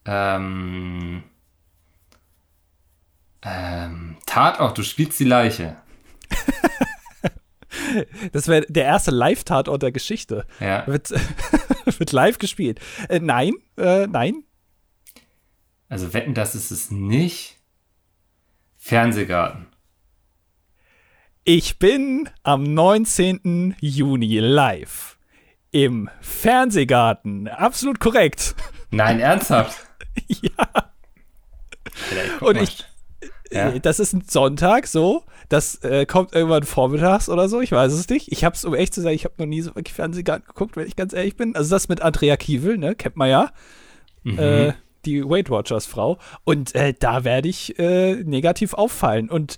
Ähm, 0.05 1.23
ähm, 3.41 4.17
Tatort, 4.25 4.77
du 4.77 4.83
spielst 4.83 5.19
die 5.19 5.25
Leiche. 5.25 5.77
Das 8.31 8.47
wäre 8.47 8.65
der 8.67 8.85
erste 8.85 9.11
Live-Tatort 9.11 9.81
der 9.83 9.91
Geschichte. 9.91 10.45
Ja. 10.59 10.87
Wird, 10.87 11.11
wird 11.85 12.11
live 12.11 12.37
gespielt. 12.37 12.79
Äh, 13.09 13.19
nein, 13.19 13.53
äh, 13.77 14.07
nein. 14.07 14.43
Also 15.87 16.13
wetten, 16.13 16.33
das 16.33 16.55
ist 16.55 16.71
es 16.71 16.89
nicht. 16.91 17.57
Fernsehgarten. 18.77 19.67
Ich 21.43 21.77
bin 21.79 22.29
am 22.43 22.63
19. 22.63 23.75
Juni 23.79 24.39
live 24.39 25.17
im 25.71 26.09
Fernsehgarten. 26.21 27.47
Absolut 27.47 27.99
korrekt. 27.99 28.55
Nein, 28.89 29.19
ernsthaft. 29.19 29.84
ja. 30.27 30.91
Und 32.41 32.57
ich, 32.57 32.83
Ja. 33.51 33.69
Äh, 33.69 33.79
Das 33.79 33.99
ist 33.99 34.13
ein 34.13 34.23
Sonntag, 34.27 34.87
so. 34.87 35.23
Das 35.49 35.75
äh, 35.83 36.05
kommt 36.05 36.33
irgendwann 36.33 36.63
vormittags 36.63 37.29
oder 37.29 37.47
so. 37.47 37.61
Ich 37.61 37.71
weiß 37.71 37.93
es 37.93 38.09
nicht. 38.09 38.31
Ich 38.31 38.43
habe 38.43 38.55
es, 38.55 38.65
um 38.65 38.73
echt 38.73 38.93
zu 38.93 39.01
sein, 39.01 39.13
ich 39.13 39.25
habe 39.25 39.35
noch 39.37 39.45
nie 39.45 39.61
so 39.61 39.75
wirklich 39.75 39.93
Fernsehgarten 39.93 40.47
geguckt, 40.47 40.75
wenn 40.75 40.87
ich 40.87 40.95
ganz 40.95 41.13
ehrlich 41.13 41.35
bin. 41.35 41.55
Also 41.55 41.69
das 41.69 41.87
mit 41.87 42.01
Andrea 42.01 42.37
Kiewel, 42.37 42.77
ne, 42.77 42.95
kennt 42.95 43.15
man 43.15 43.29
ja. 43.29 43.51
Mhm. 44.23 44.39
Äh, 44.39 44.73
die 45.05 45.23
Weight 45.23 45.51
Watchers 45.51 45.85
Frau. 45.85 46.17
Und 46.43 46.73
äh, 46.73 46.93
da 46.97 47.23
werde 47.23 47.47
ich 47.47 47.77
äh, 47.77 48.15
negativ 48.23 48.73
auffallen. 48.73 49.29
Und 49.29 49.57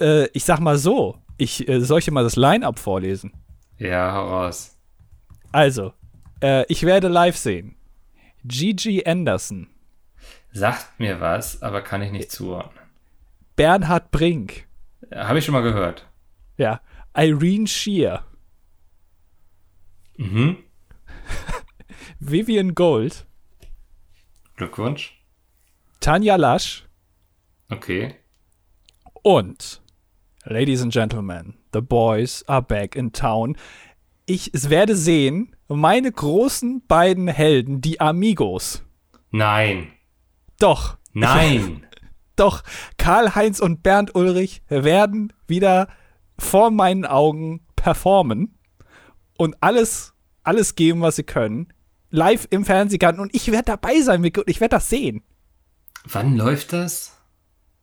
äh, 0.00 0.28
ich 0.28 0.44
sag 0.44 0.60
mal 0.60 0.78
so, 0.78 1.18
ich 1.36 1.66
soll 1.80 1.98
ich 1.98 2.04
dir 2.04 2.12
mal 2.12 2.22
das 2.22 2.36
Line-Up 2.36 2.78
vorlesen. 2.78 3.32
ja, 3.78 4.12
hau 4.14 4.28
raus. 4.28 4.76
Also, 5.50 5.92
ich 6.68 6.82
werde 6.82 7.08
live 7.08 7.36
sehen. 7.36 7.76
Gigi 8.44 9.02
Anderson, 9.06 9.68
Sagt 10.56 11.00
mir 11.00 11.20
was, 11.20 11.62
aber 11.62 11.82
kann 11.82 12.00
ich 12.00 12.12
nicht 12.12 12.30
zuordnen. 12.30 12.82
Bernhard 13.56 14.10
Brink, 14.12 14.66
Habe 15.12 15.38
ich 15.40 15.44
schon 15.44 15.52
mal 15.52 15.62
gehört. 15.62 16.08
ja, 16.56 16.80
Irene 17.16 17.66
Shear, 17.66 18.24
Mhm. 20.16 20.58
Vivian 22.20 22.74
Gold, 22.76 23.26
Glückwunsch. 24.56 25.20
Tanja 26.00 26.36
Lasch 26.36 26.84
Okay. 27.70 28.14
und 29.22 29.80
Ladies 30.44 30.82
and 30.82 30.92
Gentlemen, 30.92 31.54
the 31.72 31.80
boys 31.80 32.44
are 32.46 32.62
back 32.62 32.94
in 32.94 33.10
town. 33.12 33.56
Ich 34.26 34.50
werde 34.52 34.94
sehen, 34.94 35.56
meine 35.68 36.12
großen 36.12 36.86
beiden 36.86 37.26
Helden, 37.28 37.80
die 37.80 38.00
Amigos. 38.00 38.82
Nein. 39.30 39.88
Doch, 40.64 40.96
Nein. 41.12 41.86
doch, 42.36 42.62
Karl-Heinz 42.96 43.60
und 43.60 43.82
Bernd 43.82 44.14
Ulrich 44.14 44.62
werden 44.70 45.30
wieder 45.46 45.88
vor 46.38 46.70
meinen 46.70 47.04
Augen 47.04 47.66
performen 47.76 48.58
und 49.36 49.56
alles, 49.60 50.14
alles 50.42 50.74
geben, 50.74 51.02
was 51.02 51.16
sie 51.16 51.22
können. 51.22 51.70
Live 52.08 52.48
im 52.48 52.64
Fernsehgarten 52.64 53.20
und 53.20 53.34
ich 53.34 53.52
werde 53.52 53.72
dabei 53.72 54.00
sein, 54.00 54.24
und 54.24 54.38
ich 54.46 54.62
werde 54.62 54.76
das 54.76 54.88
sehen. 54.88 55.22
Wann 56.06 56.34
läuft 56.34 56.72
das? 56.72 57.14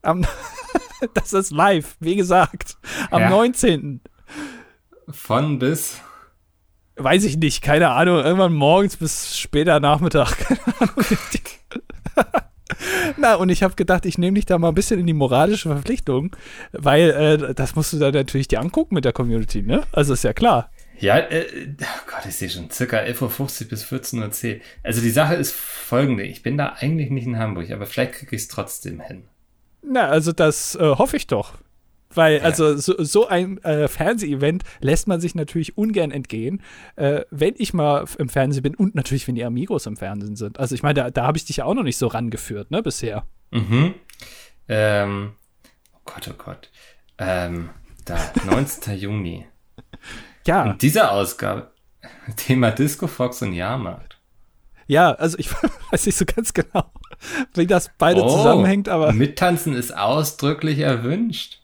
Am, 0.02 0.26
das 1.14 1.34
ist 1.34 1.52
live, 1.52 1.98
wie 2.00 2.16
gesagt, 2.16 2.78
am 3.12 3.22
Ja. 3.22 3.30
19. 3.30 4.02
Von 5.08 5.60
bis. 5.60 6.02
Weiß 6.96 7.26
ich 7.26 7.38
nicht, 7.38 7.62
keine 7.62 7.92
Ahnung, 7.92 8.24
irgendwann 8.24 8.56
morgens 8.56 8.98
bis 8.98 9.38
später 9.38 9.80
Nachmittag. 9.80 10.36
Na, 13.18 13.36
und 13.36 13.50
ich 13.50 13.64
habe 13.64 13.76
gedacht, 13.76 14.06
ich 14.06 14.18
nehme 14.18 14.36
dich 14.36 14.46
da 14.46 14.58
mal 14.58 14.70
ein 14.70 14.76
bisschen 14.76 15.00
in 15.00 15.08
die 15.08 15.14
moralische 15.14 15.70
Verpflichtung, 15.70 16.36
weil 16.72 17.10
äh, 17.10 17.54
das 17.54 17.76
musst 17.76 17.94
du 17.94 18.00
dann 18.00 18.14
natürlich 18.14 18.48
dir 18.48 18.60
angucken 18.60 18.96
mit 18.96 19.06
der 19.06 19.14
Community, 19.14 19.62
ne? 19.62 19.84
Also 19.92 20.14
ist 20.14 20.24
ja 20.24 20.34
klar. 20.34 20.70
Ja, 21.00 21.18
äh, 21.18 21.46
oh 21.82 21.86
Gott, 22.06 22.26
ich 22.28 22.36
sehe 22.36 22.50
schon 22.50 22.70
circa 22.70 22.98
11.50 22.98 23.64
Uhr 23.64 23.70
bis 23.70 23.86
14.10 23.86 24.56
Uhr. 24.56 24.62
Also 24.84 25.02
die 25.02 25.10
Sache 25.10 25.34
ist 25.34 25.54
folgende. 25.54 26.24
Ich 26.24 26.44
bin 26.44 26.58
da 26.58 26.76
eigentlich 26.80 27.10
nicht 27.10 27.26
in 27.26 27.40
Hamburg, 27.40 27.72
aber 27.72 27.88
vielleicht 27.88 28.14
kriege 28.14 28.36
ich 28.36 28.44
es 28.44 28.48
trotzdem 28.48 29.02
hin. 29.02 29.24
Na, 29.82 30.08
also 30.08 30.32
das 30.32 30.76
äh, 30.76 30.96
hoffe 30.96 31.18
ich 31.18 31.26
doch. 31.26 31.56
Weil, 32.14 32.38
Ja. 32.38 32.44
also 32.44 32.76
so, 32.78 33.02
so 33.04 33.28
ein 33.28 33.58
äh, 33.64 33.88
Fernseh-Event 33.88 34.64
lässt 34.80 35.08
man 35.08 35.22
sich 35.22 35.36
natürlich 35.36 35.78
ungern 35.78 36.12
entgehen, 36.12 36.62
äh, 36.96 37.22
wenn 37.32 37.54
ich 37.58 37.74
mal 37.74 38.06
im 38.18 38.30
Fernsehen 38.30 38.64
bin 38.64 38.76
und 38.76 38.96
natürlich, 38.96 39.28
wenn 39.28 39.36
die 39.36 39.44
Amigos 39.46 39.86
im 39.86 39.98
Fernsehen 39.98 40.36
sind. 40.36 40.60
Also 40.60 40.76
ich 40.76 40.84
meine, 40.84 40.96
da, 40.96 41.10
da 41.12 41.24
habe 41.26 41.38
ich 41.38 41.46
dich 41.46 41.58
ja 41.58 41.66
auch 41.66 41.74
noch 41.74 41.84
nicht 41.84 41.98
so 41.98 42.08
rangeführt, 42.08 42.72
ne, 42.72 42.82
bisher. 42.84 43.26
Mhm. 43.52 43.94
Ähm, 44.68 45.32
oh 45.94 46.00
Gott, 46.06 46.30
oh 46.30 46.36
Gott. 46.38 46.70
Ähm, 47.18 47.70
da, 48.06 48.18
19. 48.46 48.98
Juni. 48.98 49.46
Ja, 50.48 50.72
In 50.72 50.78
dieser 50.78 51.12
Ausgabe 51.12 51.72
Thema 52.36 52.72
Disco 52.72 53.08
Fox 53.08 53.42
und 53.42 53.54
Jahrmarkt. 53.54 54.18
ja, 54.88 55.12
also 55.14 55.38
ich 55.38 55.50
weiß 55.92 56.06
nicht 56.06 56.18
so 56.18 56.26
ganz 56.26 56.54
genau, 56.54 56.92
wie 57.54 57.68
das 57.68 57.92
beide 57.98 58.24
Oh, 58.24 58.30
zusammenhängt, 58.30 58.90
aber 58.90 59.14
Mittanzen 59.14 59.74
ist 59.76 59.96
ausdrücklich 59.96 60.80
erwünscht. 60.80 61.61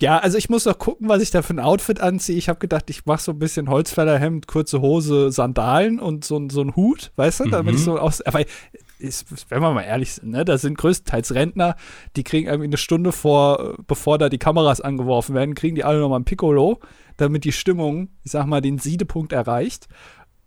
Ja, 0.00 0.18
also 0.18 0.36
ich 0.36 0.50
muss 0.50 0.64
noch 0.66 0.78
gucken, 0.78 1.08
was 1.08 1.22
ich 1.22 1.30
da 1.30 1.40
für 1.42 1.54
ein 1.54 1.60
Outfit 1.60 2.00
anziehe. 2.00 2.36
Ich 2.36 2.48
habe 2.50 2.58
gedacht, 2.58 2.90
ich 2.90 3.06
mache 3.06 3.22
so 3.22 3.32
ein 3.32 3.38
bisschen 3.38 3.70
Holzfällerhemd, 3.70 4.46
kurze 4.46 4.80
Hose, 4.82 5.30
Sandalen 5.32 5.98
und 6.00 6.24
so, 6.24 6.36
ein- 6.38 6.50
so 6.50 6.60
ein 6.60 6.76
Hut, 6.76 7.12
weißt 7.16 7.40
du, 7.40 7.44
damit 7.48 7.72
Mhm. 7.74 7.78
ich 7.78 7.84
so 7.84 7.98
aus. 7.98 8.20
Aber 8.22 8.42
ist, 8.98 9.26
wenn 9.50 9.60
wir 9.62 9.72
mal 9.72 9.82
ehrlich 9.82 10.14
sind, 10.14 10.30
ne, 10.30 10.44
da 10.44 10.58
sind 10.58 10.76
größtenteils 10.78 11.34
Rentner, 11.34 11.76
die 12.16 12.24
kriegen 12.24 12.46
irgendwie 12.46 12.66
eine 12.68 12.76
Stunde 12.78 13.12
vor, 13.12 13.76
bevor 13.86 14.18
da 14.18 14.28
die 14.28 14.38
Kameras 14.38 14.80
angeworfen 14.80 15.34
werden, 15.34 15.54
kriegen 15.54 15.76
die 15.76 15.84
alle 15.84 16.00
nochmal 16.00 16.20
ein 16.20 16.24
Piccolo, 16.24 16.80
damit 17.18 17.44
die 17.44 17.52
Stimmung, 17.52 18.08
ich 18.24 18.32
sag 18.32 18.46
mal, 18.46 18.60
den 18.60 18.78
Siedepunkt 18.78 19.32
erreicht. 19.32 19.88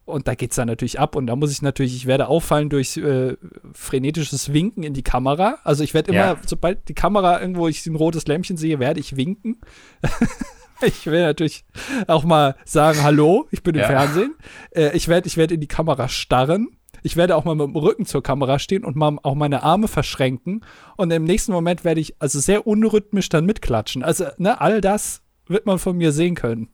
Und 0.10 0.28
da 0.28 0.36
geht's 0.36 0.56
dann 0.56 0.68
natürlich 0.68 1.00
ab. 1.00 1.16
Und 1.16 1.28
da 1.28 1.36
muss 1.36 1.52
ich 1.52 1.62
natürlich, 1.62 1.96
ich 1.96 2.06
werde 2.06 2.28
auffallen 2.28 2.70
durch 2.70 2.98
äh, 2.98 3.36
frenetisches 3.74 4.54
Winken 4.54 4.84
in 4.84 4.94
die 4.94 5.04
Kamera. 5.04 5.60
Also 5.64 5.84
ich 5.84 5.94
werde 5.94 6.12
immer, 6.12 6.20
Ja. 6.20 6.38
sobald 6.46 6.88
die 6.90 6.94
Kamera 6.94 7.40
irgendwo 7.42 7.68
ich 7.68 7.86
ein 7.86 7.96
rotes 7.96 8.28
Lämpchen 8.28 8.58
sehe, 8.58 8.80
werde 8.80 9.00
ich 9.00 9.16
winken. 9.16 9.60
ich 10.82 11.06
will 11.06 11.22
natürlich 11.22 11.66
auch 12.08 12.24
mal 12.24 12.56
sagen, 12.66 13.04
hallo, 13.04 13.48
ich 13.52 13.64
bin 13.64 13.76
im 13.76 13.82
Ja. 13.82 13.88
Fernsehen. 13.88 14.36
Äh, 14.72 14.96
ich 14.96 15.08
werde 15.08 15.28
ich 15.28 15.38
werde 15.38 15.56
in 15.56 15.62
die 15.62 15.68
Kamera 15.68 16.08
starren. 16.10 16.70
Ich 17.02 17.16
werde 17.16 17.36
auch 17.38 17.46
mal 17.46 17.56
mit 17.56 17.66
dem 17.68 17.76
Rücken 17.78 18.06
zur 18.06 18.22
Kamera 18.22 18.60
stehen 18.60 18.84
und 18.84 18.98
mal 18.98 19.18
auch 19.24 19.36
meine 19.36 19.64
Arme 19.64 19.88
verschränken. 19.88 20.66
Und 20.98 21.12
im 21.12 21.24
nächsten 21.24 21.54
Moment 21.54 21.86
werde 21.86 22.02
ich 22.02 22.16
also 22.20 22.40
sehr 22.40 22.68
unrhythmisch 22.68 23.30
dann 23.30 23.46
mitklatschen. 23.46 24.04
Also, 24.04 24.26
ne, 24.38 24.60
all 24.60 24.82
das 24.82 25.22
wird 25.48 25.66
man 25.66 25.80
von 25.80 25.96
mir 25.96 26.12
sehen 26.12 26.36
können. 26.36 26.70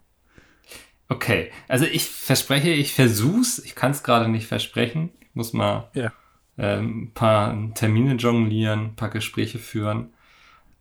Okay, 1.08 1.52
also 1.68 1.86
ich 1.86 2.06
verspreche, 2.06 2.70
ich 2.72 2.94
versuch's. 2.94 3.60
Ich 3.60 3.76
kann 3.76 3.92
es 3.92 4.02
gerade 4.04 4.28
nicht 4.28 4.48
versprechen. 4.48 5.12
Ich 5.22 5.36
muss 5.36 5.54
mal 5.54 5.90
Ja. 5.94 6.12
ähm, 6.58 7.04
ein 7.04 7.12
paar 7.14 7.56
Termine 7.76 8.16
jonglieren, 8.16 8.80
ein 8.88 8.96
paar 8.96 9.10
Gespräche 9.10 9.60
führen. 9.60 10.14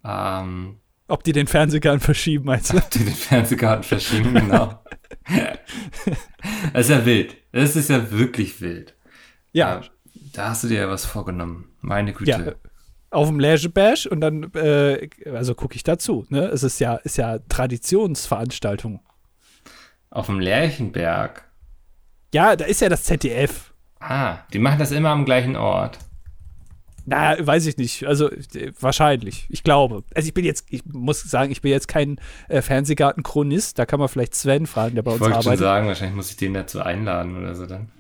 Ähm, 0.05 0.79
Ob 1.09 1.25
die 1.25 1.33
den 1.33 1.47
Fernsehgarten 1.47 2.01
verschieben, 2.01 2.47
meinst 2.47 2.73
du? 2.73 2.81
die 2.95 3.05
den 3.05 3.15
Fernsehgarten 3.15 3.83
verschieben, 3.85 4.33
genau. 4.35 4.83
das 6.73 6.87
ist 6.87 6.91
ja 6.91 7.05
wild. 7.07 7.37
Das 7.53 7.77
ist 7.77 7.91
ja 7.91 8.11
wirklich 8.11 8.61
wild. 8.61 8.95
Ja, 9.53 9.83
Da 10.33 10.49
hast 10.51 10.65
du 10.65 10.69
dir 10.69 10.81
ja 10.81 10.89
was 10.89 11.05
vorgenommen. 11.07 11.69
Meine 11.81 12.13
Güte. 12.13 12.31
ja. 12.31 12.53
Auf 13.11 13.29
dem 13.29 13.39
Leisure 13.39 13.73
Bash 13.73 14.07
und 14.07 14.21
dann, 14.21 14.53
äh, 14.55 15.09
also 15.33 15.55
gucke 15.55 15.77
ich 15.77 15.85
dazu. 15.85 16.27
Ne? 16.31 16.47
Es 16.47 16.65
ist 16.65 16.81
ja, 16.81 16.97
ist 16.97 17.17
ja 17.17 17.39
Traditionsveranstaltung. 17.49 19.01
Auf 20.15 20.27
dem 20.27 20.39
Lerchenberg. 20.39 21.43
Ja, 22.33 22.55
da 22.57 22.65
ist 22.65 22.81
ja 22.81 22.89
das 22.89 23.03
ZDF. 23.03 23.75
Ah, 23.99 24.39
die 24.53 24.59
machen 24.61 24.79
das 24.79 24.93
immer 24.93 25.11
am 25.11 25.25
gleichen 25.25 25.57
Ort. 25.57 25.99
Na, 27.05 27.35
weiß 27.39 27.67
ich 27.67 27.77
nicht. 27.77 28.07
Also 28.07 28.31
wahrscheinlich. 28.81 29.47
Ich 29.51 29.63
glaube. 29.65 30.05
Also 30.15 30.29
ich 30.29 30.33
bin 30.35 30.45
jetzt, 30.45 30.67
ich 30.71 30.83
muss 30.87 31.21
sagen, 31.23 31.51
ich 31.51 31.61
bin 31.63 31.73
jetzt 31.73 31.89
kein 31.89 32.19
äh, 32.49 32.63
Fernsehgarten-Chronist. 32.63 33.79
Da 33.79 33.87
kann 33.87 33.99
man 33.99 34.09
vielleicht 34.09 34.35
Sven 34.37 34.67
fragen, 34.67 34.95
der 34.95 35.03
bei 35.03 35.11
Ich 35.11 35.15
uns 35.15 35.21
wollte 35.23 35.35
schon 35.35 35.47
arbeitet. 35.49 35.61
sagen, 35.65 35.87
wahrscheinlich 35.89 36.17
muss 36.17 36.31
ich 36.31 36.37
den 36.37 36.55
dazu 36.55 36.81
einladen 36.81 37.37
oder 37.37 37.55
so 37.55 37.67
dann. 37.67 37.91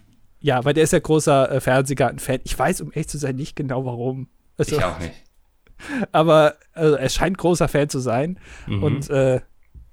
Ja, 0.41 0.65
weil 0.65 0.73
der 0.75 0.85
ist 0.85 0.93
ja 0.93 1.01
großer 1.01 1.51
äh, 1.51 1.61
Fernsehgarten-Fan. 1.61 2.41
Ich 2.45 2.57
weiß, 2.59 2.81
um 2.81 2.93
echt 2.93 3.11
zu 3.11 3.19
sein, 3.19 3.35
nicht 3.37 3.57
genau 3.57 3.85
warum. 3.85 4.29
Also, 4.57 4.77
Ich 4.77 4.85
auch 4.85 4.99
nicht. 5.01 5.15
aber 6.12 6.55
also, 6.73 6.95
er 6.95 7.09
scheint 7.09 7.39
großer 7.39 7.67
Fan 7.69 7.89
zu 7.89 7.99
sein. 7.99 8.39
Mhm. 8.67 8.83
Und 8.85 9.11
äh, 9.11 9.41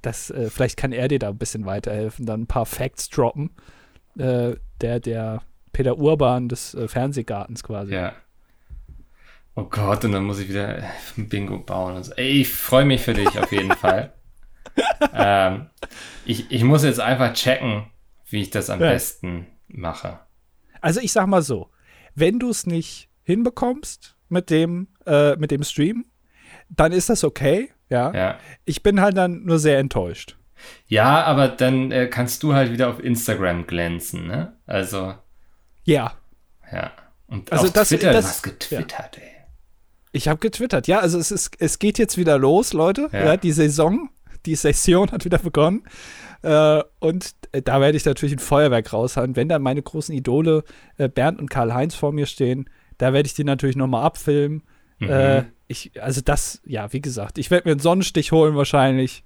das, 0.02 0.30
äh, 0.32 0.50
vielleicht 0.50 0.78
kann 0.78 0.92
er 0.92 1.08
dir 1.08 1.20
da 1.20 1.30
ein 1.30 1.38
bisschen 1.38 1.66
weiterhelfen, 1.66 2.26
dann 2.26 2.42
ein 2.42 2.48
paar 2.48 2.66
Facts 2.66 3.10
droppen. 3.10 3.52
Äh, 4.18 4.56
der, 4.82 5.00
der 5.00 5.42
Peter 5.74 5.98
Urban 5.98 6.50
des 6.50 6.74
äh, 6.74 6.88
Fernsehgartens 6.88 7.64
quasi. 7.64 7.94
Ja. 7.94 8.14
Oh 9.56 9.64
Gott, 9.66 10.04
und 10.06 10.14
dann 10.14 10.24
muss 10.24 10.40
ich 10.40 10.50
wieder 10.50 10.80
äh, 10.80 10.84
ein 11.18 11.30
Bingo 11.30 11.60
bauen 11.60 11.96
und 11.98 12.04
so. 12.04 12.14
Ey, 12.14 12.42
ich 12.42 12.50
freue 12.50 12.86
mich 12.86 13.02
für 13.02 13.14
dich 13.14 13.38
auf 13.38 13.52
jeden 13.52 13.72
Fall. 13.76 14.14
ähm, 15.14 15.68
ich, 16.26 16.50
ich 16.52 16.64
muss 16.64 16.84
jetzt 16.84 17.00
einfach 17.00 17.34
checken, 17.34 17.86
wie 18.30 18.42
ich 18.42 18.50
das 18.50 18.70
am 18.70 18.80
Ja. 18.82 18.90
besten 18.92 19.48
mache. 19.68 20.20
Also 20.80 21.00
ich 21.02 21.12
sag 21.12 21.28
mal 21.28 21.42
so, 21.42 21.70
wenn 22.16 22.40
du 22.40 22.50
es 22.50 22.66
nicht 22.66 23.10
hinbekommst 23.24 24.16
mit 24.30 24.50
dem, 24.50 24.88
äh, 25.06 25.36
mit 25.36 25.52
dem 25.52 25.64
Stream, 25.64 26.06
dann 26.70 26.92
ist 26.92 27.10
das 27.10 27.24
okay, 27.24 27.72
ja. 27.92 28.12
Ja. 28.14 28.40
Ich 28.66 28.82
bin 28.82 29.00
halt 29.02 29.16
dann 29.18 29.44
nur 29.44 29.60
sehr 29.60 29.78
enttäuscht. 29.78 30.38
Ja, 30.88 31.24
aber 31.24 31.48
dann 31.48 31.92
äh, 31.92 32.08
kannst 32.08 32.42
du 32.44 32.54
halt 32.54 32.72
wieder 32.72 32.90
auf 32.90 33.00
Instagram 33.04 33.68
glänzen, 33.68 34.28
ne? 34.28 34.54
Also, 34.66 35.14
Ja, 35.84 36.14
ja. 36.72 36.92
Und 37.28 37.52
Also 37.52 37.68
auf 37.68 37.74
das- 37.74 37.90
Twitter, 37.90 38.12
das- 38.14 38.26
du 38.26 38.30
hast 38.30 38.44
getwittert, 38.44 39.18
ey. 39.18 39.32
ich 40.12 40.28
habe 40.28 40.40
getwittert. 40.40 40.88
Ja, 40.88 41.00
also 41.00 41.18
es 41.18 41.32
ist, 41.32 41.52
es 41.60 41.80
geht 41.80 41.98
jetzt 41.98 42.18
wieder 42.18 42.38
los, 42.38 42.74
Leute. 42.74 43.10
Ja. 43.12 43.26
Ja, 43.26 43.38
die 43.38 43.52
Saison, 43.54 44.10
die 44.46 44.56
Session 44.56 45.12
hat 45.12 45.26
wieder 45.26 45.38
begonnen. 45.40 45.84
Äh, 46.44 46.84
und 47.00 47.32
äh, 47.54 47.62
da 47.62 47.80
werde 47.82 47.98
ich 47.98 48.06
natürlich 48.06 48.34
ein 48.36 48.40
Feuerwerk 48.40 48.92
raushauen. 48.94 49.36
Wenn 49.36 49.48
dann 49.50 49.62
meine 49.62 49.82
großen 49.82 50.14
Idole 50.16 50.64
äh, 50.98 51.08
Bernd 51.10 51.40
und 51.40 51.50
Karl-Heinz 51.50 51.96
vor 51.96 52.12
mir 52.12 52.26
stehen, 52.26 52.70
da 52.98 53.14
werde 53.14 53.28
ich 53.28 53.34
die 53.34 53.44
natürlich 53.44 53.76
nochmal 53.76 54.04
abfilmen. 54.04 54.64
Mhm. 55.02 55.10
Äh, 55.10 55.44
ich, 55.68 55.92
also 56.02 56.22
das, 56.22 56.62
ja, 56.66 56.92
wie 56.94 57.02
gesagt, 57.02 57.38
ich 57.38 57.50
werde 57.52 57.68
mir 57.68 57.72
einen 57.74 57.80
Sonnenstich 57.80 58.32
holen 58.32 58.56
wahrscheinlich. 58.56 59.24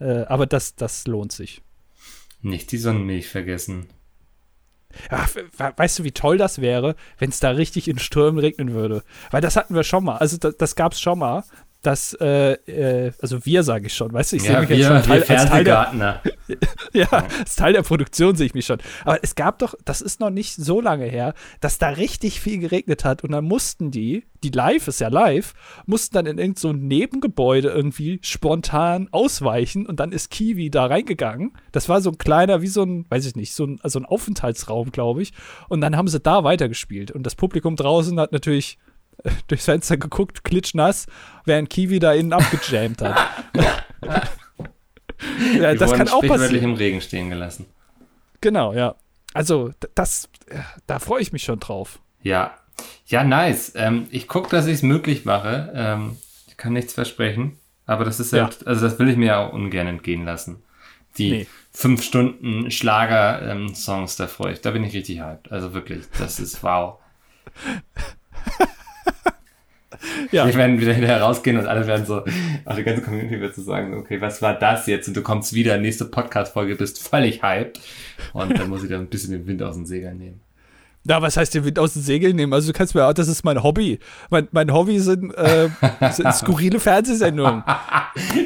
Äh, 0.00 0.22
aber 0.24 0.46
das, 0.46 0.74
das 0.74 1.06
lohnt 1.06 1.30
sich. 1.32 1.62
Nicht 2.42 2.72
die 2.72 2.78
Sonnenmilch 2.78 3.28
vergessen. 3.28 3.86
We- 5.10 5.72
weißt 5.76 5.98
du, 6.00 6.04
wie 6.04 6.12
toll 6.12 6.38
das 6.38 6.60
wäre, 6.60 6.96
wenn 7.18 7.30
es 7.30 7.38
da 7.38 7.50
richtig 7.50 7.86
in 7.86 7.98
Stürmen 7.98 8.38
regnen 8.38 8.72
würde? 8.72 9.04
Weil 9.30 9.40
das 9.40 9.56
hatten 9.56 9.74
wir 9.74 9.84
schon 9.84 10.04
mal. 10.04 10.16
Also 10.16 10.36
das, 10.38 10.56
das 10.56 10.74
gab 10.74 10.92
es 10.94 11.00
schon 11.00 11.18
mal. 11.18 11.44
Dass, 11.82 12.14
äh, 12.20 12.52
äh, 12.52 13.12
also 13.22 13.44
wir 13.46 13.62
sage 13.62 13.86
ich 13.86 13.94
schon, 13.94 14.12
weißt 14.12 14.32
du, 14.32 14.36
ich 14.36 14.42
sehe 14.42 14.52
ja, 14.52 14.60
mich 14.60 14.68
wir, 14.68 14.76
jetzt 14.76 14.88
schon 14.88 15.02
Teil, 15.02 15.24
als 15.24 15.50
Teil 15.50 15.64
der, 15.64 16.20
ja, 16.92 17.08
als 17.10 17.56
Teil 17.56 17.72
der 17.72 17.82
Produktion 17.82 18.36
sehe 18.36 18.46
ich 18.46 18.54
mich 18.54 18.66
schon. 18.66 18.78
Aber 19.04 19.18
es 19.22 19.34
gab 19.34 19.58
doch, 19.58 19.74
das 19.84 20.00
ist 20.00 20.20
noch 20.20 20.30
nicht 20.30 20.56
so 20.56 20.80
lange 20.80 21.06
her, 21.06 21.34
dass 21.60 21.78
da 21.78 21.88
richtig 21.88 22.40
viel 22.40 22.58
geregnet 22.58 23.04
hat 23.04 23.24
und 23.24 23.32
dann 23.32 23.44
mussten 23.44 23.90
die, 23.90 24.24
die 24.42 24.50
live 24.50 24.88
ist 24.88 25.00
ja 25.00 25.08
live, 25.08 25.54
mussten 25.86 26.14
dann 26.14 26.26
in 26.26 26.38
irgendein 26.38 26.60
so 26.60 26.70
ein 26.70 26.86
Nebengebäude 26.86 27.68
irgendwie 27.68 28.20
spontan 28.22 29.08
ausweichen 29.10 29.86
und 29.86 30.00
dann 30.00 30.12
ist 30.12 30.30
Kiwi 30.30 30.70
da 30.70 30.86
reingegangen. 30.86 31.52
Das 31.72 31.88
war 31.88 32.00
so 32.00 32.10
ein 32.10 32.18
kleiner, 32.18 32.62
wie 32.62 32.66
so 32.66 32.82
ein, 32.82 33.06
weiß 33.08 33.26
ich 33.26 33.36
nicht, 33.36 33.54
so 33.54 33.64
ein, 33.64 33.80
also 33.82 33.98
ein 33.98 34.06
Aufenthaltsraum, 34.06 34.92
glaube 34.92 35.22
ich. 35.22 35.32
Und 35.68 35.80
dann 35.80 35.96
haben 35.96 36.08
sie 36.08 36.20
da 36.20 36.44
weitergespielt 36.44 37.10
und 37.10 37.24
das 37.24 37.34
Publikum 37.34 37.76
draußen 37.76 38.18
hat 38.18 38.32
natürlich 38.32 38.78
durchs 39.48 39.64
Fenster 39.64 39.96
geguckt, 39.96 40.44
klitschnass, 40.44 41.06
während 41.44 41.70
Kiwi 41.70 41.98
da 41.98 42.12
innen 42.12 42.32
abgejammt 42.32 43.02
hat. 43.02 43.16
ja, 45.58 45.74
das 45.74 45.92
kann 45.92 46.08
auch 46.08 46.22
passieren. 46.26 46.64
im 46.64 46.74
Regen 46.74 47.00
stehen 47.00 47.30
gelassen. 47.30 47.66
Genau, 48.40 48.72
ja. 48.72 48.94
Also, 49.34 49.70
das, 49.94 50.28
da 50.86 50.98
freue 50.98 51.22
ich 51.22 51.32
mich 51.32 51.42
schon 51.44 51.60
drauf. 51.60 52.00
Ja. 52.22 52.54
Ja, 53.06 53.24
nice. 53.24 53.72
Ähm, 53.76 54.06
ich 54.10 54.26
gucke, 54.28 54.48
dass 54.50 54.66
ich 54.66 54.74
es 54.74 54.82
möglich 54.82 55.24
mache. 55.24 55.72
Ähm, 55.74 56.16
ich 56.48 56.56
kann 56.56 56.72
nichts 56.72 56.94
versprechen. 56.94 57.58
Aber 57.86 58.04
das 58.04 58.20
ist 58.20 58.32
Ja. 58.32 58.44
halt, 58.44 58.66
also 58.66 58.82
das 58.88 58.98
will 58.98 59.08
ich 59.08 59.16
mir 59.16 59.38
auch 59.38 59.52
ungern 59.52 59.86
entgehen 59.86 60.24
lassen. 60.24 60.62
Die 61.18 61.30
Nee. 61.30 61.46
fünf 61.72 62.02
Stunden 62.04 62.70
Schlager-Songs, 62.70 64.16
da 64.16 64.26
freue 64.28 64.52
ich. 64.54 64.60
Da 64.60 64.70
bin 64.70 64.84
ich 64.84 64.94
richtig 64.94 65.20
hyped. 65.20 65.50
Also 65.50 65.74
wirklich, 65.74 66.04
das 66.18 66.38
ist 66.40 66.62
wow. 66.62 66.98
Ja, 70.32 70.46
Wir 70.46 70.54
werden 70.54 70.80
wieder 70.80 70.92
hinterher 70.92 71.20
rausgehen 71.22 71.58
und 71.58 71.66
alle 71.66 71.86
werden 71.86 72.06
so, 72.06 72.24
auch 72.64 72.76
die 72.76 72.84
ganze 72.84 73.02
Community 73.02 73.40
wird 73.40 73.54
so 73.54 73.62
sagen, 73.62 73.94
okay, 73.94 74.20
was 74.20 74.40
war 74.42 74.58
das 74.58 74.86
jetzt? 74.86 75.08
Und 75.08 75.16
du 75.16 75.22
kommst 75.22 75.54
wieder, 75.54 75.78
nächste 75.78 76.04
Podcast-Folge, 76.04 76.76
bist 76.76 77.06
völlig 77.06 77.42
hyped. 77.42 77.80
Und 78.32 78.58
dann 78.58 78.68
muss 78.68 78.82
ich 78.82 78.90
da 78.90 78.98
ein 78.98 79.08
bisschen 79.08 79.32
den 79.32 79.46
Wind 79.46 79.62
aus 79.62 79.76
den 79.76 79.86
Segeln 79.86 80.18
nehmen. 80.18 80.40
Na, 81.04 81.22
was 81.22 81.36
heißt 81.38 81.54
den 81.54 81.64
Wind 81.64 81.78
aus 81.78 81.94
den 81.94 82.02
Segeln 82.02 82.36
nehmen? 82.36 82.52
Also, 82.52 82.72
du 82.72 82.76
kannst 82.76 82.94
mir 82.94 83.06
auch, 83.06 83.14
das 83.14 83.28
ist 83.28 83.42
mein 83.42 83.62
Hobby. 83.62 83.98
Mein, 84.28 84.48
mein 84.52 84.72
Hobby 84.72 84.98
sind, 84.98 85.32
äh, 85.32 85.70
sind 86.12 86.32
skurrile 86.34 86.78
Fernsehsendungen. 86.78 87.64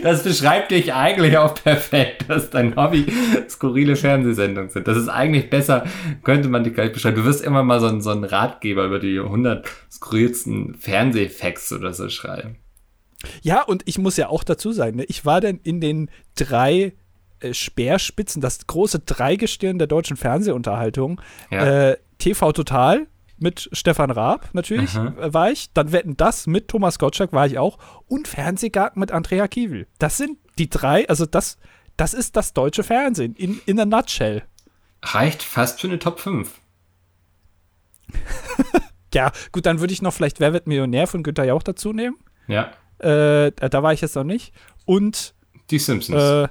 Das 0.02 0.22
beschreibt 0.22 0.70
dich 0.70 0.94
eigentlich 0.94 1.36
auch 1.36 1.55
perfekt, 1.55 2.26
dass 2.28 2.50
dein 2.50 2.76
Hobby 2.76 3.07
skurrile 3.48 3.96
Fernsehsendungen 3.96 4.70
sind. 4.70 4.86
Das 4.86 4.96
ist 4.96 5.09
eigentlich 5.09 5.50
besser, 5.50 5.84
könnte 6.22 6.48
man 6.48 6.62
dich 6.62 6.74
gleich 6.74 6.92
beschreiben. 6.92 7.16
Du 7.16 7.24
wirst 7.24 7.42
immer 7.42 7.64
mal 7.64 7.80
so 7.80 7.86
einen, 7.86 8.00
so 8.00 8.11
einen 8.11 8.24
Ratgeber 8.24 8.84
über 8.84 9.00
die 9.00 9.18
100 9.18 9.66
skurrilsten 9.90 10.76
Fernsehfacts 10.76 11.72
oder 11.72 11.92
so 11.92 12.09
schreiben. 12.09 12.59
Ja, 13.42 13.62
und 13.62 13.82
ich 13.86 13.98
muss 13.98 14.16
ja 14.16 14.28
auch 14.28 14.44
dazu 14.44 14.70
sagen, 14.70 14.98
ne, 14.98 15.05
ich 15.05 15.24
war 15.24 15.40
dann 15.40 15.59
in 15.64 15.80
den 15.80 16.11
drei 16.36 16.92
äh, 17.40 17.52
Speerspitzen, 17.52 18.40
das 18.40 18.66
große 18.66 19.00
Dreigestirn 19.00 19.78
der 19.78 19.86
deutschen 19.86 20.16
Fernsehunterhaltung. 20.16 21.20
Ja. 21.50 21.90
Äh, 21.90 21.96
TV 22.18 22.52
Total 22.52 23.06
mit 23.38 23.68
Stefan 23.72 24.10
Raab 24.10 24.48
natürlich 24.52 24.94
Mhm. 24.94 25.18
äh, 25.18 25.34
war 25.34 25.50
ich. 25.50 25.72
Dann 25.72 25.92
Wetten 25.92 26.16
das 26.16 26.46
mit 26.46 26.68
Thomas 26.68 26.98
Gottschalk 26.98 27.32
war 27.32 27.46
ich 27.46 27.58
auch. 27.58 27.78
Und 28.06 28.28
Fernsehgarten 28.28 29.00
mit 29.00 29.10
Andrea 29.12 29.48
Kiewel. 29.48 29.86
Das 29.98 30.16
sind 30.16 30.38
die 30.58 30.70
drei, 30.70 31.08
also 31.08 31.26
das, 31.26 31.58
das 31.96 32.14
ist 32.14 32.36
das 32.36 32.52
deutsche 32.52 32.84
Fernsehen 32.84 33.34
in, 33.34 33.60
in 33.66 33.80
a 33.80 33.84
nutshell. 33.84 34.42
Reicht 35.02 35.42
fast 35.42 35.80
für 35.80 35.88
eine 35.88 35.98
Top 35.98 36.20
5. 36.20 36.60
Ja, 39.14 39.30
gut, 39.52 39.64
dann 39.64 39.78
würde 39.78 39.92
ich 39.92 40.02
noch 40.02 40.12
vielleicht 40.12 40.40
Wer 40.40 40.52
wird 40.52 40.66
Millionär 40.66 41.06
von 41.06 41.22
Günther 41.22 41.44
Jauch 41.44 41.62
dazu 41.62 41.92
nehmen. 41.92 42.16
Ja. 42.48 42.72
Äh, 42.98 43.52
da 43.52 43.82
war 43.82 43.92
ich 43.92 44.00
jetzt 44.00 44.16
noch 44.16 44.24
nicht. 44.24 44.52
Und 44.86 45.34
Die 45.70 45.78
Simpsons. 45.78 46.20
Äh, 46.20 46.48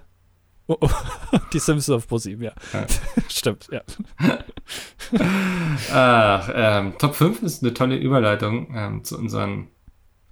oh, 0.68 0.78
oh, 0.80 0.90
die 1.54 1.60
Simpsons 1.60 1.98
auf 1.98 2.08
ProSieben, 2.08 2.44
ja. 2.44 2.54
Ja. 2.74 2.86
Stimmt, 3.30 3.70
ja. 3.72 3.82
Ach, 5.92 6.50
ähm, 6.54 6.98
Top 6.98 7.16
5 7.16 7.44
ist 7.44 7.64
eine 7.64 7.74
tolle 7.74 7.98
Überleitung 7.98 8.74
ähm, 8.76 9.04
zu, 9.04 9.18
unseren, 9.18 9.68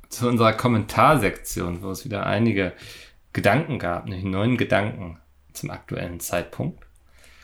zu 0.10 0.28
unserer 0.28 0.54
Kommentarsektion, 0.54 1.82
wo 1.82 1.92
es 1.92 2.06
wieder 2.06 2.26
einige 2.26 2.74
Gedanken 3.34 3.80
gab, 3.80 4.06
nämlich 4.06 4.26
neun 4.26 4.58
Gedanken 4.58 5.20
zum 5.54 5.70
aktuellen 5.70 6.20
Zeitpunkt. 6.20 6.86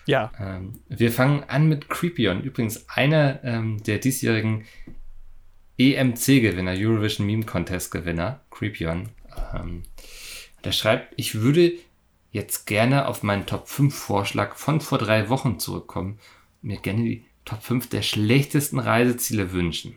Ja, 0.05 0.31
Ähm, 0.39 0.79
wir 0.87 1.11
fangen 1.11 1.43
an 1.47 1.67
mit 1.67 1.89
Creepion. 1.89 2.41
Übrigens 2.41 2.87
einer 2.89 3.43
ähm, 3.43 3.83
der 3.83 3.99
diesjährigen 3.99 4.63
EMC-Gewinner, 5.77 6.73
Eurovision 6.75 7.27
Meme 7.27 7.43
Contest-Gewinner, 7.43 8.39
Creepion. 8.49 9.09
Ähm, 9.53 9.83
der 10.63 10.71
schreibt, 10.71 11.13
ich 11.17 11.35
würde 11.35 11.73
jetzt 12.31 12.65
gerne 12.67 13.07
auf 13.07 13.23
meinen 13.23 13.45
Top 13.45 13.67
5 13.67 13.95
Vorschlag 13.95 14.55
von 14.55 14.81
vor 14.81 14.97
drei 14.97 15.29
Wochen 15.29 15.59
zurückkommen 15.59 16.19
und 16.61 16.67
mir 16.69 16.77
gerne 16.77 17.03
die 17.03 17.25
Top 17.45 17.63
5 17.63 17.89
der 17.89 18.01
schlechtesten 18.01 18.79
Reiseziele 18.79 19.51
wünschen. 19.53 19.95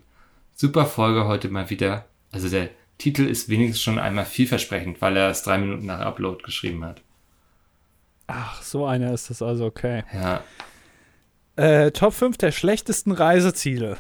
Super 0.55 0.87
Folge 0.87 1.27
heute 1.27 1.49
mal 1.49 1.71
wieder. 1.71 2.07
Also 2.33 2.49
der 2.49 2.71
Titel 2.99 3.25
ist 3.27 3.49
wenigstens 3.49 3.83
schon 3.83 3.99
einmal 3.99 4.27
vielversprechend, 4.27 5.01
weil 5.01 5.17
er 5.17 5.31
es 5.31 5.43
drei 5.43 5.59
Minuten 5.59 5.87
nach 5.87 6.01
Upload 6.01 6.43
geschrieben 6.45 6.85
hat. 6.85 7.03
ach, 8.27 8.63
so 8.63 8.87
einer 8.87 9.13
ist 9.13 9.31
das 9.31 9.43
also, 9.43 9.65
okay. 9.67 10.05
Ja, 10.13 10.43
Äh, 11.57 11.91
Top 11.91 12.15
5 12.15 12.39
der 12.39 12.53
schlechtesten 12.53 13.11
Reiseziele. 13.13 13.97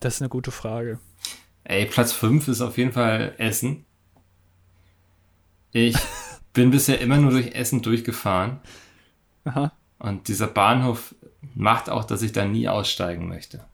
Das 0.00 0.16
ist 0.16 0.22
eine 0.22 0.28
gute 0.28 0.50
Frage. 0.50 0.98
Ey, 1.64 1.86
Platz 1.86 2.12
5 2.12 2.48
ist 2.48 2.60
auf 2.60 2.76
jeden 2.76 2.92
Fall 2.92 3.34
Essen. 3.38 3.84
Ich 5.72 5.96
bin 6.52 6.70
bisher 6.70 7.00
immer 7.00 7.16
nur 7.16 7.30
durch 7.30 7.54
Essen 7.54 7.82
durchgefahren. 7.82 8.60
Aha. 9.44 9.72
Und 9.98 10.28
dieser 10.28 10.46
Bahnhof 10.46 11.14
macht 11.54 11.88
auch, 11.90 12.04
dass 12.04 12.22
ich 12.22 12.32
da 12.32 12.44
nie 12.44 12.68
aussteigen 12.68 13.28
möchte. 13.28 13.64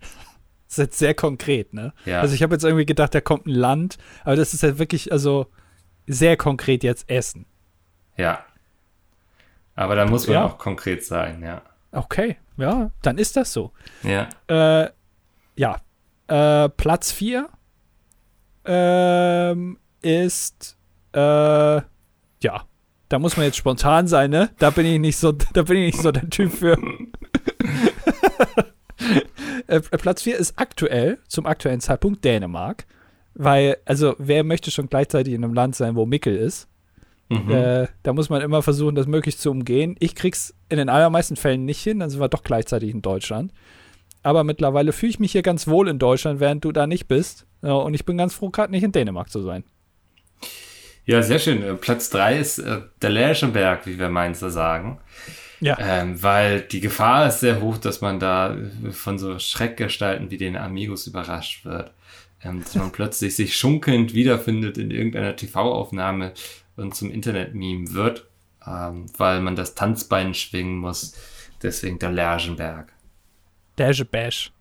Das 0.00 0.76
ist 0.76 0.78
jetzt 0.78 0.98
sehr 0.98 1.14
konkret, 1.14 1.72
ne? 1.72 1.94
Ja. 2.04 2.20
Also 2.20 2.34
ich 2.34 2.42
habe 2.42 2.54
jetzt 2.54 2.62
irgendwie 2.64 2.84
gedacht, 2.86 3.14
da 3.14 3.20
kommt 3.22 3.46
ein 3.46 3.54
Land, 3.54 3.96
aber 4.24 4.36
das 4.36 4.52
ist 4.52 4.62
ja 4.62 4.78
wirklich, 4.78 5.12
also 5.12 5.46
sehr 6.06 6.36
konkret 6.36 6.84
jetzt 6.84 7.08
Essen. 7.08 7.46
Ja. 8.16 8.44
Aber 9.74 9.94
da 9.94 10.06
muss 10.06 10.26
man 10.26 10.34
Ja. 10.34 10.44
auch 10.44 10.58
konkret 10.58 11.04
sein, 11.04 11.42
ja. 11.42 11.62
Okay, 11.92 12.36
ja, 12.58 12.90
dann 13.00 13.16
ist 13.16 13.36
das 13.36 13.52
so. 13.52 13.72
Ja. 14.02 14.28
Äh, 14.48 14.90
ja. 15.56 15.80
Äh, 16.26 16.68
Platz 16.68 17.12
4 17.12 17.48
ähm, 18.66 19.78
ist, 20.02 20.76
äh, 21.12 21.80
ja, 22.42 22.64
da 23.08 23.18
muss 23.18 23.36
man 23.36 23.46
jetzt 23.46 23.56
spontan 23.56 24.06
sein, 24.06 24.30
ne? 24.30 24.50
Da 24.58 24.70
bin 24.70 24.86
ich 24.86 24.98
nicht 24.98 25.16
so, 25.16 25.32
da 25.52 25.62
bin 25.62 25.78
ich 25.78 25.94
nicht 25.94 26.02
so 26.02 26.12
der 26.12 26.28
Typ 26.28 26.52
für. 26.52 26.76
äh, 29.66 29.80
Platz 29.80 30.22
4 30.22 30.36
ist 30.36 30.58
aktuell, 30.58 31.18
zum 31.28 31.46
aktuellen 31.46 31.80
Zeitpunkt 31.80 32.24
Dänemark. 32.24 32.86
Weil, 33.34 33.76
also, 33.84 34.14
wer 34.18 34.42
möchte 34.42 34.70
schon 34.70 34.88
gleichzeitig 34.88 35.34
in 35.34 35.44
einem 35.44 35.54
Land 35.54 35.76
sein, 35.76 35.94
wo 35.94 36.06
Mickel 36.06 36.36
ist? 36.36 36.68
Mhm. 37.28 37.50
Äh, 37.50 37.86
da 38.02 38.12
muss 38.12 38.30
man 38.30 38.42
immer 38.42 38.62
versuchen, 38.62 38.94
das 38.94 39.06
möglichst 39.06 39.40
zu 39.40 39.50
umgehen. 39.50 39.96
Ich 40.00 40.14
krieg's 40.14 40.54
in 40.68 40.78
den 40.78 40.88
allermeisten 40.88 41.36
Fällen 41.36 41.64
nicht 41.64 41.80
hin, 41.80 42.00
dann 42.00 42.10
sind 42.10 42.20
wir 42.20 42.28
doch 42.28 42.42
gleichzeitig 42.42 42.90
in 42.90 43.02
Deutschland. 43.02 43.52
Aber 44.22 44.44
mittlerweile 44.44 44.92
fühle 44.92 45.10
ich 45.10 45.20
mich 45.20 45.32
hier 45.32 45.42
ganz 45.42 45.68
wohl 45.68 45.88
in 45.88 45.98
Deutschland, 45.98 46.40
während 46.40 46.64
du 46.64 46.72
da 46.72 46.86
nicht 46.86 47.06
bist. 47.06 47.46
Und 47.60 47.94
ich 47.94 48.04
bin 48.04 48.18
ganz 48.18 48.34
froh, 48.34 48.50
gerade 48.50 48.72
nicht 48.72 48.82
in 48.82 48.92
Dänemark 48.92 49.30
zu 49.30 49.42
sein. 49.42 49.64
Ja, 51.08 51.22
sehr 51.22 51.38
schön. 51.38 51.62
Äh, 51.62 51.72
Platz 51.74 52.10
3 52.10 52.38
ist 52.38 52.58
äh, 52.58 52.82
der 53.00 53.08
Lärchenberg, 53.08 53.86
wie 53.86 53.98
wir 53.98 54.10
Mainzer 54.10 54.50
sagen. 54.50 55.00
Ja. 55.58 55.78
Ähm, 55.80 56.22
weil 56.22 56.60
die 56.60 56.80
Gefahr 56.80 57.28
ist 57.28 57.40
sehr 57.40 57.62
hoch, 57.62 57.78
dass 57.78 58.02
man 58.02 58.20
da 58.20 58.54
von 58.90 59.18
so 59.18 59.38
Schreckgestalten 59.38 60.30
wie 60.30 60.36
den 60.36 60.54
Amigos 60.54 61.06
überrascht 61.06 61.64
wird. 61.64 61.92
Ähm, 62.44 62.62
dass 62.62 62.74
man 62.74 62.92
plötzlich 62.92 63.34
sich 63.34 63.56
schunkelnd 63.56 64.12
wiederfindet 64.12 64.76
in 64.76 64.90
irgendeiner 64.90 65.34
TV-Aufnahme 65.34 66.34
und 66.76 66.94
zum 66.94 67.10
Internet-Meme 67.10 67.94
wird, 67.94 68.26
ähm, 68.66 69.06
weil 69.16 69.40
man 69.40 69.56
das 69.56 69.74
Tanzbein 69.74 70.34
schwingen 70.34 70.76
muss. 70.76 71.14
Deswegen 71.62 71.98
der 71.98 72.12
Lergenberg. 72.12 72.92
Dash 73.76 74.04
Bash. 74.04 74.52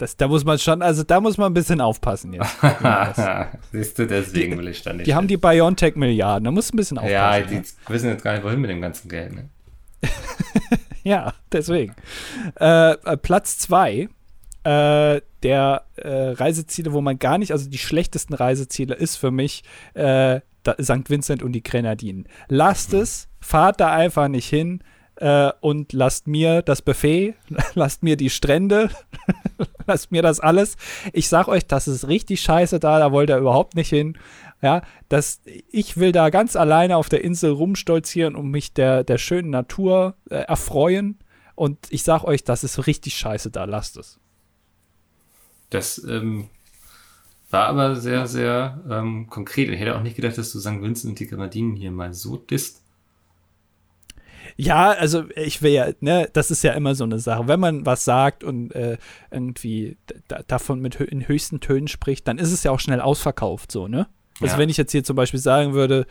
Das, 0.00 0.16
da 0.16 0.28
muss 0.28 0.46
man 0.46 0.58
schon, 0.58 0.80
also 0.80 1.02
da 1.02 1.20
muss 1.20 1.36
man 1.36 1.50
ein 1.50 1.54
bisschen 1.54 1.82
aufpassen 1.82 2.32
jetzt. 2.32 2.56
Siehst 3.72 3.98
du, 3.98 4.06
deswegen 4.06 4.56
will 4.56 4.68
ich 4.68 4.80
da 4.82 4.94
nicht. 4.94 5.06
Die 5.06 5.14
haben 5.14 5.28
die 5.28 5.36
Biontech-Milliarden, 5.36 6.44
da 6.44 6.50
muss 6.50 6.72
ein 6.72 6.76
bisschen 6.78 6.96
aufpassen. 6.96 7.12
Ja, 7.12 7.38
die 7.40 7.62
wissen 7.86 8.08
jetzt 8.08 8.24
gar 8.24 8.32
nicht, 8.32 8.42
wohin 8.42 8.62
mit 8.62 8.70
dem 8.70 8.80
ganzen 8.80 9.10
Geld. 9.10 9.34
Ne? 9.34 9.50
ja, 11.02 11.34
deswegen. 11.52 11.94
Äh, 12.58 12.92
äh, 12.92 13.16
Platz 13.18 13.58
zwei 13.58 14.08
äh, 14.64 15.20
der 15.42 15.84
äh, 15.96 16.08
Reiseziele, 16.08 16.94
wo 16.94 17.02
man 17.02 17.18
gar 17.18 17.36
nicht, 17.36 17.52
also 17.52 17.68
die 17.68 17.76
schlechtesten 17.76 18.32
Reiseziele 18.32 18.94
ist 18.94 19.16
für 19.16 19.30
mich 19.30 19.64
äh, 19.92 20.40
St. 20.80 21.10
Vincent 21.10 21.42
und 21.42 21.52
die 21.52 21.62
Grenadinen. 21.62 22.26
Lasst 22.48 22.94
es, 22.94 23.28
fahrt 23.38 23.80
da 23.80 23.92
einfach 23.92 24.28
nicht 24.28 24.48
hin 24.48 24.82
äh, 25.20 25.52
und 25.60 25.92
lasst 25.92 26.26
mir 26.26 26.62
das 26.62 26.82
Buffet, 26.82 27.34
lasst 27.74 28.02
mir 28.02 28.16
die 28.16 28.30
Strände, 28.30 28.90
lasst 29.86 30.10
mir 30.10 30.22
das 30.22 30.40
alles. 30.40 30.76
Ich 31.12 31.28
sag 31.28 31.46
euch, 31.46 31.66
das 31.66 31.86
ist 31.86 32.08
richtig 32.08 32.40
scheiße 32.40 32.80
da, 32.80 32.98
da 32.98 33.12
wollt 33.12 33.30
ihr 33.30 33.36
überhaupt 33.38 33.76
nicht 33.76 33.90
hin. 33.90 34.18
Ja, 34.62 34.82
das, 35.08 35.40
ich 35.70 35.96
will 35.96 36.12
da 36.12 36.28
ganz 36.28 36.56
alleine 36.56 36.96
auf 36.96 37.08
der 37.08 37.24
Insel 37.24 37.52
rumstolzieren 37.52 38.34
und 38.34 38.50
mich 38.50 38.74
der, 38.74 39.04
der 39.04 39.16
schönen 39.16 39.50
Natur 39.50 40.16
äh, 40.28 40.36
erfreuen. 40.36 41.18
Und 41.54 41.78
ich 41.90 42.02
sag 42.02 42.24
euch, 42.24 42.44
das 42.44 42.64
ist 42.64 42.86
richtig 42.86 43.14
scheiße 43.16 43.50
da, 43.50 43.64
lasst 43.64 43.96
es. 43.96 44.18
Das 45.70 46.02
ähm, 46.04 46.48
war 47.50 47.66
aber 47.66 47.96
sehr, 47.96 48.26
sehr 48.26 48.82
ähm, 48.90 49.28
konkret. 49.28 49.70
Ich 49.70 49.80
hätte 49.80 49.96
auch 49.96 50.02
nicht 50.02 50.16
gedacht, 50.16 50.36
dass 50.36 50.52
du 50.52 50.60
St. 50.60 50.82
Vincent 50.82 51.10
und 51.10 51.20
die 51.20 51.26
Grenadinen 51.26 51.76
hier 51.76 51.90
mal 51.90 52.12
so 52.12 52.36
disst. 52.36 52.79
Ja, 54.56 54.90
also 54.90 55.24
ich 55.36 55.62
will 55.62 55.72
ja, 55.72 55.88
ne, 56.00 56.28
das 56.32 56.50
ist 56.50 56.62
ja 56.62 56.72
immer 56.72 56.94
so 56.94 57.04
eine 57.04 57.18
Sache. 57.18 57.48
Wenn 57.48 57.60
man 57.60 57.86
was 57.86 58.04
sagt 58.04 58.44
und 58.44 58.74
äh, 58.74 58.98
irgendwie 59.30 59.96
davon 60.46 60.80
mit 60.80 60.96
in 60.96 61.26
höchsten 61.26 61.60
Tönen 61.60 61.88
spricht, 61.88 62.28
dann 62.28 62.38
ist 62.38 62.52
es 62.52 62.62
ja 62.62 62.70
auch 62.70 62.80
schnell 62.80 63.00
ausverkauft, 63.00 63.72
so, 63.72 63.88
ne? 63.88 64.06
Also 64.40 64.54
ja. 64.54 64.58
wenn 64.58 64.68
ich 64.68 64.76
jetzt 64.76 64.92
hier 64.92 65.04
zum 65.04 65.16
Beispiel 65.16 65.40
sagen 65.40 65.74
würde, 65.74 66.06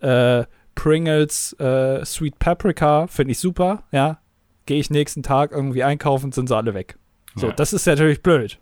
äh, 0.00 0.44
Pringles 0.74 1.52
äh, 1.60 2.04
Sweet 2.04 2.38
Paprika 2.38 3.06
finde 3.06 3.32
ich 3.32 3.38
super, 3.38 3.84
ja, 3.92 4.18
gehe 4.66 4.78
ich 4.78 4.90
nächsten 4.90 5.22
Tag 5.22 5.52
irgendwie 5.52 5.84
einkaufen, 5.84 6.32
sind 6.32 6.48
sie 6.48 6.56
alle 6.56 6.74
weg. 6.74 6.98
So, 7.34 7.48
ja. 7.48 7.52
das 7.52 7.72
ist 7.72 7.86
natürlich 7.86 8.22
blöd. 8.22 8.58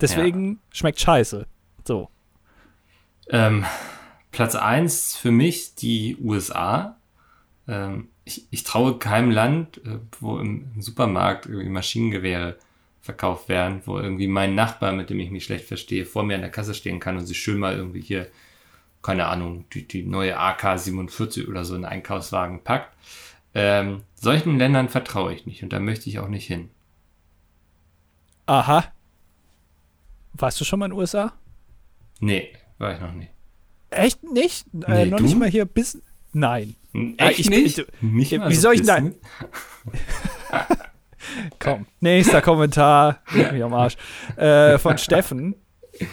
Deswegen 0.00 0.52
ja. 0.52 0.58
schmeckt 0.70 1.00
scheiße. 1.00 1.46
So. 1.86 2.08
Ähm, 3.28 3.64
Platz 4.30 4.54
1 4.54 5.16
für 5.16 5.30
mich 5.30 5.74
die 5.74 6.16
USA. 6.20 6.98
Ähm, 7.66 8.08
ich, 8.26 8.46
ich, 8.50 8.64
traue 8.64 8.98
keinem 8.98 9.30
Land, 9.30 9.78
äh, 9.78 9.98
wo 10.20 10.38
im, 10.38 10.66
im 10.74 10.82
Supermarkt 10.82 11.46
irgendwie 11.46 11.68
Maschinengewehre 11.68 12.58
verkauft 13.00 13.48
werden, 13.48 13.80
wo 13.86 13.98
irgendwie 13.98 14.26
mein 14.26 14.54
Nachbar, 14.54 14.92
mit 14.92 15.08
dem 15.08 15.20
ich 15.20 15.30
mich 15.30 15.44
schlecht 15.44 15.64
verstehe, 15.64 16.04
vor 16.04 16.24
mir 16.24 16.34
an 16.34 16.42
der 16.42 16.50
Kasse 16.50 16.74
stehen 16.74 17.00
kann 17.00 17.16
und 17.16 17.24
sich 17.24 17.38
schön 17.38 17.58
mal 17.58 17.76
irgendwie 17.76 18.00
hier, 18.00 18.26
keine 19.00 19.26
Ahnung, 19.26 19.64
die, 19.72 19.86
die 19.86 20.02
neue 20.02 20.36
AK-47 20.38 21.48
oder 21.48 21.64
so 21.64 21.76
in 21.76 21.82
den 21.82 21.90
Einkaufswagen 21.90 22.64
packt. 22.64 22.94
Ähm, 23.54 24.02
solchen 24.16 24.58
Ländern 24.58 24.88
vertraue 24.88 25.32
ich 25.32 25.46
nicht 25.46 25.62
und 25.62 25.72
da 25.72 25.78
möchte 25.78 26.10
ich 26.10 26.18
auch 26.18 26.28
nicht 26.28 26.46
hin. 26.46 26.68
Aha. 28.46 28.92
Warst 30.34 30.60
du 30.60 30.64
schon 30.64 30.80
mal 30.80 30.86
in 30.86 30.90
den 30.92 30.98
USA? 30.98 31.32
Nee, 32.20 32.52
war 32.78 32.92
ich 32.92 33.00
noch 33.00 33.12
nie. 33.12 33.28
Echt 33.90 34.22
nicht? 34.24 34.66
Äh, 34.86 35.04
nee, 35.04 35.06
noch 35.06 35.18
du? 35.18 35.24
nicht 35.24 35.38
mal 35.38 35.48
hier 35.48 35.64
bis. 35.64 36.02
Nein. 36.32 36.74
Echt 37.18 37.40
ich, 37.40 37.50
nicht? 37.50 37.78
Ich, 37.78 37.86
nicht 38.00 38.32
wie 38.32 38.54
so 38.54 38.62
soll 38.62 38.74
ich 38.74 38.82
denn? 38.82 39.14
Komm, 41.58 41.86
nächster 42.00 42.40
Kommentar. 42.40 43.20
mich 43.32 43.62
am 43.62 43.74
Arsch. 43.74 43.96
Äh, 44.36 44.78
von 44.78 44.98
Steffen. 44.98 45.56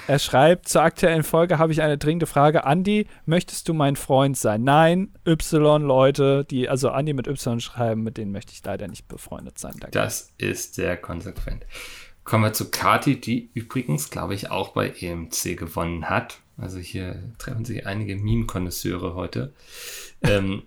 Er 0.08 0.20
schreibt, 0.20 0.70
zur 0.70 0.82
aktuellen 0.82 1.24
Folge 1.24 1.58
habe 1.58 1.72
ich 1.72 1.82
eine 1.82 1.98
dringende 1.98 2.26
Frage. 2.26 2.66
Andi, 2.66 3.08
möchtest 3.26 3.68
du 3.68 3.74
mein 3.74 3.96
Freund 3.96 4.38
sein? 4.38 4.64
Nein, 4.64 5.14
Y-Leute, 5.28 6.46
die 6.46 6.70
also 6.70 6.90
Andi 6.90 7.14
mit 7.14 7.28
Y 7.28 7.60
schreiben, 7.60 8.04
mit 8.04 8.18
denen 8.18 8.32
möchte 8.32 8.54
ich 8.54 8.64
leider 8.64 8.88
nicht 8.88 9.08
befreundet 9.08 9.60
sein. 9.60 9.74
Danke. 9.80 9.92
Das 9.92 10.32
ist 10.38 10.76
sehr 10.76 10.98
konsequent. 10.98 11.66
Kommen 12.24 12.46
wir 12.46 12.54
zu 12.54 12.72
Kati, 12.72 13.20
die 13.20 13.50
übrigens, 13.54 14.10
glaube 14.10 14.36
ich, 14.36 14.50
auch 14.50 14.70
bei 14.70 14.90
EMC 14.90 15.58
gewonnen 15.58 16.10
hat. 16.10 16.40
Also 16.58 16.80
hier 16.80 17.22
treffen 17.38 17.66
sich 17.66 17.86
einige 17.86 18.16
Meme-Konnoisseure 18.16 19.16
heute. 19.16 19.52
ähm, 20.22 20.64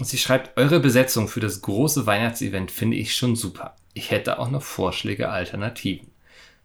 sie 0.00 0.18
schreibt, 0.18 0.56
eure 0.58 0.80
Besetzung 0.80 1.28
für 1.28 1.40
das 1.40 1.60
große 1.60 2.06
Weihnachtsevent 2.06 2.70
finde 2.70 2.96
ich 2.96 3.16
schon 3.16 3.36
super. 3.36 3.76
Ich 3.92 4.10
hätte 4.10 4.38
auch 4.38 4.50
noch 4.50 4.62
Vorschläge, 4.62 5.30
Alternativen. 5.30 6.10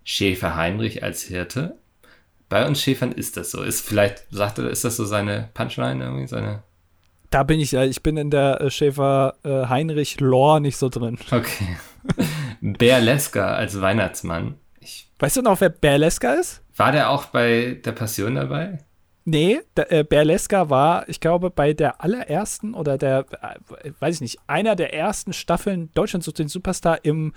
Schäfer 0.03 0.55
Heinrich 0.55 1.03
als 1.03 1.23
Hirte. 1.23 1.77
Bei 2.47 2.65
uns 2.65 2.81
Schäfern 2.81 3.11
ist 3.11 3.37
das 3.37 3.51
so. 3.51 3.61
Ist 3.61 3.85
vielleicht, 3.85 4.25
sagt 4.31 4.57
er, 4.57 4.69
ist 4.69 4.83
das 4.83 4.95
so 4.95 5.05
seine 5.05 5.49
Punchline 5.53 6.03
irgendwie, 6.03 6.27
seine 6.27 6.63
da 7.29 7.43
bin 7.43 7.59
ich 7.59 7.71
ja, 7.71 7.83
ich 7.83 8.01
bin 8.01 8.17
in 8.17 8.31
der 8.31 8.59
äh, 8.61 8.71
Schäfer 8.71 9.35
äh, 9.43 10.59
nicht 10.59 10.77
so 10.77 10.89
drin. 10.89 11.17
Okay. 11.31 11.77
Berleska 12.61 13.53
als 13.53 13.79
Weihnachtsmann. 13.79 14.55
Ich, 14.79 15.11
weißt 15.19 15.37
du 15.37 15.41
noch, 15.43 15.61
wer 15.61 15.69
Berleska 15.69 16.33
ist? 16.33 16.63
War 16.75 16.91
der 16.91 17.09
auch 17.09 17.25
bei 17.25 17.79
der 17.85 17.91
Passion 17.91 18.35
dabei? 18.35 18.79
Nee, 19.29 19.61
der, 19.77 19.91
äh, 19.91 20.03
Berleska 20.03 20.69
war, 20.69 21.07
ich 21.07 21.19
glaube, 21.19 21.51
bei 21.51 21.73
der 21.73 22.03
allerersten 22.03 22.73
oder 22.73 22.97
der, 22.97 23.25
äh, 23.41 23.91
weiß 23.99 24.15
ich 24.15 24.21
nicht, 24.21 24.39
einer 24.47 24.75
der 24.75 24.93
ersten 24.93 25.33
Staffeln 25.33 25.91
Deutschland 25.93 26.23
sucht 26.23 26.39
den 26.39 26.47
Superstar 26.47 26.99
im, 27.03 27.33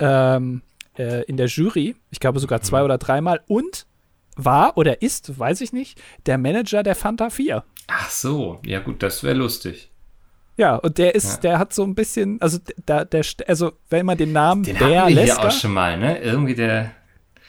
ähm, 0.00 0.62
äh, 0.98 1.22
in 1.24 1.36
der 1.36 1.46
Jury. 1.46 1.94
Ich 2.10 2.18
glaube 2.18 2.40
sogar 2.40 2.60
zwei 2.62 2.80
mhm. 2.80 2.86
oder 2.86 2.98
dreimal. 2.98 3.40
Und 3.46 3.86
war 4.34 4.76
oder 4.76 5.00
ist, 5.00 5.38
weiß 5.38 5.60
ich 5.60 5.72
nicht, 5.72 6.00
der 6.26 6.38
Manager 6.38 6.82
der 6.82 6.96
Fanta 6.96 7.30
4. 7.30 7.62
Ach 7.86 8.10
so, 8.10 8.60
ja 8.64 8.80
gut, 8.80 9.02
das 9.02 9.22
wäre 9.22 9.34
lustig. 9.34 9.92
Ja, 10.56 10.74
und 10.74 10.98
der 10.98 11.14
ist, 11.14 11.34
ja. 11.34 11.40
der 11.50 11.58
hat 11.60 11.72
so 11.72 11.84
ein 11.84 11.94
bisschen, 11.94 12.40
also 12.40 12.58
der, 12.88 13.04
der, 13.04 13.24
also 13.46 13.72
wenn 13.90 14.04
man 14.04 14.18
den 14.18 14.32
Namen 14.32 14.64
den 14.64 14.78
wir 14.80 15.06
hier 15.06 15.38
auch 15.38 15.52
schon 15.52 15.72
mal, 15.72 15.96
ne? 15.96 16.18
Irgendwie 16.18 16.56
der. 16.56 16.90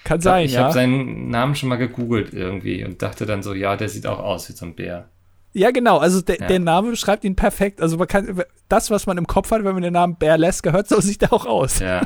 Kann 0.04 0.22
sein, 0.22 0.46
ich 0.46 0.54
ja. 0.54 0.60
Ich 0.60 0.64
habe 0.64 0.74
seinen 0.74 1.30
Namen 1.30 1.56
schon 1.56 1.70
mal 1.70 1.76
gegoogelt 1.76 2.34
irgendwie 2.34 2.84
und 2.84 3.02
dachte 3.02 3.26
dann 3.26 3.44
so, 3.44 3.54
ja, 3.54 3.76
der 3.76 3.90
sieht 3.90 4.08
auch 4.08 4.20
aus 4.20 4.50
wie 4.50 4.54
so 4.54 4.66
ein 4.66 4.76
Bär. 4.76 5.10
Ja, 5.52 5.72
genau, 5.72 5.98
also 5.98 6.22
de, 6.22 6.40
ja. 6.40 6.48
der 6.48 6.60
Name 6.60 6.92
beschreibt 6.92 7.24
ihn 7.24 7.36
perfekt. 7.36 7.82
Also 7.82 7.98
man 7.98 8.08
kann, 8.08 8.44
das, 8.68 8.92
was 8.92 9.08
man 9.08 9.18
im 9.18 9.28
Kopf 9.28 9.52
hat, 9.52 9.64
wenn 9.64 9.74
man 9.74 9.82
den 9.82 9.94
Namen 9.94 10.16
Bär 10.16 10.38
Lesker 10.38 10.72
hört, 10.72 10.88
so 10.88 11.02
sieht 11.02 11.24
er 11.24 11.34
auch 11.34 11.46
aus. 11.46 11.80
Ja. 11.80 12.02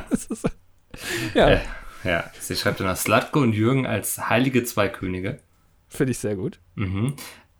ja. 1.34 1.48
Äh, 1.48 1.60
ja, 2.04 2.24
sie 2.38 2.56
schreibt 2.56 2.80
dann 2.80 2.96
Slatko 2.96 3.40
und 3.40 3.52
Jürgen 3.52 3.86
als 3.86 4.28
heilige 4.28 4.64
zwei 4.64 4.88
Könige. 4.88 5.40
Finde 5.88 6.10
ich 6.12 6.18
sehr 6.18 6.36
gut. 6.36 6.60
Mhm. 6.74 7.14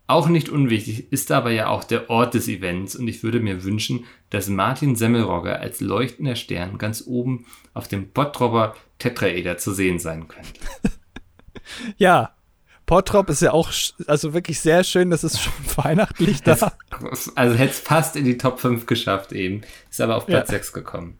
Auch 0.07 0.27
nicht 0.27 0.49
unwichtig 0.49 1.11
ist 1.11 1.31
aber 1.31 1.51
ja 1.51 1.67
auch 1.67 1.83
der 1.83 2.09
Ort 2.11 2.35
des 2.35 2.47
Events 2.47 2.95
und 2.95 3.07
ich 3.07 3.23
würde 3.23 3.39
mir 3.39 3.63
wünschen, 3.63 4.05
dass 4.29 4.49
Martin 4.49 4.95
Semmelrogger 4.95 5.59
als 5.59 5.81
leuchtender 5.81 6.35
Stern 6.35 6.77
ganz 6.77 7.03
oben 7.07 7.45
auf 7.73 7.87
dem 7.87 8.09
Bottropper 8.11 8.75
Tetraeder 8.99 9.57
zu 9.57 9.73
sehen 9.73 9.97
sein 9.97 10.27
könnte. 10.27 10.59
ja, 11.97 12.35
Bottrop 12.85 13.29
ist 13.29 13.41
ja 13.41 13.51
auch 13.51 13.71
also 14.05 14.33
wirklich 14.33 14.59
sehr 14.59 14.83
schön, 14.83 15.09
das 15.09 15.23
ist 15.23 15.41
schon 15.41 15.53
weihnachtlich 15.75 16.43
da. 16.43 16.73
also 17.35 17.55
hätte 17.55 17.71
es 17.71 17.79
fast 17.79 18.15
in 18.15 18.25
die 18.25 18.37
Top 18.37 18.59
5 18.59 18.85
geschafft 18.85 19.31
eben, 19.31 19.61
ist 19.89 20.01
aber 20.01 20.17
auf 20.17 20.27
Platz 20.27 20.49
ja. 20.49 20.57
6 20.57 20.73
gekommen. 20.73 21.17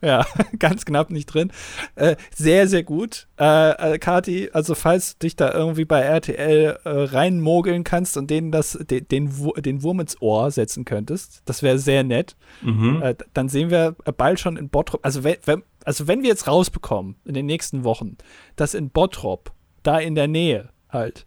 Ja, 0.00 0.24
ganz 0.58 0.84
knapp 0.84 1.10
nicht 1.10 1.26
drin. 1.26 1.50
Äh, 1.96 2.16
sehr, 2.34 2.68
sehr 2.68 2.82
gut. 2.84 3.26
Äh, 3.38 3.94
äh, 3.94 3.98
Kati, 3.98 4.50
also 4.52 4.74
falls 4.74 5.18
du 5.18 5.26
dich 5.26 5.36
da 5.36 5.52
irgendwie 5.52 5.84
bei 5.84 6.00
RTL 6.00 6.78
äh, 6.84 6.88
reinmogeln 6.88 7.84
kannst 7.84 8.16
und 8.16 8.30
denen 8.30 8.52
das, 8.52 8.72
den, 8.72 9.08
den, 9.08 9.30
den 9.56 9.82
Wurm 9.82 10.00
ins 10.00 10.20
Ohr 10.22 10.50
setzen 10.50 10.84
könntest, 10.84 11.42
das 11.46 11.62
wäre 11.62 11.78
sehr 11.78 12.04
nett. 12.04 12.36
Mhm. 12.62 13.02
Äh, 13.02 13.16
dann 13.34 13.48
sehen 13.48 13.70
wir 13.70 13.96
bald 14.16 14.38
schon 14.38 14.56
in 14.56 14.68
Bottrop, 14.68 15.04
also 15.04 15.24
wenn, 15.24 15.36
wenn, 15.44 15.62
also 15.84 16.06
wenn 16.06 16.22
wir 16.22 16.28
jetzt 16.28 16.46
rausbekommen 16.46 17.16
in 17.24 17.34
den 17.34 17.46
nächsten 17.46 17.82
Wochen, 17.84 18.16
dass 18.56 18.74
in 18.74 18.90
Bottrop, 18.90 19.52
da 19.82 19.98
in 19.98 20.14
der 20.14 20.28
Nähe 20.28 20.70
halt, 20.90 21.26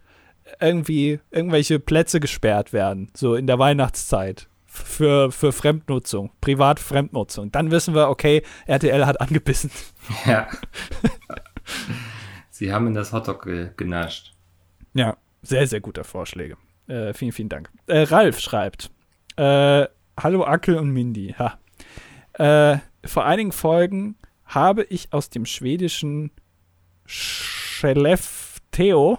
irgendwie 0.59 1.19
irgendwelche 1.29 1.79
Plätze 1.79 2.19
gesperrt 2.19 2.73
werden, 2.73 3.09
so 3.15 3.35
in 3.35 3.47
der 3.47 3.59
Weihnachtszeit 3.59 4.47
für, 4.71 5.31
für 5.31 5.51
Fremdnutzung, 5.51 6.31
Privat-Fremdnutzung. 6.39 7.51
Dann 7.51 7.71
wissen 7.71 7.93
wir, 7.93 8.09
okay, 8.09 8.43
RTL 8.67 9.05
hat 9.05 9.19
angebissen. 9.19 9.71
Ja. 10.25 10.47
Sie 12.49 12.73
haben 12.73 12.87
in 12.87 12.93
das 12.93 13.13
Hotdog 13.13 13.43
ge 13.43 13.69
genascht. 13.77 14.33
Ja, 14.93 15.17
sehr, 15.41 15.67
sehr 15.67 15.79
guter 15.79 16.03
Vorschläge. 16.03 16.57
Äh, 16.87 17.13
vielen, 17.13 17.31
vielen 17.31 17.49
Dank. 17.49 17.69
Äh, 17.87 18.03
Ralf 18.03 18.39
schreibt: 18.39 18.91
äh, 19.35 19.85
Hallo 20.19 20.43
Ackel 20.43 20.77
und 20.77 20.89
Mindy. 20.89 21.35
Ha. 21.37 21.59
Äh, 22.33 22.79
vor 23.05 23.25
einigen 23.25 23.51
Folgen 23.51 24.15
habe 24.45 24.83
ich 24.83 25.13
aus 25.13 25.29
dem 25.29 25.45
schwedischen 25.45 26.31
Skellefteå, 27.07 29.13
äh, 29.13 29.17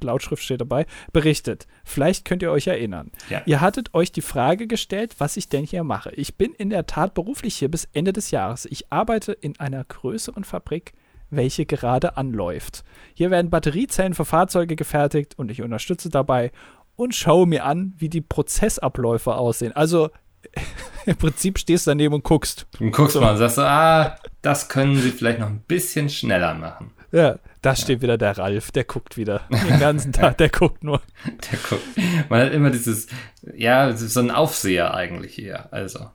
Lautschrift 0.00 0.42
steht 0.42 0.60
dabei, 0.60 0.86
berichtet. 1.12 1.66
Vielleicht 1.84 2.24
könnt 2.24 2.42
ihr 2.42 2.50
euch 2.50 2.66
erinnern. 2.66 3.10
Ja. 3.30 3.42
Ihr 3.46 3.60
hattet 3.60 3.94
euch 3.94 4.12
die 4.12 4.20
Frage 4.20 4.66
gestellt, 4.66 5.14
was 5.18 5.36
ich 5.36 5.48
denn 5.48 5.64
hier 5.64 5.84
mache. 5.84 6.10
Ich 6.14 6.36
bin 6.36 6.52
in 6.52 6.70
der 6.70 6.86
Tat 6.86 7.14
beruflich 7.14 7.56
hier 7.56 7.70
bis 7.70 7.88
Ende 7.92 8.12
des 8.12 8.30
Jahres. 8.30 8.66
Ich 8.66 8.92
arbeite 8.92 9.32
in 9.32 9.58
einer 9.58 9.84
größeren 9.84 10.44
Fabrik, 10.44 10.92
welche 11.30 11.66
gerade 11.66 12.16
anläuft. 12.16 12.84
Hier 13.14 13.30
werden 13.30 13.50
Batteriezellen 13.50 14.14
für 14.14 14.24
Fahrzeuge 14.24 14.76
gefertigt 14.76 15.38
und 15.38 15.50
ich 15.50 15.62
unterstütze 15.62 16.08
dabei 16.08 16.52
und 16.96 17.14
schaue 17.14 17.46
mir 17.46 17.64
an, 17.64 17.94
wie 17.96 18.08
die 18.08 18.20
Prozessabläufe 18.20 19.34
aussehen. 19.34 19.72
Also 19.72 20.10
im 21.06 21.16
Prinzip 21.16 21.58
stehst 21.58 21.86
du 21.86 21.90
daneben 21.92 22.14
und 22.14 22.24
guckst. 22.24 22.66
Und 22.80 22.92
guckst 22.92 23.14
so. 23.14 23.20
mal 23.20 23.32
und 23.32 23.38
sagst 23.38 23.58
ah, 23.58 24.18
das 24.42 24.68
können 24.68 24.96
sie 24.96 25.10
vielleicht 25.10 25.38
noch 25.38 25.48
ein 25.48 25.60
bisschen 25.60 26.08
schneller 26.08 26.54
machen. 26.54 26.92
Ja, 27.12 27.38
da 27.62 27.74
steht 27.74 28.02
wieder 28.02 28.18
der 28.18 28.38
Ralf, 28.38 28.70
der 28.70 28.84
guckt 28.84 29.16
wieder. 29.16 29.42
Den 29.50 29.80
ganzen 29.80 30.12
Tag, 30.12 30.38
der 30.38 30.48
guckt 30.48 30.84
nur. 30.84 31.00
Der 31.50 31.58
guckt. 31.68 31.82
Man 32.28 32.42
hat 32.42 32.52
immer 32.52 32.70
dieses, 32.70 33.08
ja, 33.54 33.96
so 33.96 34.20
ein 34.20 34.30
Aufseher 34.30 34.94
eigentlich 34.94 35.34
hier, 35.34 35.72
also. 35.72 36.10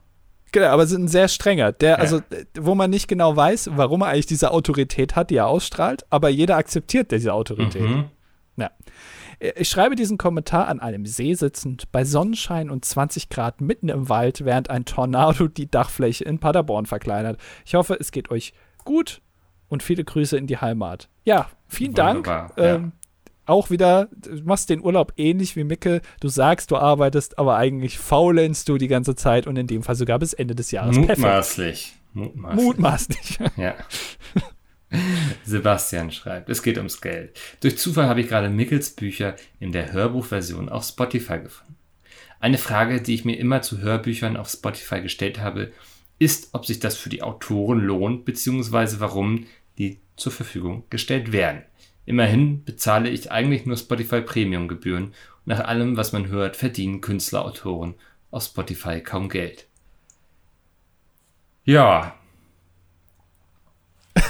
Genau, 0.52 0.66
aber 0.66 0.86
sind 0.86 1.04
ein 1.04 1.08
sehr 1.08 1.28
strenger. 1.28 1.72
Der, 1.72 1.90
ja. 1.90 1.96
also, 1.96 2.20
wo 2.58 2.74
man 2.74 2.88
nicht 2.88 3.08
genau 3.08 3.34
weiß, 3.34 3.70
warum 3.74 4.02
er 4.02 4.08
eigentlich 4.08 4.26
diese 4.26 4.52
Autorität 4.52 5.16
hat, 5.16 5.30
die 5.30 5.36
er 5.36 5.48
ausstrahlt, 5.48 6.06
aber 6.10 6.28
jeder 6.28 6.56
akzeptiert 6.56 7.10
diese 7.10 7.32
Autorität. 7.32 7.82
Mhm. 7.82 8.04
Ja. 8.56 8.70
Ich 9.56 9.68
schreibe 9.68 9.96
diesen 9.96 10.16
Kommentar 10.16 10.68
an 10.68 10.80
einem 10.80 11.06
See 11.06 11.34
sitzend, 11.34 11.90
bei 11.90 12.04
Sonnenschein 12.04 12.70
und 12.70 12.84
20 12.84 13.28
Grad 13.28 13.60
mitten 13.60 13.88
im 13.88 14.08
Wald, 14.08 14.44
während 14.44 14.70
ein 14.70 14.84
Tornado 14.84 15.48
die 15.48 15.70
Dachfläche 15.70 16.24
in 16.24 16.38
Paderborn 16.38 16.86
verkleinert. 16.86 17.38
Ich 17.66 17.74
hoffe, 17.74 17.96
es 17.98 18.12
geht 18.12 18.30
euch 18.30 18.54
gut 18.84 19.20
und 19.68 19.82
viele 19.82 20.04
Grüße 20.04 20.38
in 20.38 20.46
die 20.46 20.58
Heimat. 20.58 21.08
Ja, 21.24 21.50
vielen 21.68 21.96
Wunderbar, 21.96 22.52
Dank. 22.54 22.58
Ja. 22.58 22.74
Ähm, 22.76 22.92
auch 23.46 23.70
wieder, 23.70 24.08
du 24.12 24.42
machst 24.44 24.70
den 24.70 24.82
Urlaub 24.82 25.12
ähnlich 25.16 25.54
wie 25.56 25.64
Micke. 25.64 26.00
Du 26.20 26.28
sagst, 26.28 26.70
du 26.70 26.76
arbeitest, 26.76 27.38
aber 27.38 27.56
eigentlich 27.56 27.98
faulenst 27.98 28.68
du 28.68 28.78
die 28.78 28.88
ganze 28.88 29.14
Zeit 29.14 29.46
und 29.46 29.56
in 29.56 29.66
dem 29.66 29.82
Fall 29.82 29.96
sogar 29.96 30.18
bis 30.18 30.32
Ende 30.32 30.54
des 30.54 30.70
Jahres. 30.70 30.96
Mutmaßlich. 30.96 31.94
Mutmaßlich. 32.12 32.64
Mutmaßlich. 32.64 33.38
Ja. 33.56 33.74
Sebastian 35.44 36.12
schreibt, 36.12 36.48
es 36.48 36.62
geht 36.62 36.76
ums 36.76 37.00
Geld. 37.00 37.36
Durch 37.60 37.76
Zufall 37.78 38.08
habe 38.08 38.20
ich 38.20 38.28
gerade 38.28 38.48
Mickels 38.48 38.90
Bücher 38.90 39.34
in 39.58 39.72
der 39.72 39.92
Hörbuchversion 39.92 40.68
auf 40.68 40.84
Spotify 40.84 41.40
gefunden. 41.40 41.74
Eine 42.38 42.58
Frage, 42.58 43.02
die 43.02 43.14
ich 43.14 43.24
mir 43.24 43.36
immer 43.38 43.60
zu 43.62 43.80
Hörbüchern 43.80 44.36
auf 44.36 44.48
Spotify 44.48 45.00
gestellt 45.00 45.40
habe, 45.40 45.72
ist, 46.18 46.50
ob 46.52 46.64
sich 46.64 46.78
das 46.78 46.96
für 46.96 47.08
die 47.08 47.22
Autoren 47.22 47.80
lohnt, 47.80 48.24
beziehungsweise 48.24 49.00
warum 49.00 49.46
die 49.78 49.98
zur 50.16 50.32
Verfügung 50.32 50.84
gestellt 50.90 51.32
werden. 51.32 51.62
Immerhin 52.06 52.64
bezahle 52.64 53.08
ich 53.08 53.30
eigentlich 53.30 53.66
nur 53.66 53.76
Spotify 53.76 54.20
Premium 54.20 54.68
Gebühren 54.68 55.06
und 55.06 55.14
nach 55.46 55.60
allem, 55.60 55.96
was 55.96 56.12
man 56.12 56.28
hört, 56.28 56.56
verdienen 56.56 57.00
Künstler, 57.00 57.44
Autoren 57.44 57.94
auf 58.30 58.44
Spotify 58.44 59.00
kaum 59.00 59.28
Geld. 59.28 59.66
Ja. 61.64 62.14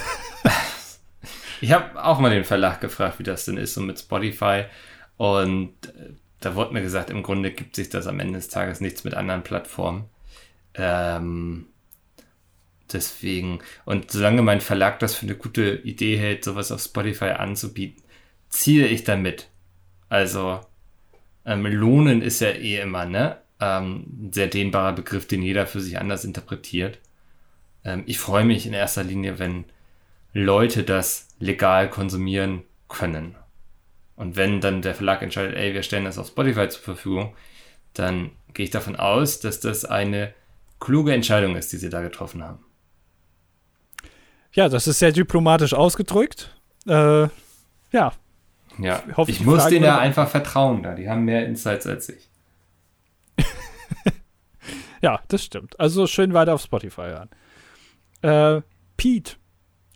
ich 1.60 1.72
habe 1.72 2.02
auch 2.02 2.20
mal 2.20 2.30
den 2.30 2.44
Verlag 2.44 2.80
gefragt, 2.80 3.18
wie 3.18 3.24
das 3.24 3.44
denn 3.44 3.56
ist 3.56 3.74
so 3.74 3.80
mit 3.80 3.98
Spotify 3.98 4.64
und 5.16 5.74
äh, 5.86 6.12
da 6.40 6.54
wurde 6.54 6.74
mir 6.74 6.82
gesagt, 6.82 7.10
im 7.10 7.22
Grunde 7.22 7.50
gibt 7.52 7.74
sich 7.74 7.88
das 7.88 8.06
am 8.06 8.20
Ende 8.20 8.34
des 8.34 8.48
Tages 8.48 8.80
nichts 8.80 9.02
mit 9.04 9.14
anderen 9.14 9.42
Plattformen. 9.42 10.04
Ähm, 10.74 11.68
Deswegen, 12.92 13.60
und 13.84 14.10
solange 14.10 14.42
mein 14.42 14.60
Verlag 14.60 14.98
das 14.98 15.14
für 15.14 15.26
eine 15.26 15.36
gute 15.36 15.76
Idee 15.84 16.16
hält, 16.16 16.44
sowas 16.44 16.70
auf 16.70 16.82
Spotify 16.82 17.30
anzubieten, 17.30 18.02
ziehe 18.48 18.86
ich 18.86 19.04
damit. 19.04 19.48
Also, 20.08 20.60
ähm, 21.44 21.66
lohnen 21.66 22.22
ist 22.22 22.40
ja 22.40 22.50
eh 22.50 22.80
immer, 22.80 23.06
ne? 23.06 23.38
Ähm, 23.60 24.04
ein 24.06 24.32
sehr 24.32 24.48
dehnbarer 24.48 24.92
Begriff, 24.92 25.26
den 25.26 25.42
jeder 25.42 25.66
für 25.66 25.80
sich 25.80 25.98
anders 25.98 26.24
interpretiert. 26.24 26.98
Ähm, 27.84 28.04
ich 28.06 28.18
freue 28.18 28.44
mich 28.44 28.66
in 28.66 28.72
erster 28.72 29.04
Linie, 29.04 29.38
wenn 29.38 29.64
Leute 30.32 30.82
das 30.82 31.28
legal 31.38 31.88
konsumieren 31.90 32.62
können. 32.88 33.36
Und 34.16 34.36
wenn 34.36 34.60
dann 34.60 34.82
der 34.82 34.94
Verlag 34.94 35.22
entscheidet, 35.22 35.56
ey, 35.56 35.74
wir 35.74 35.82
stellen 35.82 36.04
das 36.04 36.18
auf 36.18 36.28
Spotify 36.28 36.68
zur 36.68 36.82
Verfügung, 36.82 37.34
dann 37.94 38.30
gehe 38.52 38.64
ich 38.64 38.70
davon 38.70 38.96
aus, 38.96 39.40
dass 39.40 39.60
das 39.60 39.84
eine 39.84 40.34
kluge 40.80 41.12
Entscheidung 41.12 41.56
ist, 41.56 41.72
die 41.72 41.78
sie 41.78 41.90
da 41.90 42.02
getroffen 42.02 42.42
haben. 42.42 42.64
Ja, 44.54 44.68
das 44.68 44.86
ist 44.86 45.00
sehr 45.00 45.12
diplomatisch 45.12 45.74
ausgedrückt. 45.74 46.54
Äh, 46.86 47.28
ja. 47.92 48.12
Ja, 48.78 49.02
ich, 49.08 49.16
hoffe, 49.16 49.30
ich 49.30 49.40
muss 49.40 49.66
denen 49.66 49.84
ja 49.84 49.98
einfach 49.98 50.28
vertrauen 50.28 50.82
da. 50.82 50.94
Die 50.94 51.08
haben 51.08 51.24
mehr 51.24 51.46
Insights 51.46 51.86
als 51.86 52.08
ich. 52.08 52.28
ja, 55.02 55.20
das 55.28 55.44
stimmt. 55.44 55.78
Also 55.78 56.06
schön 56.06 56.34
weiter 56.34 56.54
auf 56.54 56.62
Spotify 56.62 57.02
hören. 57.02 57.30
Äh, 58.22 58.62
Pete 58.96 59.36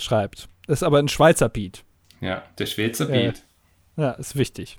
schreibt. 0.00 0.48
Ist 0.66 0.82
aber 0.82 0.98
ein 0.98 1.08
Schweizer 1.08 1.48
Pete. 1.48 1.82
Ja, 2.20 2.42
der 2.58 2.66
Schweizer 2.66 3.06
Pete. 3.06 3.40
Äh, 3.96 4.02
ja, 4.02 4.10
ist 4.12 4.36
wichtig. 4.36 4.78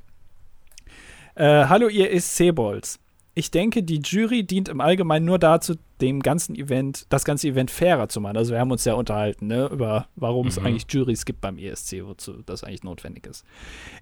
Äh, 1.35 1.65
hallo, 1.65 1.87
ihr 1.87 2.11
ESC-Balls 2.11 2.99
ich 3.35 3.51
denke, 3.51 3.83
die 3.83 4.01
Jury 4.03 4.43
dient 4.43 4.69
im 4.69 4.81
Allgemeinen 4.81 5.25
nur 5.25 5.39
dazu, 5.39 5.75
dem 6.01 6.21
ganzen 6.21 6.55
Event, 6.55 7.05
das 7.09 7.25
ganze 7.25 7.47
Event 7.47 7.71
fairer 7.71 8.09
zu 8.09 8.21
machen. 8.21 8.37
Also 8.37 8.53
wir 8.53 8.59
haben 8.59 8.71
uns 8.71 8.85
ja 8.85 8.93
unterhalten, 8.93 9.47
ne, 9.47 9.67
über 9.71 10.07
warum 10.15 10.47
es 10.47 10.59
mhm. 10.59 10.65
eigentlich 10.65 10.85
Juries 10.89 11.25
gibt 11.25 11.41
beim 11.41 11.57
ESC, 11.57 12.03
wozu 12.03 12.41
das 12.45 12.63
eigentlich 12.63 12.83
notwendig 12.83 13.27
ist. 13.27 13.45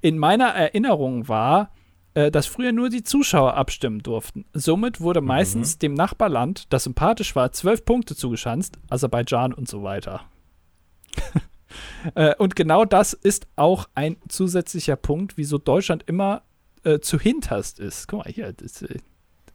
In 0.01 0.17
meiner 0.17 0.47
Erinnerung 0.47 1.27
war, 1.27 1.71
äh, 2.13 2.31
dass 2.31 2.47
früher 2.47 2.71
nur 2.71 2.89
die 2.89 3.03
Zuschauer 3.03 3.53
abstimmen 3.55 3.99
durften. 4.01 4.45
Somit 4.53 5.01
wurde 5.01 5.21
mhm. 5.21 5.27
meistens 5.27 5.77
dem 5.77 5.93
Nachbarland, 5.93 6.65
das 6.73 6.85
sympathisch 6.85 7.35
war, 7.35 7.51
zwölf 7.51 7.85
Punkte 7.85 8.15
zugeschanzt, 8.15 8.79
Aserbaidschan 8.89 9.53
und 9.53 9.67
so 9.67 9.83
weiter. 9.83 10.21
äh, 12.15 12.33
und 12.35 12.55
genau 12.55 12.85
das 12.85 13.13
ist 13.13 13.47
auch 13.55 13.87
ein 13.93 14.17
zusätzlicher 14.29 14.95
Punkt, 14.95 15.37
wieso 15.37 15.59
Deutschland 15.59 16.03
immer 16.07 16.41
äh, 16.83 16.99
zu 16.99 17.19
hinterst 17.19 17.79
ist. 17.79 18.07
Guck 18.07 18.25
mal 18.25 18.31
hier, 18.31 18.53
das, 18.53 18.81
äh, 18.81 18.97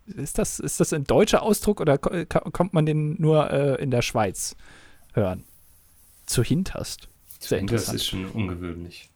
ist 0.06 0.38
das, 0.38 0.58
ist 0.58 0.80
das 0.80 0.92
ein 0.92 1.04
deutscher 1.04 1.42
Ausdruck 1.42 1.80
oder 1.80 1.98
kommt 1.98 2.74
man 2.74 2.86
den 2.86 3.20
nur 3.20 3.50
äh, 3.50 3.82
in 3.82 3.90
der 3.90 4.02
Schweiz 4.02 4.56
hören? 5.14 5.44
Zu 6.26 6.42
hinterst. 6.42 7.08
Sehr 7.40 7.62
Das 7.62 7.92
ist 7.92 8.06
schon 8.06 8.26
ungewöhnlich. 8.26 9.10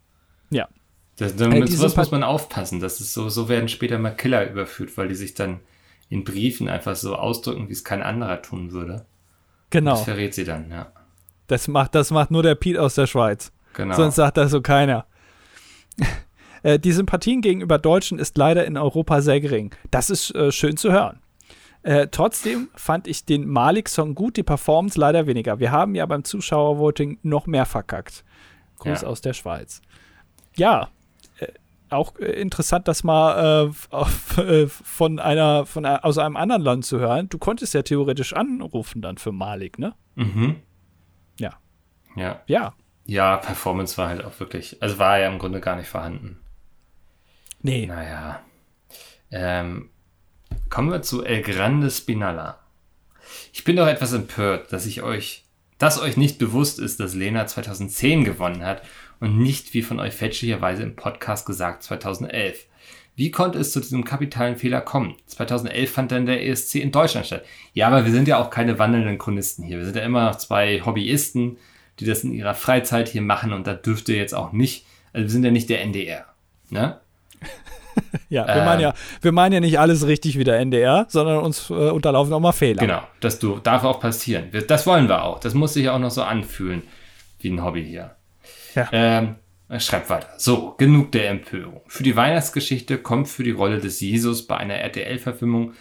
Ja. 0.51 0.69
Das, 1.17 1.33
äh, 1.33 1.37
damit 1.37 1.69
äh, 1.69 1.73
sowas 1.73 1.97
muss 1.97 2.11
man 2.11 2.23
aufpassen. 2.23 2.81
Das 2.81 3.01
ist 3.01 3.13
so, 3.13 3.29
so 3.29 3.49
werden 3.49 3.69
später 3.69 3.99
mal 3.99 4.11
Killer 4.11 4.51
überführt, 4.51 4.97
weil 4.97 5.09
die 5.09 5.15
sich 5.15 5.35
dann 5.35 5.61
in 6.09 6.25
Briefen 6.25 6.69
einfach 6.69 6.97
so 6.97 7.17
ausdrücken, 7.17 7.69
wie 7.69 7.73
es 7.73 7.85
kein 7.85 8.03
anderer 8.03 8.43
tun 8.43 8.73
würde. 8.73 9.07
Genau. 9.71 9.93
Das 9.93 10.05
verrät 10.05 10.35
sie 10.35 10.45
dann, 10.45 10.71
ja. 10.71 10.93
Das 11.47 11.69
macht, 11.69 11.95
das 11.95 12.11
macht 12.11 12.31
nur 12.31 12.43
der 12.43 12.55
Piet 12.55 12.77
aus 12.77 12.95
der 12.95 13.07
Schweiz. 13.07 13.53
Genau. 13.75 13.95
Sonst 13.95 14.17
sagt 14.17 14.37
das 14.37 14.51
so 14.51 14.61
keiner. 14.61 15.07
Äh, 16.63 16.79
die 16.79 16.93
Sympathien 16.93 17.41
gegenüber 17.41 17.79
Deutschen 17.79 18.19
ist 18.19 18.37
leider 18.37 18.65
in 18.65 18.77
Europa 18.77 19.21
sehr 19.21 19.41
gering. 19.41 19.75
Das 19.91 20.11
ist 20.11 20.35
äh, 20.35 20.53
schön 20.53 20.77
zu 20.77 20.93
hören. 20.93 21.21
Äh, 21.83 22.09
trotzdem 22.11 22.69
fand 22.75 23.07
ich 23.07 23.25
den 23.25 23.47
Malik-Song 23.47 24.17
gut, 24.17 24.37
die 24.37 24.43
Performance 24.43 24.99
leider 24.99 25.29
weniger. 25.29 25.61
Wir 25.61 25.71
haben 25.71 25.95
ja 25.95 26.05
beim 26.07 26.25
Zuschauervoting 26.25 27.21
noch 27.23 27.47
mehr 27.47 27.65
verkackt. 27.65 28.25
Gruß 28.79 29.03
ja. 29.03 29.09
aus 29.09 29.21
der 29.21 29.35
Schweiz. 29.35 29.83
Ja, 30.57 30.89
äh, 31.39 31.47
auch 31.89 32.17
äh, 32.19 32.25
interessant, 32.41 32.89
das 32.89 33.05
mal 33.05 33.69
äh, 33.69 33.95
auf, 33.95 34.41
von 34.69 35.21
einer, 35.21 35.65
von 35.65 35.85
einer, 35.85 36.05
aus 36.05 36.19
einem 36.19 36.37
anderen 36.37 36.63
Land 36.63 36.85
zu 36.85 36.99
hören. 36.99 37.29
Du 37.29 37.39
konntest 37.39 37.73
ja 37.73 37.83
theoretisch 37.83 38.33
anrufen 38.33 39.01
dann 39.01 39.19
für 39.19 39.31
Malik, 39.31 39.79
ne? 39.79 39.95
Mhm. 40.17 40.57
Ja. 41.39 41.53
Ja. 42.17 42.43
Ja. 42.49 42.75
Ja, 43.05 43.37
Performance 43.37 43.97
war 43.97 44.09
halt 44.09 44.25
auch 44.25 44.41
wirklich, 44.41 44.83
also 44.83 44.99
war 44.99 45.21
ja 45.21 45.29
im 45.29 45.39
Grunde 45.39 45.61
gar 45.61 45.77
nicht 45.77 45.89
vorhanden. 45.89 46.41
Nee. 47.67 47.87
Naja. 47.87 48.45
Ähm, 49.33 49.91
kommen 50.71 50.93
wir 50.93 51.03
zu 51.03 51.25
El 51.25 51.43
Grande 51.43 51.91
Spinalla. 51.91 52.61
Ich 53.53 53.65
bin 53.65 53.75
doch 53.75 53.89
etwas 53.89 54.13
empört, 54.13 54.73
dass 54.73 54.87
ich 54.87 55.03
euch, 55.03 55.47
dass 55.79 56.01
euch 56.01 56.17
nicht 56.17 56.39
bewusst 56.39 56.79
ist, 56.79 57.01
dass 57.01 57.17
Lena 57.17 57.45
2010 57.49 58.23
gewonnen 58.23 58.63
hat 58.63 58.83
und 59.19 59.39
nicht, 59.39 59.75
wie 59.75 59.83
von 59.83 59.99
euch 59.99 60.15
fälschlicherweise 60.15 60.85
im 60.85 60.95
Podcast 60.95 61.45
gesagt, 61.45 61.83
2011. 61.83 62.67
Wie 63.17 63.33
konnte 63.33 63.59
es 63.59 63.73
zu 63.73 63.81
diesem 63.81 64.05
kapitalen 64.05 64.55
Fehler 64.55 64.81
kommen? 64.81 65.17
2011 65.27 65.91
fand 65.91 66.13
dann 66.13 66.27
der 66.27 66.47
ESC 66.47 66.77
in 66.77 66.93
Deutschland 66.93 67.27
statt. 67.27 67.45
Ja, 67.73 67.89
aber 67.89 68.05
wir 68.05 68.13
sind 68.13 68.29
ja 68.29 68.39
auch 68.39 68.51
keine 68.51 68.79
wandelnden 68.79 69.19
Chronisten 69.19 69.65
hier. 69.65 69.79
Wir 69.79 69.87
sind 69.87 69.97
ja 69.97 70.05
immer 70.05 70.27
noch 70.27 70.37
zwei 70.37 70.83
Hobbyisten, 70.87 71.59
die 71.99 72.05
das 72.05 72.23
in 72.23 72.33
ihrer 72.33 72.55
Freizeit 72.55 73.09
hier 73.09 73.23
machen 73.23 73.53
und 73.53 73.67
da 73.67 73.75
dürfte 73.75 74.15
jetzt 74.15 74.35
auch 74.37 74.53
nicht, 74.53 74.87
also 75.13 75.25
wir 75.25 75.31
sind 75.31 75.45
ja 75.45 75.51
nicht 75.51 75.69
der 75.69 75.83
NDR. 75.83 76.27
Ne? 76.71 77.01
ja, 78.29 78.47
wir, 78.47 78.57
ähm, 78.57 78.65
meinen 78.65 78.81
ja, 78.81 78.95
wir 79.23 79.33
meinen 79.33 79.53
ja 79.55 79.61
nicht 79.61 79.79
alles 79.79 80.07
richtig 80.07 80.39
wie 80.39 80.45
der 80.45 80.59
NDR, 80.59 81.07
sondern 81.09 81.39
uns 81.39 81.71
äh, 81.71 81.73
unterlaufen 81.73 82.33
auch 82.33 82.41
mal 82.41 82.53
Fehler. 82.53 82.81
Genau, 82.81 83.03
das 83.21 83.39
du, 83.39 83.59
darf 83.59 83.85
auch 83.85 84.01
passieren. 84.01 84.51
Das 84.69 84.87
wollen 84.87 85.09
wir 85.09 85.23
auch. 85.23 85.41
Das 85.41 85.55
muss 85.55 85.75
sich 85.75 85.89
auch 85.89 85.99
noch 85.99 86.11
so 86.11 86.23
anfühlen 86.23 86.83
wie 87.41 87.51
ein 87.51 87.65
Hobby 87.65 87.85
hier. 87.85 88.17
Ja. 88.75 88.89
Ähm, 88.93 89.37
schreibt 89.79 90.11
weiter. 90.11 90.29
So, 90.37 90.75
genug 90.77 91.13
der 91.13 91.31
Empörung. 91.31 91.81
Für 91.87 92.03
die 92.03 92.17
Weihnachtsgeschichte 92.17 92.99
kommt 92.99 93.29
für 93.29 93.43
die 93.43 93.51
Rolle 93.51 93.79
des 93.79 94.01
Jesus 94.01 94.47
bei 94.47 94.57
einer 94.57 94.75
RTL-Verfilmung 94.75 95.73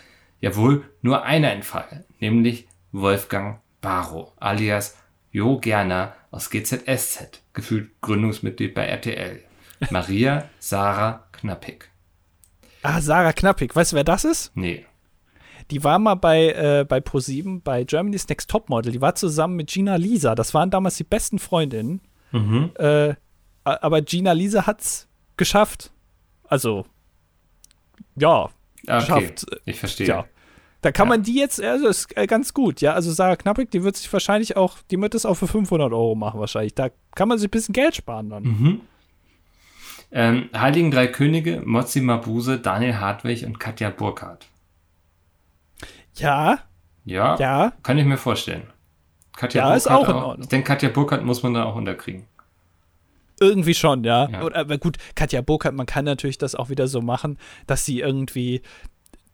ja 0.42 0.56
wohl 0.56 0.84
nur 1.02 1.24
einer 1.24 1.54
in 1.54 1.64
Frage, 1.64 2.06
nämlich 2.20 2.68
Wolfgang 2.92 3.60
Barrow, 3.82 4.32
alias 4.40 4.98
Jo 5.32 5.60
Gerner 5.60 6.14
aus 6.32 6.50
GZSZ, 6.50 7.42
gefühlt 7.54 7.90
Gründungsmitglied 8.02 8.74
bei 8.74 8.86
RTL. 8.86 9.42
Maria 9.90 10.50
Sarah 10.60 11.25
Knappig. 11.38 11.90
Ah, 12.82 13.02
Sarah 13.02 13.34
Knappig. 13.34 13.76
Weißt 13.76 13.92
du, 13.92 13.96
wer 13.96 14.04
das 14.04 14.26
ist? 14.26 14.52
Nee. 14.56 14.86
Die 15.72 15.84
war 15.84 15.98
mal 15.98 16.16
bei, 16.16 16.52
äh, 16.52 16.86
bei 16.88 17.00
ProSieben 17.00 17.62
bei 17.62 17.84
Germany's 17.84 18.28
Next 18.28 18.50
Topmodel. 18.50 18.92
Die 18.92 19.02
war 19.02 19.16
zusammen 19.16 19.56
mit 19.56 19.70
Gina 19.70 19.96
Lisa. 19.96 20.36
Das 20.36 20.54
waren 20.54 20.70
damals 20.70 20.98
die 20.98 21.04
besten 21.04 21.40
Freundinnen. 21.40 22.02
Mhm. 22.32 22.72
Äh, 22.76 23.16
aber 23.64 24.02
Gina 24.02 24.34
Lisa 24.34 24.68
hat's 24.68 25.08
geschafft. 25.38 25.92
Also, 26.48 26.86
ja, 28.16 28.30
ah, 28.30 28.50
okay. 28.86 29.00
geschafft. 29.00 29.46
Ich 29.66 29.80
verstehe. 29.80 30.08
Ja. 30.08 30.26
Da 30.82 30.92
kann 30.92 31.08
ja. 31.08 31.10
man 31.10 31.24
die 31.24 31.34
jetzt, 31.34 31.60
also 31.60 31.88
ist 31.88 32.16
äh, 32.16 32.28
ganz 32.28 32.54
gut, 32.54 32.80
ja. 32.82 32.94
Also 32.94 33.12
Sarah 33.12 33.36
Knappig, 33.36 33.72
die 33.72 33.84
wird 33.84 33.98
sich 33.98 34.12
wahrscheinlich 34.14 34.56
auch, 34.56 34.78
die 34.92 35.02
wird 35.02 35.16
das 35.16 35.26
auch 35.26 35.34
für 35.34 35.48
500 35.48 35.92
Euro 35.92 36.14
machen 36.14 36.40
wahrscheinlich. 36.40 36.76
Da 36.76 36.90
kann 37.16 37.28
man 37.28 37.40
sich 37.40 37.48
ein 37.48 37.52
bisschen 37.52 37.74
Geld 37.74 37.96
sparen 37.96 38.30
dann. 38.30 38.44
Mhm. 38.44 38.82
Ähm, 40.12 40.50
Heiligen 40.56 40.92
Drei 40.92 41.08
Könige, 41.08 41.62
Mozzi 41.66 42.02
Mabuse, 42.02 42.60
Daniel 42.60 43.00
Hartwig 43.00 43.46
und 43.46 43.60
Katja 43.60 43.90
Burkhardt. 43.90 44.46
Ja. 46.16 46.60
Ja. 47.04 47.38
Ja. 47.38 47.74
Kann 47.84 47.98
ich 47.98 48.06
mir 48.06 48.18
vorstellen. 48.18 48.64
Katja 49.36 49.62
ja, 49.62 49.66
Burkhardt 49.66 49.78
ist 49.78 49.88
auch 49.92 50.10
in 50.10 50.16
Ordnung. 50.16 50.44
Ich 50.44 50.50
denke, 50.50 50.68
Katja 50.68 50.90
Burkhardt 50.90 51.24
muss 51.24 51.44
man 51.44 51.54
da 51.54 51.66
auch 51.66 51.76
unterkriegen. 51.76 52.26
Irgendwie 53.40 53.74
schon, 53.74 54.06
ja. 54.06 54.30
ja. 54.30 54.56
aber 54.56 54.78
gut, 54.78 54.98
Katja 55.14 55.42
Burkhardt, 55.42 55.76
man 55.76 55.86
kann 55.86 56.06
natürlich 56.06 56.38
das 56.38 56.56
auch 56.56 56.70
wieder 56.70 56.88
so 56.88 57.02
machen, 57.02 57.38
dass 57.68 57.84
sie 57.84 58.00
irgendwie, 58.00 58.62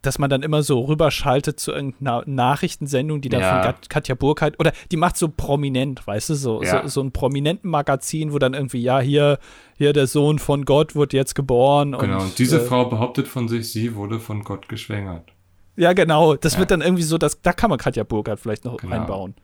dass 0.02 0.18
man 0.18 0.28
dann 0.28 0.42
immer 0.42 0.62
so 0.62 0.80
rüberschaltet 0.80 1.58
zu 1.58 1.72
irgendeiner 1.72 2.24
Nachrichtensendung, 2.26 3.20
die 3.20 3.28
dann 3.28 3.40
ja. 3.40 3.62
von 3.62 3.74
Katja 3.88 4.14
Burkhardt, 4.14 4.58
oder 4.58 4.72
die 4.90 4.96
macht 4.96 5.16
so 5.16 5.28
prominent, 5.28 6.06
weißt 6.06 6.30
du, 6.30 6.34
so, 6.34 6.62
ja. 6.62 6.82
so, 6.82 6.88
so, 6.88 7.00
ein 7.02 7.12
prominenten 7.12 7.70
Magazin, 7.70 8.32
wo 8.32 8.38
dann 8.38 8.54
irgendwie, 8.54 8.82
ja, 8.82 9.00
hier, 9.00 9.38
hier 9.78 9.92
der 9.92 10.08
Sohn 10.08 10.38
von 10.38 10.64
Gott 10.64 10.94
wird 10.94 11.12
jetzt 11.12 11.34
geboren. 11.34 11.92
Genau, 11.92 12.16
und, 12.16 12.22
und 12.24 12.38
diese 12.38 12.60
äh, 12.60 12.64
Frau 12.64 12.86
behauptet 12.86 13.28
von 13.28 13.48
sich, 13.48 13.70
sie 13.70 13.94
wurde 13.94 14.18
von 14.18 14.42
Gott 14.42 14.68
geschwängert. 14.68 15.32
Ja, 15.76 15.92
genau. 15.92 16.34
Das 16.34 16.54
ja. 16.54 16.58
wird 16.58 16.70
dann 16.70 16.82
irgendwie 16.82 17.02
so, 17.02 17.16
dass, 17.16 17.40
da 17.40 17.52
kann 17.52 17.70
man 17.70 17.78
Katja 17.78 18.04
Burkhardt 18.04 18.40
vielleicht 18.40 18.64
noch 18.64 18.76
genau. 18.76 18.96
einbauen. 18.96 19.34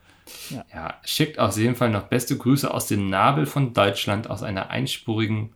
Ja. 0.50 0.64
ja, 0.74 0.94
schickt 1.04 1.38
auf 1.38 1.56
jeden 1.56 1.74
Fall 1.74 1.88
noch 1.88 2.02
beste 2.02 2.36
Grüße 2.36 2.72
aus 2.72 2.86
dem 2.86 3.09
Nabel 3.09 3.46
von 3.46 3.72
Deutschland 3.72 4.28
aus 4.28 4.42
einer 4.42 4.68
einspurigen 4.68 5.54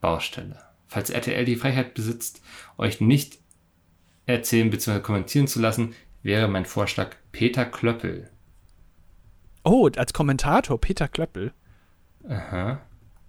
Baustelle. 0.00 0.56
Falls 0.86 1.10
RTL 1.10 1.44
die 1.44 1.56
Freiheit 1.56 1.92
besitzt, 1.92 2.40
euch 2.78 3.02
nicht 3.02 3.38
erzählen 4.28 4.70
bzw. 4.70 5.00
kommentieren 5.00 5.48
zu 5.48 5.60
lassen, 5.60 5.94
wäre 6.22 6.48
mein 6.48 6.66
Vorschlag 6.66 7.16
Peter 7.32 7.64
Klöppel. 7.64 8.28
Oh, 9.64 9.88
als 9.96 10.12
Kommentator 10.12 10.80
Peter 10.80 11.08
Klöppel. 11.08 11.52
Aha. 12.28 12.80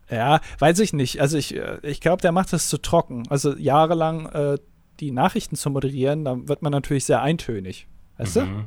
Ja, 0.10 0.42
weiß 0.60 0.80
ich 0.80 0.94
nicht. 0.94 1.22
Also 1.22 1.38
ich, 1.38 1.56
äh, 1.56 1.78
ich 1.84 2.02
glaube, 2.02 2.22
der 2.22 2.32
macht 2.32 2.52
das 2.54 2.70
zu 2.70 2.78
trocken. 2.78 3.24
Also 3.30 3.56
jahrelang 3.56 4.26
äh, 4.28 4.58
die 5.00 5.12
Nachrichten 5.12 5.56
zu 5.56 5.70
moderieren, 5.70 6.26
dann 6.26 6.48
wird 6.48 6.62
man 6.62 6.72
natürlich 6.72 7.06
sehr 7.06 7.22
eintönig. 7.22 7.88
Weißt 8.18 8.38
mhm. 8.38 8.42
du? 8.42 8.66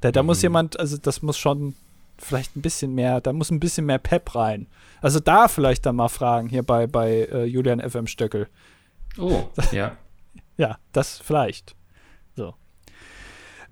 Da, 0.00 0.12
da 0.12 0.22
mhm. 0.22 0.26
muss 0.26 0.42
jemand, 0.42 0.80
also 0.80 0.96
das 0.96 1.22
muss 1.22 1.38
schon 1.38 1.74
vielleicht 2.18 2.56
ein 2.56 2.62
bisschen 2.62 2.94
mehr, 2.94 3.20
da 3.20 3.32
muss 3.32 3.50
ein 3.50 3.60
bisschen 3.60 3.86
mehr 3.86 3.98
Pep 3.98 4.34
rein. 4.34 4.66
Also 5.00 5.20
da 5.20 5.48
vielleicht 5.48 5.86
dann 5.86 5.96
mal 5.96 6.08
fragen, 6.08 6.48
hier 6.48 6.62
bei, 6.62 6.86
bei 6.86 7.28
äh, 7.32 7.44
Julian 7.44 7.80
FM 7.80 8.06
Stöckel. 8.06 8.48
Oh, 9.18 9.44
ja. 9.72 9.96
Ja, 10.62 10.78
das 10.92 11.18
vielleicht. 11.18 11.74
So. 12.36 12.54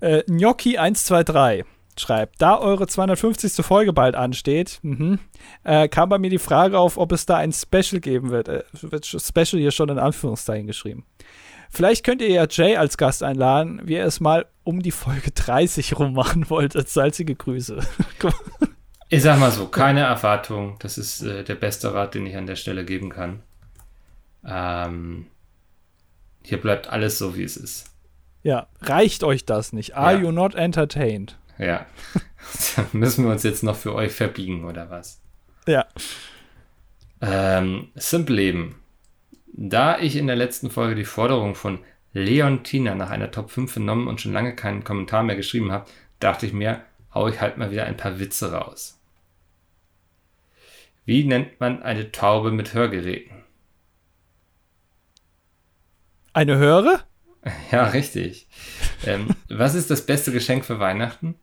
Äh, 0.01 0.23
Gnocchi 0.27 0.77
123 0.77 1.65
schreibt, 1.97 2.41
da 2.41 2.57
eure 2.57 2.85
250. 2.85 3.65
Folge 3.65 3.93
bald 3.93 4.15
ansteht, 4.15 4.79
mhm, 4.81 5.19
äh, 5.63 5.87
kam 5.87 6.09
bei 6.09 6.17
mir 6.17 6.29
die 6.29 6.37
Frage 6.37 6.77
auf, 6.77 6.97
ob 6.97 7.13
es 7.13 7.25
da 7.25 7.37
ein 7.37 7.53
Special 7.53 8.01
geben 8.01 8.29
wird. 8.29 8.49
Äh, 8.49 8.63
wird 8.73 9.05
Special 9.05 9.61
hier 9.61 9.71
schon 9.71 9.87
in 9.87 9.99
Anführungszeichen 9.99 10.67
geschrieben. 10.67 11.05
Vielleicht 11.69 12.05
könnt 12.05 12.21
ihr 12.21 12.29
ja 12.29 12.45
Jay 12.49 12.75
als 12.75 12.97
Gast 12.97 13.23
einladen, 13.23 13.79
wie 13.85 13.95
er 13.95 14.05
es 14.05 14.19
mal 14.19 14.47
um 14.65 14.81
die 14.81 14.91
Folge 14.91 15.31
30 15.31 15.97
rum 15.97 16.13
machen 16.13 16.49
wollt, 16.49 16.75
als 16.75 16.93
salzige 16.93 17.35
Grüße. 17.35 17.79
ich 19.09 19.21
sag 19.21 19.39
mal 19.39 19.51
so, 19.51 19.67
keine 19.67 20.01
Erwartung. 20.01 20.75
Das 20.79 20.97
ist 20.97 21.21
äh, 21.21 21.45
der 21.45 21.55
beste 21.55 21.93
Rat, 21.93 22.15
den 22.15 22.25
ich 22.25 22.35
an 22.35 22.47
der 22.47 22.57
Stelle 22.57 22.83
geben 22.83 23.09
kann. 23.09 23.43
Ähm, 24.45 25.27
hier 26.43 26.59
bleibt 26.59 26.87
alles 26.87 27.17
so, 27.17 27.35
wie 27.35 27.43
es 27.43 27.57
ist. 27.57 27.85
Ja, 28.43 28.67
reicht 28.81 29.23
euch 29.23 29.45
das 29.45 29.73
nicht? 29.73 29.95
Are 29.95 30.15
ja. 30.15 30.21
you 30.21 30.31
not 30.31 30.55
entertained? 30.55 31.37
Ja. 31.57 31.85
müssen 32.91 33.25
wir 33.25 33.31
uns 33.31 33.43
jetzt 33.43 33.63
noch 33.63 33.75
für 33.75 33.93
euch 33.93 34.11
verbiegen, 34.11 34.65
oder 34.65 34.89
was? 34.89 35.21
Ja. 35.67 35.85
Ähm, 37.21 37.89
Simple 37.95 38.35
Leben. 38.35 38.75
Da 39.53 39.99
ich 39.99 40.15
in 40.15 40.27
der 40.27 40.35
letzten 40.35 40.71
Folge 40.71 40.95
die 40.95 41.05
Forderung 41.05 41.55
von 41.55 41.79
Leontina 42.13 42.95
nach 42.95 43.11
einer 43.11 43.31
Top 43.31 43.51
5 43.51 43.71
vernommen 43.71 44.07
und 44.07 44.19
schon 44.19 44.33
lange 44.33 44.55
keinen 44.55 44.83
Kommentar 44.83 45.23
mehr 45.23 45.35
geschrieben 45.35 45.71
habe, 45.71 45.85
dachte 46.19 46.45
ich 46.45 46.53
mir, 46.53 46.81
hau 47.13 47.27
ich 47.27 47.41
halt 47.41 47.57
mal 47.57 47.71
wieder 47.71 47.85
ein 47.85 47.97
paar 47.97 48.19
Witze 48.19 48.51
raus. 48.51 48.99
Wie 51.05 51.23
nennt 51.23 51.59
man 51.59 51.83
eine 51.83 52.11
Taube 52.11 52.51
mit 52.51 52.73
Hörgeräten? 52.73 53.40
Eine 56.33 56.57
Höre? 56.57 57.01
Ja, 57.71 57.85
richtig. 57.85 58.47
ähm, 59.05 59.29
was 59.49 59.75
ist 59.75 59.89
das 59.89 60.05
beste 60.05 60.31
Geschenk 60.31 60.65
für 60.65 60.79
Weihnachten? 60.79 61.35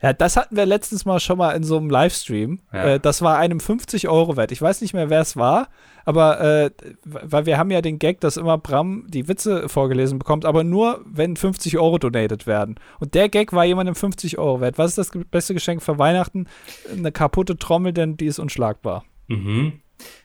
Ja, 0.00 0.12
das 0.12 0.36
hatten 0.36 0.54
wir 0.54 0.64
letztens 0.64 1.04
mal 1.04 1.18
schon 1.18 1.38
mal 1.38 1.56
in 1.56 1.64
so 1.64 1.76
einem 1.76 1.90
Livestream. 1.90 2.60
Ja. 2.72 2.84
Äh, 2.84 3.00
das 3.00 3.20
war 3.20 3.36
einem 3.38 3.58
50 3.58 4.08
Euro 4.08 4.36
wert. 4.36 4.52
Ich 4.52 4.62
weiß 4.62 4.80
nicht 4.80 4.94
mehr, 4.94 5.10
wer 5.10 5.20
es 5.20 5.36
war, 5.36 5.68
aber 6.04 6.40
äh, 6.40 6.70
weil 7.04 7.46
wir 7.46 7.58
haben 7.58 7.72
ja 7.72 7.82
den 7.82 7.98
Gag, 7.98 8.20
dass 8.20 8.36
immer 8.36 8.58
Bram 8.58 9.06
die 9.08 9.26
Witze 9.26 9.68
vorgelesen 9.68 10.20
bekommt, 10.20 10.44
aber 10.44 10.62
nur, 10.62 11.04
wenn 11.04 11.36
50 11.36 11.78
Euro 11.78 11.98
donated 11.98 12.46
werden. 12.46 12.76
Und 13.00 13.14
der 13.14 13.28
Gag 13.28 13.52
war 13.52 13.64
jemandem 13.64 13.96
50 13.96 14.38
Euro 14.38 14.60
wert. 14.60 14.78
Was 14.78 14.96
ist 14.96 14.98
das 14.98 15.10
beste 15.30 15.54
Geschenk 15.54 15.82
für 15.82 15.98
Weihnachten? 15.98 16.46
Eine 16.92 17.10
kaputte 17.10 17.56
Trommel, 17.56 17.92
denn 17.92 18.16
die 18.16 18.26
ist 18.26 18.38
unschlagbar. 18.38 19.04
Mhm. 19.26 19.80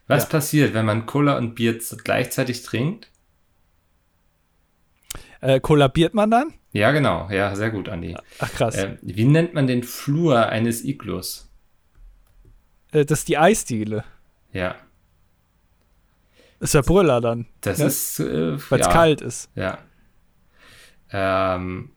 Was 0.07 0.23
ja. 0.23 0.29
passiert, 0.29 0.73
wenn 0.75 0.86
man 0.86 1.07
Cola 1.07 1.38
und 1.38 1.55
Bier 1.55 1.79
gleichzeitig 2.03 2.61
trinkt? 2.61 3.09
Äh, 5.43 5.59
kollabiert 5.59 6.13
man 6.13 6.31
dann? 6.31 6.53
Ja, 6.71 6.91
genau. 6.91 7.27
Ja, 7.29 7.53
sehr 7.53 7.69
gut, 7.69 7.89
Andi. 7.89 8.15
Ach, 8.39 8.51
krass. 8.53 8.75
Äh, 8.75 8.97
wie 9.01 9.25
nennt 9.25 9.53
man 9.53 9.67
den 9.67 9.83
Flur 9.83 10.47
eines 10.47 10.85
Iglus? 10.85 11.51
Äh, 12.93 13.03
das 13.03 13.19
ist 13.19 13.27
die 13.27 13.37
Eisdiele. 13.37 14.05
Ja. 14.53 14.75
ist 16.61 16.73
der 16.73 16.81
Brüller 16.81 17.19
dann. 17.19 17.45
Das 17.59 17.79
ne? 17.79 17.85
ist. 17.87 18.21
Äh, 18.21 18.57
Weil 18.71 18.79
es 18.79 18.87
ja. 18.87 18.93
kalt 18.93 19.19
ist. 19.19 19.49
Ja. 19.55 19.79
Ähm, 21.11 21.89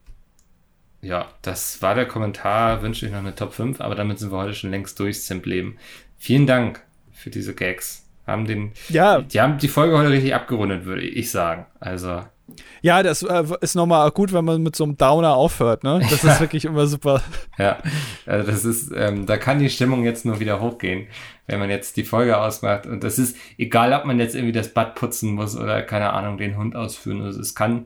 ja, 1.01 1.29
das 1.41 1.81
war 1.81 1.95
der 1.95 2.05
Kommentar. 2.05 2.81
Wünsche 2.81 3.05
ich 3.05 3.13
noch 3.13 3.19
eine 3.19 3.33
Top 3.33 3.53
5, 3.53 3.79
aber 3.79 3.95
damit 3.95 4.19
sind 4.19 4.31
wir 4.33 4.39
heute 4.39 4.53
schon 4.53 4.71
längst 4.71 4.99
durch, 4.99 5.23
Simpleben. 5.23 5.77
Vielen 6.17 6.47
Dank 6.47 6.83
für 7.13 7.29
diese 7.29 7.55
Gags. 7.55 8.05
Haben 8.25 8.45
den, 8.45 8.73
ja. 8.89 9.21
Die 9.21 9.39
haben 9.39 9.57
die 9.57 9.69
Folge 9.69 9.97
heute 9.97 10.09
richtig 10.09 10.35
abgerundet, 10.35 10.83
würde 10.83 11.03
ich 11.03 11.31
sagen. 11.31 11.65
Also. 11.79 12.23
Ja, 12.81 13.03
das 13.03 13.23
äh, 13.23 13.43
ist 13.61 13.75
nochmal 13.75 14.09
gut, 14.11 14.33
wenn 14.33 14.45
man 14.45 14.63
mit 14.63 14.75
so 14.75 14.83
einem 14.83 14.97
Downer 14.97 15.35
aufhört, 15.35 15.83
ne? 15.83 15.99
Das 16.09 16.23
ist 16.23 16.39
wirklich 16.39 16.65
immer 16.65 16.87
super. 16.87 17.21
Ja, 17.57 17.77
also 18.25 18.49
das 18.49 18.65
ist, 18.65 18.91
ähm, 18.95 19.25
da 19.25 19.37
kann 19.37 19.59
die 19.59 19.69
Stimmung 19.69 20.03
jetzt 20.03 20.25
nur 20.25 20.39
wieder 20.39 20.61
hochgehen, 20.61 21.07
wenn 21.47 21.59
man 21.59 21.69
jetzt 21.69 21.97
die 21.97 22.03
Folge 22.03 22.37
ausmacht. 22.37 22.85
Und 22.85 23.03
das 23.03 23.19
ist 23.19 23.35
egal, 23.57 23.93
ob 23.93 24.05
man 24.05 24.19
jetzt 24.19 24.35
irgendwie 24.35 24.53
das 24.53 24.73
Bad 24.73 24.95
putzen 24.95 25.33
muss 25.33 25.57
oder 25.57 25.81
keine 25.81 26.13
Ahnung, 26.13 26.37
den 26.37 26.57
Hund 26.57 26.75
ausführen. 26.75 27.21
Also 27.21 27.41
es 27.41 27.55
kann 27.55 27.85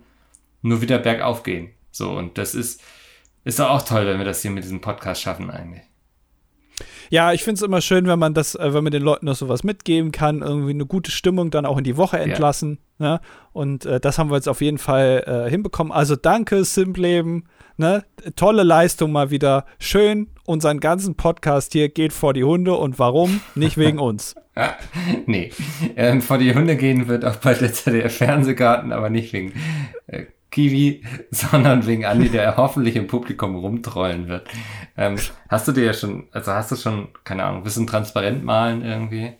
nur 0.62 0.82
wieder 0.82 1.00
bergauf 1.00 1.44
gehen. 1.44 1.72
So, 1.92 2.12
und 2.12 2.38
das 2.38 2.56
ist, 2.56 2.82
ist 3.44 3.60
doch 3.60 3.70
auch 3.70 3.82
toll, 3.82 4.06
wenn 4.06 4.18
wir 4.18 4.26
das 4.26 4.42
hier 4.42 4.52
mit 4.52 4.64
diesem 4.64 4.82
Podcast 4.82 5.22
schaffen 5.22 5.50
eigentlich. 5.50 5.84
Ja, 7.12 7.34
ich 7.34 7.44
finde 7.44 7.56
es 7.56 7.62
immer 7.62 7.82
schön, 7.82 8.08
wenn 8.08 8.20
man 8.20 8.34
das, 8.34 8.56
äh, 8.56 8.74
wenn 8.74 8.86
man 8.86 8.92
den 8.94 9.04
Leuten 9.04 9.26
noch 9.26 9.36
sowas 9.36 9.66
mitgeben 9.66 10.14
kann, 10.14 10.42
irgendwie 10.42 10.70
eine 10.70 10.86
gute 10.86 11.12
Stimmung 11.12 11.52
dann 11.52 11.66
auch 11.66 11.78
in 11.78 11.84
die 11.84 11.98
Woche 11.98 12.18
entlassen. 12.18 12.80
Ja. 13.00 13.16
Ne? 13.16 13.22
Und 13.52 13.86
äh, 13.86 14.00
das 14.00 14.18
haben 14.18 14.30
wir 14.32 14.38
jetzt 14.38 14.48
auf 14.48 14.62
jeden 14.62 14.78
Fall 14.78 15.26
äh, 15.28 15.50
hinbekommen. 15.50 15.92
Also 15.92 16.16
danke, 16.16 16.64
Simpleben. 16.64 17.50
Ne? 17.76 18.06
Tolle 18.38 18.64
Leistung 18.64 19.12
mal 19.12 19.30
wieder. 19.30 19.66
Schön, 19.78 20.30
unseren 20.46 20.80
ganzen 20.80 21.16
Podcast 21.16 21.74
hier 21.74 21.90
geht 21.90 22.14
vor 22.14 22.34
die 22.34 22.46
Hunde. 22.46 22.76
Und 22.76 22.98
warum? 22.98 23.42
Nicht 23.56 23.78
wegen 23.78 24.00
uns. 24.00 24.34
nee, 25.26 25.52
ähm, 25.98 26.22
vor 26.22 26.38
die 26.38 26.56
Hunde 26.56 26.78
gehen 26.78 27.10
wird 27.10 27.26
auch 27.26 27.36
bald 27.36 27.60
der 27.60 27.74
ZDF-Fernsehgarten, 27.74 28.94
aber 28.94 29.10
nicht 29.10 29.34
wegen 29.34 29.52
äh, 30.08 30.28
Kiwi, 30.52 31.04
sondern 31.32 31.88
wegen 31.88 32.06
Andi, 32.06 32.30
der 32.30 32.58
hoffentlich 32.58 32.96
im 32.96 33.08
Publikum 33.08 33.56
rumtrollen 33.56 34.28
wird. 34.28 34.48
Ähm, 34.98 35.18
hast 35.50 35.68
du 35.68 35.72
dir 35.72 35.86
ja 35.86 35.94
schon, 35.94 36.28
also 36.32 36.52
hast 36.52 36.72
du 36.72 36.76
schon, 36.76 37.08
keine 37.24 37.44
Ahnung, 37.44 37.62
ein 37.62 37.64
bisschen 37.64 37.88
transparent 37.88 38.44
malen 38.44 38.84
irgendwie? 38.84 39.34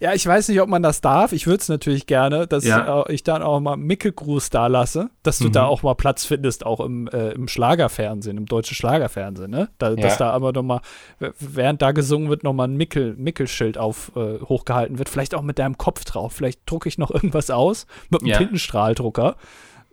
Ja, 0.00 0.12
ich 0.12 0.26
weiß 0.26 0.48
nicht, 0.48 0.60
ob 0.60 0.68
man 0.68 0.82
das 0.82 1.00
darf. 1.00 1.32
Ich 1.32 1.46
würde 1.46 1.60
es 1.60 1.68
natürlich 1.68 2.06
gerne, 2.06 2.46
dass 2.46 2.64
ja. 2.64 3.06
ich 3.08 3.22
dann 3.22 3.42
auch 3.42 3.58
mal 3.60 3.76
Mickelgruß 3.76 4.50
da 4.50 4.66
lasse, 4.66 5.10
dass 5.22 5.38
du 5.38 5.48
mhm. 5.48 5.52
da 5.52 5.64
auch 5.64 5.82
mal 5.82 5.94
Platz 5.94 6.26
findest, 6.26 6.66
auch 6.66 6.80
im, 6.80 7.08
äh, 7.08 7.30
im 7.30 7.48
Schlagerfernsehen, 7.48 8.36
im 8.36 8.46
deutschen 8.46 8.74
Schlagerfernsehen, 8.74 9.50
ne? 9.50 9.70
Da, 9.78 9.90
ja. 9.90 9.96
Dass 9.96 10.18
da 10.18 10.30
aber 10.30 10.52
nochmal, 10.52 10.80
während 11.18 11.80
da 11.80 11.92
gesungen 11.92 12.28
wird, 12.28 12.44
nochmal 12.44 12.68
ein 12.68 12.76
Mickel, 12.76 13.14
Mickelschild 13.16 13.78
auf, 13.78 14.12
äh, 14.14 14.40
hochgehalten 14.40 14.98
wird. 14.98 15.08
Vielleicht 15.08 15.34
auch 15.34 15.42
mit 15.42 15.58
deinem 15.58 15.78
Kopf 15.78 16.04
drauf. 16.04 16.34
Vielleicht 16.34 16.70
drucke 16.70 16.88
ich 16.88 16.98
noch 16.98 17.10
irgendwas 17.10 17.50
aus 17.50 17.86
mit 18.10 18.20
einem 18.20 18.30
ja. 18.30 18.38
Tintenstrahldrucker. 18.38 19.36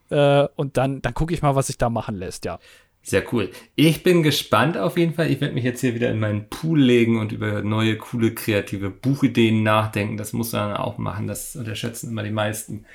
Äh, 0.10 0.48
und 0.56 0.78
dann, 0.78 1.02
dann 1.02 1.14
gucke 1.14 1.34
ich 1.34 1.42
mal, 1.42 1.56
was 1.56 1.68
sich 1.68 1.78
da 1.78 1.90
machen 1.90 2.16
lässt, 2.16 2.46
ja. 2.46 2.60
Sehr 3.06 3.24
cool. 3.32 3.52
Ich 3.76 4.02
bin 4.02 4.24
gespannt 4.24 4.80
auf 4.80 4.98
jeden 4.98 5.14
Fall. 5.14 5.30
Ich 5.30 5.40
werde 5.40 5.54
mich 5.54 5.64
jetzt 5.64 5.82
hier 5.82 5.94
wieder 5.94 6.10
in 6.10 6.20
meinen 6.20 6.50
Pool 6.50 6.82
legen 6.82 7.20
und 7.20 7.32
über 7.32 7.62
neue, 7.62 7.98
coole, 7.98 8.34
kreative 8.34 8.90
Buchideen 8.90 9.62
nachdenken. 9.62 10.18
Das 10.18 10.34
muss 10.34 10.54
man 10.54 10.76
auch 10.76 10.98
machen. 10.98 11.28
Das 11.28 11.56
unterschätzen 11.56 12.10
immer 12.10 12.24
die 12.24 12.32
meisten. 12.32 12.86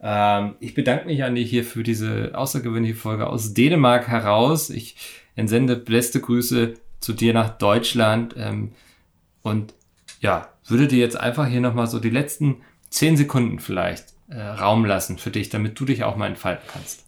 Ähm, 0.00 0.54
ich 0.60 0.72
bedanke 0.72 1.04
mich 1.04 1.22
an 1.24 1.34
dich 1.34 1.50
hier 1.50 1.64
für 1.64 1.82
diese 1.82 2.30
außergewöhnliche 2.34 2.94
Folge 2.94 3.26
aus 3.26 3.52
Dänemark 3.52 4.08
heraus. 4.08 4.70
Ich 4.70 4.96
entsende 5.36 5.76
beste 5.76 6.20
Grüße 6.22 6.74
zu 7.00 7.12
dir 7.12 7.34
nach 7.34 7.50
Deutschland. 7.58 8.34
Ähm, 8.38 8.72
und 9.42 9.74
ja, 10.20 10.48
würde 10.66 10.88
dir 10.88 11.00
jetzt 11.00 11.20
einfach 11.20 11.46
hier 11.46 11.60
nochmal 11.60 11.86
so 11.86 11.98
die 11.98 12.08
letzten 12.08 12.62
zehn 12.88 13.18
Sekunden 13.18 13.58
vielleicht 13.58 14.14
äh, 14.30 14.40
Raum 14.40 14.84
lassen 14.84 15.18
für 15.18 15.30
dich, 15.30 15.48
damit 15.48 15.78
du 15.78 15.84
dich 15.84 16.04
auch 16.04 16.16
mal 16.16 16.26
entfalten 16.26 16.66
kannst. 16.72 16.99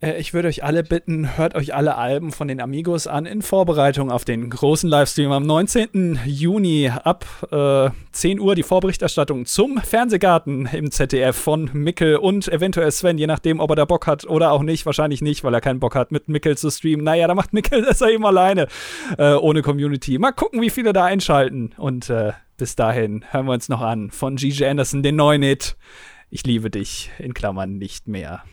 Äh, 0.00 0.18
ich 0.18 0.34
würde 0.34 0.48
euch 0.48 0.64
alle 0.64 0.82
bitten, 0.82 1.36
hört 1.36 1.54
euch 1.54 1.74
alle 1.74 1.96
Alben 1.96 2.32
von 2.32 2.48
den 2.48 2.60
Amigos 2.60 3.06
an 3.06 3.26
in 3.26 3.42
Vorbereitung 3.42 4.10
auf 4.10 4.24
den 4.24 4.50
großen 4.50 4.88
Livestream 4.88 5.32
am 5.32 5.44
19. 5.44 6.20
Juni 6.26 6.90
ab 6.90 7.26
äh, 7.50 7.90
10 8.12 8.40
Uhr 8.40 8.54
die 8.54 8.62
Vorberichterstattung 8.62 9.46
zum 9.46 9.78
Fernsehgarten 9.78 10.66
im 10.72 10.90
ZDF 10.90 11.36
von 11.36 11.70
Mickel 11.72 12.16
und 12.16 12.48
eventuell 12.48 12.90
Sven, 12.90 13.18
je 13.18 13.26
nachdem, 13.26 13.60
ob 13.60 13.70
er 13.70 13.76
da 13.76 13.84
Bock 13.84 14.06
hat 14.06 14.24
oder 14.24 14.52
auch 14.52 14.62
nicht. 14.62 14.86
Wahrscheinlich 14.86 15.22
nicht, 15.22 15.44
weil 15.44 15.54
er 15.54 15.60
keinen 15.60 15.80
Bock 15.80 15.94
hat, 15.94 16.12
mit 16.12 16.28
Mickel 16.28 16.56
zu 16.56 16.70
streamen. 16.70 17.04
Naja, 17.04 17.28
da 17.28 17.34
macht 17.34 17.52
Mickel 17.52 17.82
das 17.86 18.00
ja 18.00 18.08
eben 18.08 18.24
alleine 18.24 18.68
äh, 19.18 19.34
ohne 19.34 19.62
Community. 19.62 20.18
Mal 20.18 20.32
gucken, 20.32 20.60
wie 20.62 20.70
viele 20.70 20.92
da 20.92 21.04
einschalten. 21.04 21.72
Und 21.76 22.10
äh, 22.10 22.32
bis 22.56 22.76
dahin 22.76 23.24
hören 23.30 23.46
wir 23.46 23.52
uns 23.52 23.68
noch 23.68 23.80
an 23.80 24.10
von 24.10 24.36
Gigi 24.36 24.64
Anderson, 24.64 25.02
den 25.02 25.16
neuen 25.16 25.42
Hit. 25.42 25.76
Ich 26.30 26.44
liebe 26.44 26.70
dich, 26.70 27.10
in 27.18 27.34
Klammern 27.34 27.78
nicht 27.78 28.06
mehr. 28.06 28.44